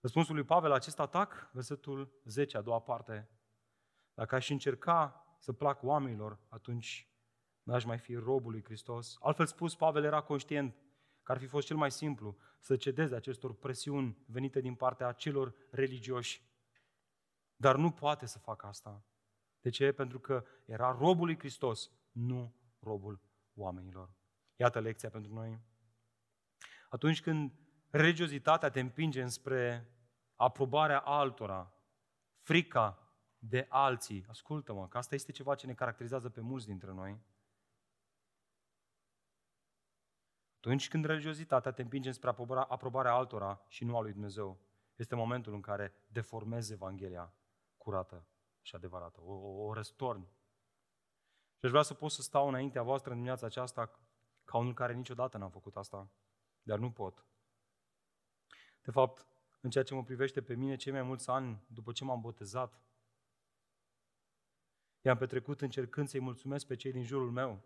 Răspunsul 0.00 0.34
lui 0.34 0.44
Pavel 0.44 0.68
la 0.68 0.74
acest 0.74 0.98
atac, 0.98 1.50
versetul 1.52 2.20
10, 2.24 2.56
a 2.56 2.60
doua 2.60 2.80
parte. 2.80 3.30
Dacă 4.14 4.34
aș 4.34 4.50
încerca 4.50 5.24
să 5.38 5.52
plac 5.52 5.82
oamenilor, 5.82 6.38
atunci 6.48 7.08
n-aș 7.62 7.84
mai 7.84 7.98
fi 7.98 8.14
robul 8.14 8.50
lui 8.50 8.64
Hristos. 8.64 9.16
Altfel 9.20 9.46
spus, 9.46 9.74
Pavel 9.74 10.04
era 10.04 10.20
conștient 10.20 10.76
că 11.30 11.36
ar 11.36 11.42
fi 11.42 11.50
fost 11.50 11.66
cel 11.66 11.76
mai 11.76 11.90
simplu 11.90 12.36
să 12.58 12.76
cedeze 12.76 13.14
acestor 13.14 13.54
presiuni 13.54 14.16
venite 14.26 14.60
din 14.60 14.74
partea 14.74 15.12
celor 15.12 15.54
religioși. 15.70 16.42
Dar 17.56 17.76
nu 17.76 17.90
poate 17.90 18.26
să 18.26 18.38
facă 18.38 18.66
asta. 18.66 19.04
De 19.60 19.70
ce? 19.70 19.92
Pentru 19.92 20.18
că 20.18 20.44
era 20.64 20.96
robul 20.98 21.26
lui 21.26 21.38
Hristos, 21.38 21.90
nu 22.12 22.54
robul 22.80 23.20
oamenilor. 23.54 24.14
Iată 24.56 24.80
lecția 24.80 25.10
pentru 25.10 25.32
noi. 25.32 25.60
Atunci 26.88 27.22
când 27.22 27.52
religiozitatea 27.90 28.70
te 28.70 28.80
împinge 28.80 29.22
înspre 29.22 29.90
aprobarea 30.36 30.98
altora, 30.98 31.74
frica 32.40 33.12
de 33.38 33.66
alții, 33.68 34.24
ascultă-mă, 34.28 34.88
că 34.88 34.98
asta 34.98 35.14
este 35.14 35.32
ceva 35.32 35.54
ce 35.54 35.66
ne 35.66 35.74
caracterizează 35.74 36.28
pe 36.28 36.40
mulți 36.40 36.66
dintre 36.66 36.92
noi, 36.92 37.20
Atunci 40.60 40.88
când 40.88 41.04
religiozitatea 41.04 41.72
te 41.72 41.82
împinge 41.82 42.10
spre 42.10 42.28
aprobarea 42.68 43.12
altora 43.12 43.64
și 43.68 43.84
nu 43.84 43.96
a 43.96 44.00
lui 44.00 44.12
Dumnezeu, 44.12 44.60
este 44.96 45.14
momentul 45.14 45.52
în 45.52 45.60
care 45.60 45.94
deformezi 46.06 46.72
Evanghelia 46.72 47.34
curată 47.76 48.26
și 48.60 48.74
adevărată, 48.74 49.20
o, 49.20 49.32
o, 49.32 49.66
o 49.66 49.72
răstorni. 49.72 50.28
Și 51.58 51.64
aș 51.64 51.70
vrea 51.70 51.82
să 51.82 51.94
pot 51.94 52.10
să 52.10 52.22
stau 52.22 52.48
înaintea 52.48 52.82
voastră 52.82 53.10
în 53.10 53.16
dimineața 53.16 53.46
aceasta 53.46 54.00
ca 54.44 54.58
unul 54.58 54.74
care 54.74 54.94
niciodată 54.94 55.38
n-a 55.38 55.48
făcut 55.48 55.76
asta, 55.76 56.10
dar 56.62 56.78
nu 56.78 56.90
pot. 56.90 57.24
De 58.82 58.90
fapt, 58.90 59.26
în 59.60 59.70
ceea 59.70 59.84
ce 59.84 59.94
mă 59.94 60.04
privește 60.04 60.42
pe 60.42 60.54
mine, 60.54 60.76
cei 60.76 60.92
mai 60.92 61.02
mulți 61.02 61.30
ani 61.30 61.64
după 61.66 61.92
ce 61.92 62.04
m-am 62.04 62.20
botezat, 62.20 62.80
i-am 65.00 65.16
petrecut 65.16 65.60
încercând 65.60 66.08
să-i 66.08 66.20
mulțumesc 66.20 66.66
pe 66.66 66.76
cei 66.76 66.92
din 66.92 67.04
jurul 67.04 67.30
meu, 67.30 67.62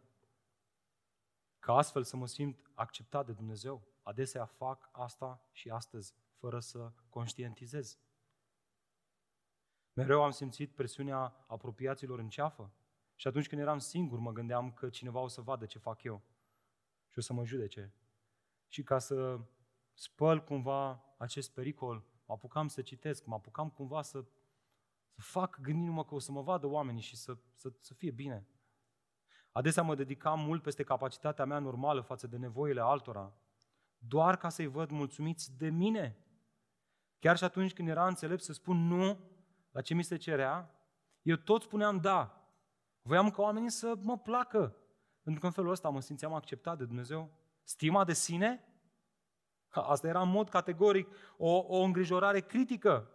ca 1.65 1.77
astfel 1.77 2.05
să 2.05 2.17
mă 2.17 2.27
simt 2.27 2.71
acceptat 2.75 3.27
de 3.27 3.33
Dumnezeu. 3.33 3.83
Adesea 4.03 4.45
fac 4.45 4.89
asta 4.93 5.49
și 5.53 5.71
astăzi, 5.71 6.15
fără 6.35 6.61
să 6.61 6.93
conștientizez. 7.09 7.99
Mereu 9.93 10.23
am 10.23 10.31
simțit 10.31 10.75
presiunea 10.75 11.45
apropiaților 11.47 12.19
în 12.19 12.29
ceafă 12.29 12.73
și 13.15 13.27
atunci 13.27 13.49
când 13.49 13.61
eram 13.61 13.79
singur 13.79 14.19
mă 14.19 14.33
gândeam 14.33 14.73
că 14.73 14.89
cineva 14.89 15.21
o 15.21 15.29
să 15.29 15.41
vadă 15.41 15.67
ce 15.67 15.79
fac 15.79 16.03
eu 16.03 16.23
și 17.09 17.19
o 17.19 17.21
să 17.21 17.33
mă 17.33 17.45
judece. 17.45 17.95
Și 18.69 18.83
ca 18.83 18.99
să 18.99 19.41
spăl 19.95 20.45
cumva 20.45 21.05
acest 21.19 21.53
pericol, 21.53 22.05
mă 22.27 22.35
apucam 22.35 22.69
să 22.69 22.83
citesc, 22.83 23.25
mă 23.25 23.35
apucam 23.35 23.71
cumva 23.71 24.03
să, 24.03 24.25
să 25.09 25.21
fac 25.21 25.61
gândindu-mă 25.61 26.05
că 26.05 26.15
o 26.15 26.19
să 26.19 26.33
mă 26.33 26.43
vadă 26.43 26.67
oamenii 26.67 27.03
și 27.03 27.17
să, 27.17 27.37
să, 27.55 27.73
să 27.81 27.95
fie 27.95 28.11
bine. 28.11 28.47
Adesea 29.57 29.83
mă 29.83 29.95
dedicam 29.95 30.41
mult 30.41 30.63
peste 30.63 30.83
capacitatea 30.83 31.45
mea 31.45 31.59
normală 31.59 32.01
față 32.01 32.27
de 32.27 32.37
nevoile 32.37 32.81
altora, 32.81 33.33
doar 33.99 34.37
ca 34.37 34.49
să-i 34.49 34.67
văd 34.67 34.91
mulțumiți 34.91 35.57
de 35.57 35.69
mine. 35.69 36.17
Chiar 37.19 37.37
și 37.37 37.45
atunci 37.45 37.73
când 37.73 37.89
era 37.89 38.07
înțelept 38.07 38.43
să 38.43 38.53
spun 38.53 38.87
nu 38.87 39.21
la 39.71 39.81
ce 39.81 39.95
mi 39.95 40.05
se 40.05 40.17
cerea, 40.17 40.71
eu 41.23 41.37
tot 41.37 41.63
spuneam 41.63 41.99
da. 41.99 42.49
Voiam 43.03 43.31
ca 43.31 43.43
oamenii 43.43 43.71
să 43.71 43.95
mă 44.01 44.19
placă, 44.19 44.77
pentru 45.23 45.41
că 45.41 45.47
în 45.47 45.53
felul 45.53 45.71
ăsta 45.71 45.89
mă 45.89 46.01
simțeam 46.01 46.35
acceptat 46.35 46.79
de 46.79 46.85
Dumnezeu. 46.85 47.31
Stima 47.63 48.05
de 48.05 48.13
sine? 48.13 48.65
Asta 49.69 50.07
era 50.07 50.21
în 50.21 50.31
mod 50.31 50.49
categoric 50.49 51.09
o, 51.37 51.65
o 51.69 51.83
îngrijorare 51.83 52.41
critică. 52.41 53.11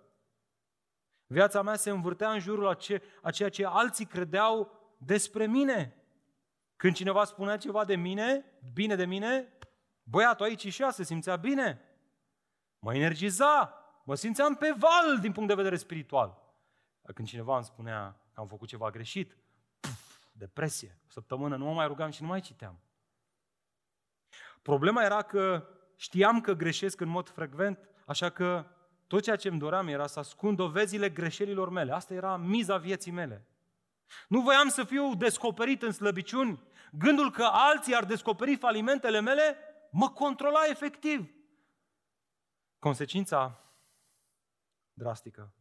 Viața 1.27 1.61
mea 1.61 1.75
se 1.75 1.89
învârtea 1.89 2.31
în 2.31 2.39
jurul 2.39 2.67
a, 2.67 2.73
ce, 2.73 3.01
a 3.21 3.31
ceea 3.31 3.49
ce 3.49 3.65
alții 3.65 4.05
credeau 4.05 4.71
despre 4.97 5.47
mine. 5.47 5.98
Când 6.79 6.95
cineva 6.95 7.23
spunea 7.23 7.57
ceva 7.57 7.85
de 7.85 7.95
mine, 7.95 8.45
bine 8.73 8.95
de 8.95 9.05
mine, 9.05 9.53
băiatul 10.03 10.45
aici 10.45 10.67
și 10.67 10.91
se 10.91 11.03
simțea 11.03 11.35
bine. 11.35 11.81
Mă 12.79 12.95
energiza, 12.95 13.73
mă 14.03 14.15
simțeam 14.15 14.55
pe 14.55 14.75
val 14.77 15.19
din 15.21 15.31
punct 15.31 15.49
de 15.49 15.55
vedere 15.55 15.75
spiritual. 15.75 16.37
Dar 17.01 17.13
când 17.13 17.27
cineva 17.27 17.55
îmi 17.55 17.65
spunea 17.65 18.21
că 18.33 18.39
am 18.39 18.47
făcut 18.47 18.67
ceva 18.67 18.89
greșit, 18.89 19.37
puf, 19.79 20.17
depresie. 20.31 20.97
O 21.07 21.09
săptămână 21.09 21.55
nu 21.55 21.65
mă 21.65 21.73
mai 21.73 21.87
rugam 21.87 22.11
și 22.11 22.21
nu 22.21 22.27
mai 22.27 22.41
citeam. 22.41 22.79
Problema 24.61 25.03
era 25.03 25.21
că 25.21 25.67
știam 25.95 26.41
că 26.41 26.53
greșesc 26.53 27.01
în 27.01 27.09
mod 27.09 27.29
frecvent, 27.29 27.89
așa 28.05 28.29
că 28.29 28.65
tot 29.07 29.23
ceea 29.23 29.35
ce 29.35 29.47
îmi 29.47 29.59
doream 29.59 29.87
era 29.87 30.07
să 30.07 30.19
ascund 30.19 30.57
dovezile 30.57 31.09
greșelilor 31.09 31.69
mele. 31.69 31.93
Asta 31.93 32.13
era 32.13 32.37
miza 32.37 32.77
vieții 32.77 33.11
mele. 33.11 33.45
Nu 34.27 34.41
voiam 34.41 34.67
să 34.67 34.83
fiu 34.83 35.15
descoperit 35.15 35.81
în 35.81 35.91
slăbiciuni. 35.91 36.63
Gândul 36.91 37.31
că 37.31 37.43
alții 37.43 37.95
ar 37.95 38.05
descoperi 38.05 38.55
falimentele 38.55 39.19
mele 39.19 39.57
mă 39.91 40.09
controla 40.09 40.59
efectiv. 40.69 41.33
Consecința 42.79 43.63
drastică. 44.93 45.53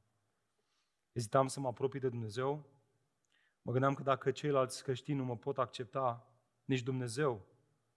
Ezitam 1.12 1.46
să 1.46 1.60
mă 1.60 1.68
apropii 1.68 2.00
de 2.00 2.08
Dumnezeu. 2.08 2.66
Mă 3.62 3.72
gândeam 3.72 3.94
că 3.94 4.02
dacă 4.02 4.30
ceilalți 4.30 4.82
creștini 4.82 5.18
nu 5.18 5.24
mă 5.24 5.36
pot 5.36 5.58
accepta, 5.58 6.32
nici 6.64 6.82
Dumnezeu, 6.82 7.46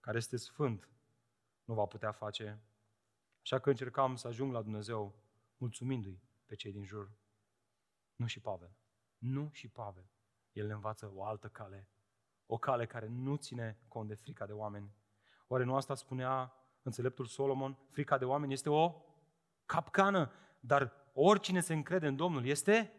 care 0.00 0.16
este 0.16 0.36
sfânt, 0.36 0.88
nu 1.64 1.74
va 1.74 1.84
putea 1.84 2.12
face. 2.12 2.62
Așa 3.42 3.58
că 3.58 3.70
încercam 3.70 4.16
să 4.16 4.28
ajung 4.28 4.52
la 4.52 4.62
Dumnezeu 4.62 5.14
mulțumindu-i 5.56 6.22
pe 6.46 6.54
cei 6.54 6.72
din 6.72 6.84
jur. 6.84 7.12
Nu 8.16 8.26
și 8.26 8.40
Pavel. 8.40 8.76
Nu 9.18 9.50
și 9.52 9.68
Pavel. 9.68 10.10
El 10.52 10.66
ne 10.66 10.72
învață 10.72 11.12
o 11.14 11.24
altă 11.24 11.48
cale. 11.48 11.88
O 12.46 12.56
cale 12.56 12.86
care 12.86 13.08
nu 13.08 13.36
ține 13.36 13.78
cont 13.88 14.08
de 14.08 14.14
frica 14.14 14.46
de 14.46 14.52
oameni. 14.52 14.94
Oare 15.46 15.64
nu 15.64 15.74
asta 15.74 15.94
spunea 15.94 16.52
înțeleptul 16.82 17.26
Solomon? 17.26 17.78
Frica 17.90 18.18
de 18.18 18.24
oameni 18.24 18.52
este 18.52 18.70
o 18.70 18.94
capcană, 19.66 20.32
dar 20.60 20.92
oricine 21.12 21.60
se 21.60 21.72
încrede 21.72 22.06
în 22.06 22.16
Domnul 22.16 22.46
este 22.46 22.92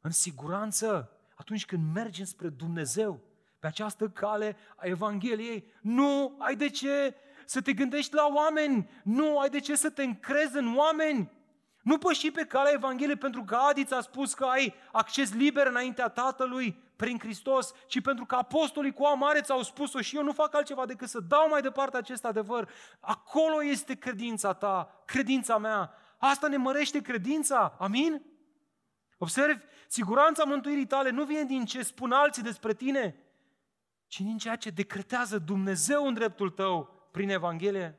în 0.00 0.10
siguranță 0.10 1.10
atunci 1.34 1.66
când 1.66 1.92
mergem 1.92 2.24
spre 2.24 2.48
Dumnezeu 2.48 3.20
pe 3.58 3.66
această 3.66 4.08
cale 4.08 4.56
a 4.76 4.86
Evangheliei. 4.86 5.72
Nu 5.80 6.36
ai 6.38 6.56
de 6.56 6.68
ce 6.68 7.14
să 7.44 7.62
te 7.62 7.72
gândești 7.72 8.14
la 8.14 8.26
oameni, 8.34 8.90
nu 9.04 9.38
ai 9.38 9.48
de 9.48 9.60
ce 9.60 9.74
să 9.76 9.90
te 9.90 10.02
încrezi 10.02 10.56
în 10.56 10.76
oameni. 10.76 11.30
Nu 11.82 11.98
păși 11.98 12.30
pe 12.30 12.44
calea 12.44 12.72
Evangheliei 12.72 13.16
pentru 13.16 13.44
că 13.44 13.54
Adi 13.54 13.84
ți-a 13.84 14.00
spus 14.00 14.34
că 14.34 14.44
ai 14.44 14.74
acces 14.92 15.32
liber 15.32 15.66
înaintea 15.66 16.08
Tatălui 16.08 16.82
prin 16.96 17.18
Hristos, 17.18 17.72
ci 17.86 18.00
pentru 18.00 18.24
că 18.24 18.34
apostolii 18.34 18.92
cu 18.92 19.04
amare 19.04 19.40
ți-au 19.40 19.62
spus-o 19.62 20.00
și 20.00 20.16
eu 20.16 20.22
nu 20.22 20.32
fac 20.32 20.54
altceva 20.54 20.86
decât 20.86 21.08
să 21.08 21.20
dau 21.20 21.48
mai 21.48 21.62
departe 21.62 21.96
acest 21.96 22.24
adevăr. 22.24 22.70
Acolo 23.00 23.64
este 23.64 23.94
credința 23.94 24.52
ta, 24.52 25.02
credința 25.04 25.58
mea. 25.58 25.94
Asta 26.18 26.48
ne 26.48 26.56
mărește 26.56 27.00
credința. 27.00 27.76
Amin? 27.78 28.22
Observi, 29.18 29.62
siguranța 29.88 30.44
mântuirii 30.44 30.86
tale 30.86 31.10
nu 31.10 31.24
vine 31.24 31.44
din 31.44 31.64
ce 31.64 31.82
spun 31.82 32.12
alții 32.12 32.42
despre 32.42 32.74
tine, 32.74 33.16
ci 34.06 34.20
din 34.20 34.38
ceea 34.38 34.56
ce 34.56 34.70
decretează 34.70 35.38
Dumnezeu 35.38 36.06
în 36.06 36.14
dreptul 36.14 36.50
tău 36.50 37.08
prin 37.10 37.28
Evanghelie. 37.28 37.98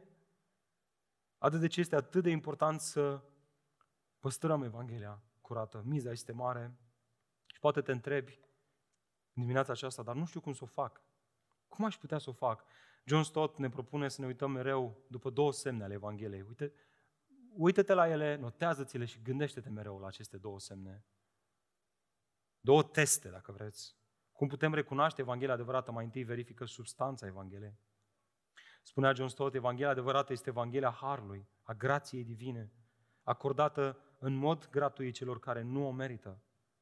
Atât 1.38 1.60
de 1.60 1.68
ce 1.68 1.80
este 1.80 1.96
atât 1.96 2.24
de 2.24 2.30
important 2.30 2.82
să 2.82 3.22
păstrăm 4.24 4.64
Evanghelia 4.64 5.24
curată. 5.42 5.82
Miza 5.86 6.12
este 6.12 6.32
mare 6.32 6.78
și 7.46 7.60
poate 7.60 7.82
te 7.82 7.92
întrebi 7.92 8.40
în 9.34 9.42
dimineața 9.42 9.72
aceasta, 9.72 10.04
dar 10.04 10.16
nu 10.16 10.26
știu 10.26 10.42
cum 10.42 10.54
să 10.54 10.64
o 10.64 10.68
fac. 10.68 11.02
Cum 11.68 11.86
aș 11.86 11.98
putea 11.98 12.18
să 12.18 12.30
o 12.30 12.34
fac? 12.34 12.66
John 13.04 13.24
Stott 13.24 13.58
ne 13.58 13.70
propune 13.70 14.10
să 14.10 14.22
ne 14.22 14.28
uităm 14.28 14.52
mereu 14.52 15.06
după 15.10 15.30
două 15.30 15.52
semne 15.52 15.84
ale 15.84 15.94
Evangheliei. 15.94 16.42
Uite, 16.42 16.74
uită-te 17.54 17.94
la 17.94 18.08
ele, 18.08 18.36
notează-ți-le 18.36 19.06
și 19.06 19.22
gândește-te 19.22 19.70
mereu 19.70 20.00
la 20.00 20.08
aceste 20.08 20.38
două 20.38 20.60
semne. 20.60 21.06
Două 22.60 22.84
teste, 22.84 23.30
dacă 23.30 23.52
vreți. 23.52 23.98
Cum 24.32 24.48
putem 24.48 24.74
recunoaște 24.74 25.22
Evanghelia 25.22 25.54
adevărată? 25.54 25.92
Mai 25.92 26.04
întâi 26.06 26.24
verifică 26.24 26.66
substanța 26.66 27.28
Evangheliei. 27.28 27.80
Spunea 28.84 29.14
John 29.14 29.30
Stott, 29.30 29.56
Evanghelia 29.56 29.90
adevărată 29.90 30.32
este 30.32 30.50
Evanghelia 30.50 30.92
Harului, 30.92 31.48
a 31.62 31.74
grației 31.74 32.24
divine, 32.24 32.72
acordată 33.24 33.98
în 34.24 34.36
mod 34.36 34.70
gratuit 34.72 35.14
celor 35.14 35.40
care 35.40 35.62
nu 35.62 35.88
o 35.88 35.92
merită. 35.92 36.38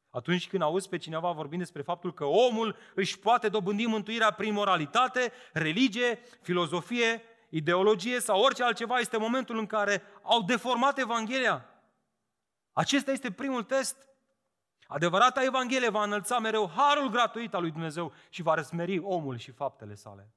Atunci 0.10 0.48
când 0.48 0.62
auzi 0.62 0.90
pe 0.90 0.98
cineva 0.98 1.32
vorbind 1.32 1.62
despre 1.62 1.82
faptul 1.82 2.14
că 2.14 2.26
omul 2.26 2.76
își 2.96 3.20
poate 3.20 3.50
dobândi 3.50 3.86
mântuirea 3.86 4.32
prin 4.32 4.54
moralitate, 4.54 5.32
religie, 5.54 6.20
filozofie, 6.42 7.22
ideologie 7.50 8.20
sau 8.20 8.42
orice 8.42 8.64
altceva, 8.64 8.98
este 8.98 9.18
momentul 9.18 9.58
în 9.58 9.66
care 9.66 10.02
au 10.22 10.42
deformat 10.42 10.98
Evanghelia. 10.98 11.66
Acesta 12.74 13.12
este 13.12 13.32
primul 13.32 13.64
test. 13.64 14.10
Adevărata 14.88 15.44
Evanghelie 15.44 15.90
va 15.90 16.04
înălța 16.04 16.40
mereu 16.40 16.70
harul 16.70 17.10
gratuit 17.10 17.54
al 17.54 17.62
lui 17.62 17.72
Dumnezeu 17.72 18.14
și 18.30 18.42
va 18.42 18.54
răsmeri 18.54 19.00
omul 19.00 19.38
și 19.38 19.52
faptele 19.52 19.96
sale. 19.96 20.34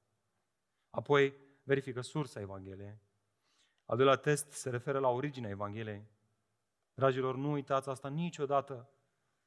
Apoi 0.89 1.33
verifică 1.63 2.01
sursa 2.01 2.39
Evangheliei. 2.39 2.97
Al 3.85 3.97
doilea 3.97 4.15
test 4.15 4.51
se 4.51 4.69
referă 4.69 4.99
la 4.99 5.09
originea 5.09 5.49
Evangheliei. 5.49 6.13
Dragilor, 6.95 7.35
nu 7.35 7.51
uitați 7.51 7.89
asta 7.89 8.07
niciodată. 8.07 8.89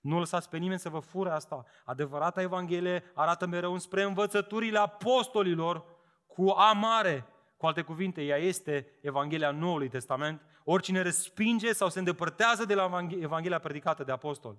Nu 0.01 0.19
lăsați 0.19 0.49
pe 0.49 0.57
nimeni 0.57 0.79
să 0.79 0.89
vă 0.89 0.99
fure 0.99 1.31
asta. 1.31 1.65
Adevărata 1.85 2.41
Evanghelie 2.41 3.05
arată 3.15 3.47
mereu 3.47 3.73
înspre 3.73 4.03
învățăturile 4.03 4.79
apostolilor 4.79 5.85
cu 6.27 6.49
amare. 6.49 7.27
Cu 7.57 7.67
alte 7.67 7.83
cuvinte, 7.83 8.23
ea 8.23 8.37
este 8.37 8.99
Evanghelia 9.01 9.51
Noului 9.51 9.89
Testament. 9.89 10.43
Oricine 10.65 11.03
respinge 11.03 11.73
sau 11.73 11.89
se 11.89 11.99
îndepărtează 11.99 12.65
de 12.65 12.75
la 12.75 13.07
Evanghelia 13.11 13.59
predicată 13.59 14.05
de 14.05 14.13
apostol, 14.13 14.59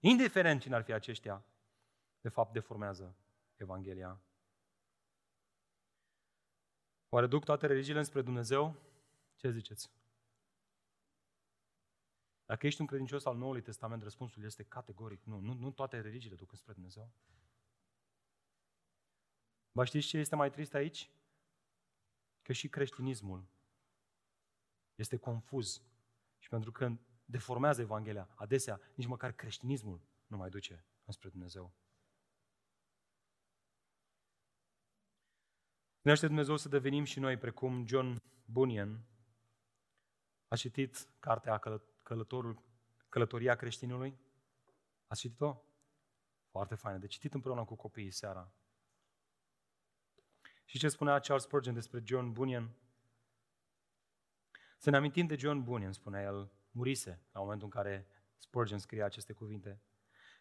indiferent 0.00 0.60
cine 0.60 0.74
ar 0.74 0.82
fi 0.82 0.92
aceștia, 0.92 1.44
de 2.20 2.28
fapt 2.28 2.52
deformează 2.52 3.16
Evanghelia. 3.56 4.20
Oare 7.08 7.26
duc 7.26 7.44
toate 7.44 7.66
religiile 7.66 7.98
înspre 7.98 8.22
Dumnezeu? 8.22 8.74
Ce 9.36 9.50
ziceți? 9.50 9.90
Dacă 12.48 12.66
ești 12.66 12.80
un 12.80 12.86
credincios 12.86 13.24
al 13.24 13.36
Noului 13.36 13.62
Testament, 13.62 14.02
răspunsul 14.02 14.44
este 14.44 14.62
categoric 14.62 15.24
nu. 15.24 15.38
Nu, 15.40 15.52
nu 15.52 15.70
toate 15.70 16.00
religiile 16.00 16.36
duc 16.36 16.56
spre 16.56 16.72
Dumnezeu. 16.72 17.10
Vă 19.72 19.84
știți 19.84 20.06
ce 20.06 20.18
este 20.18 20.36
mai 20.36 20.50
trist 20.50 20.74
aici? 20.74 21.10
Că 22.42 22.52
și 22.52 22.68
creștinismul 22.68 23.44
este 24.94 25.16
confuz. 25.16 25.82
Și 26.38 26.48
pentru 26.48 26.72
că 26.72 26.96
deformează 27.24 27.80
Evanghelia, 27.80 28.28
adesea 28.34 28.80
nici 28.94 29.06
măcar 29.06 29.32
creștinismul 29.32 30.00
nu 30.26 30.36
mai 30.36 30.50
duce 30.50 30.84
înspre 31.04 31.28
Dumnezeu. 31.28 31.72
Ne 36.00 36.10
aștept 36.10 36.30
Dumnezeu 36.30 36.56
să 36.56 36.68
devenim 36.68 37.04
și 37.04 37.18
noi 37.18 37.36
precum 37.36 37.86
John 37.86 38.22
Bunyan 38.44 39.04
a 40.48 40.56
citit 40.56 41.08
cartea 41.18 41.58
călătorul, 42.08 42.62
Călătoria 43.08 43.54
creștinului? 43.54 44.18
Ați 45.06 45.20
citit-o? 45.20 45.62
Foarte 46.50 46.74
faină. 46.74 46.98
De 46.98 47.06
citit 47.06 47.34
împreună 47.34 47.64
cu 47.64 47.74
copiii 47.74 48.10
seara. 48.10 48.52
Și 50.64 50.78
ce 50.78 50.88
spunea 50.88 51.18
Charles 51.18 51.42
Spurgeon 51.42 51.74
despre 51.74 52.02
John 52.04 52.32
Bunyan? 52.32 52.70
Să 54.78 54.90
ne 54.90 54.96
amintim 54.96 55.26
de 55.26 55.36
John 55.36 55.62
Bunyan, 55.62 55.92
spunea 55.92 56.22
el, 56.22 56.50
murise 56.70 57.22
la 57.32 57.40
momentul 57.40 57.66
în 57.66 57.82
care 57.82 58.06
Spurgeon 58.38 58.78
scria 58.78 59.04
aceste 59.04 59.32
cuvinte. 59.32 59.82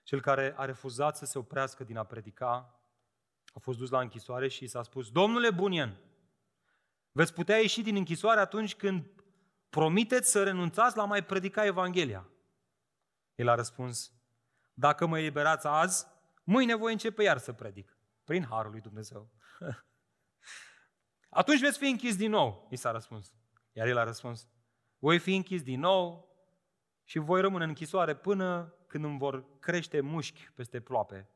Cel 0.04 0.22
care 0.22 0.54
a 0.58 0.66
refuzat 0.66 1.18
să 1.18 1.26
se 1.26 1.38
oprească 1.38 1.84
din 1.84 1.98
a 1.98 2.04
predica 2.04 2.82
a 3.54 3.60
fost 3.60 3.78
dus 3.78 3.90
la 3.90 4.00
închisoare 4.00 4.48
și 4.48 4.68
s-a 4.68 4.84
spus, 4.84 5.12
Domnule 5.12 5.52
Bunyan, 5.52 5.98
veți 7.12 7.34
putea 7.34 7.58
ieși 7.58 7.82
din 7.82 7.96
închisoare 7.96 8.40
atunci 8.40 8.76
când 8.76 9.17
promiteți 9.70 10.32
să 10.32 10.44
renunțați 10.44 10.98
la 10.98 11.06
mai 11.06 11.26
predica 11.26 11.66
Evanghelia. 11.66 12.30
El 13.36 13.48
a 13.48 13.56
răspuns, 13.56 14.12
dacă 14.74 15.06
mă 15.06 15.20
eliberați 15.20 15.68
azi, 15.68 16.08
mâine 16.44 16.76
voi 16.76 16.92
începe 16.92 17.24
iar 17.24 17.38
să 17.38 17.54
predic, 17.54 17.98
prin 18.24 18.46
Harul 18.46 18.72
lui 18.72 18.82
Dumnezeu. 18.82 19.32
Atunci 21.30 21.60
veți 21.60 21.78
fi 21.78 21.86
închis 21.90 22.16
din 22.16 22.30
nou, 22.30 22.68
i 22.72 22.76
s-a 22.76 22.92
răspuns. 22.92 23.34
Iar 23.72 23.88
el 23.88 23.98
a 23.98 24.04
răspuns, 24.04 24.48
voi 25.00 25.20
fi 25.20 25.36
închis 25.36 25.64
din 25.64 25.80
nou 25.80 26.28
și 27.04 27.20
voi 27.20 27.42
rămâne 27.42 27.64
în 27.64 27.70
închisoare 27.70 28.16
până 28.16 28.76
când 28.88 29.04
îmi 29.04 29.18
vor 29.18 29.60
crește 29.60 30.02
mușchi 30.02 30.50
peste 30.56 30.80
ploape. 30.80 31.30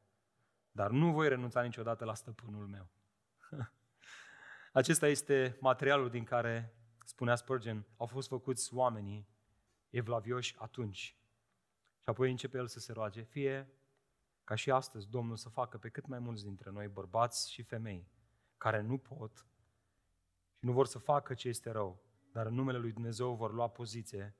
Dar 0.71 0.89
nu 0.89 1.11
voi 1.11 1.27
renunța 1.27 1.61
niciodată 1.61 2.05
la 2.05 2.13
stăpânul 2.13 2.67
meu. 2.67 2.89
Acesta 4.71 5.07
este 5.07 5.57
materialul 5.59 6.09
din 6.09 6.23
care 6.23 6.75
spunea 7.06 7.36
Spurgeon, 7.36 7.86
au 7.97 8.06
fost 8.06 8.28
făcuți 8.28 8.74
oamenii 8.74 9.28
evlavioși 9.89 10.56
atunci. 10.58 11.16
Și 11.99 12.10
apoi 12.10 12.30
începe 12.30 12.58
el 12.58 12.68
să 12.68 12.80
se 12.80 12.91
roage, 12.91 13.22
fie 13.22 13.74
ca 14.43 14.56
și 14.56 14.72
astăzi 14.72 15.10
Domnul 15.10 15.36
să 15.36 15.49
facă 15.49 15.78
pe 15.78 15.89
cât 15.89 16.06
mai 16.08 16.20
mulți 16.20 16.43
dintre 16.43 16.70
noi, 16.70 16.88
bărbați 16.88 17.52
și 17.52 17.62
femei, 17.62 18.08
care 18.58 18.82
nu 18.82 18.97
pot 18.97 19.45
și 20.62 20.66
nu 20.66 20.72
vor 20.72 20.86
să 20.86 20.97
facă 20.97 21.34
ce 21.34 21.47
este 21.47 21.72
rău, 21.72 22.02
dar 22.32 22.45
în 22.45 22.54
numele 22.54 22.78
lui 22.78 22.91
Dumnezeu 22.91 23.36
vor 23.36 23.54
lua 23.54 23.68
poziție 23.68 24.36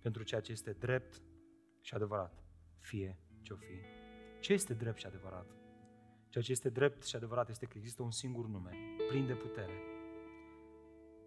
pentru 0.00 0.22
ceea 0.22 0.40
ce 0.40 0.52
este 0.52 0.72
drept 0.72 1.22
și 1.80 1.94
adevărat, 1.94 2.44
fie 2.78 3.18
ce-o 3.42 3.56
fi. 3.56 3.74
Ce 4.40 4.52
este 4.52 4.74
drept 4.74 4.98
și 4.98 5.06
adevărat? 5.06 5.46
Ceea 6.28 6.44
ce 6.44 6.52
este 6.52 6.68
drept 6.68 7.04
și 7.04 7.16
adevărat 7.16 7.48
este 7.48 7.66
că 7.66 7.78
există 7.78 8.02
un 8.02 8.10
singur 8.10 8.46
nume, 8.46 8.70
plin 9.08 9.26
de 9.26 9.34
putere. 9.34 9.91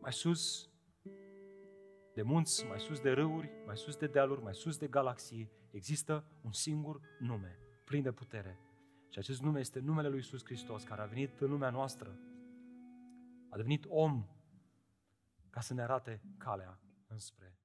Mai 0.05 0.13
sus 0.13 0.69
de 2.13 2.21
munți, 2.21 2.65
mai 2.65 2.79
sus 2.79 2.99
de 2.99 3.11
râuri, 3.11 3.51
mai 3.65 3.77
sus 3.77 3.95
de 3.95 4.07
dealuri, 4.07 4.41
mai 4.41 4.55
sus 4.55 4.77
de 4.77 4.87
galaxii, 4.87 5.51
există 5.71 6.25
un 6.41 6.51
singur 6.51 7.01
nume, 7.19 7.59
plin 7.85 8.01
de 8.01 8.11
putere. 8.11 8.59
Și 9.09 9.19
acest 9.19 9.41
nume 9.41 9.59
este 9.59 9.79
numele 9.79 10.07
lui 10.07 10.17
Iisus 10.17 10.45
Hristos, 10.45 10.83
care 10.83 11.01
a 11.01 11.05
venit 11.05 11.39
în 11.39 11.49
lumea 11.49 11.69
noastră, 11.69 12.19
a 13.49 13.55
devenit 13.55 13.85
om 13.87 14.25
ca 15.49 15.59
să 15.59 15.73
ne 15.73 15.81
arate 15.81 16.21
calea 16.37 16.79
înspre 17.07 17.59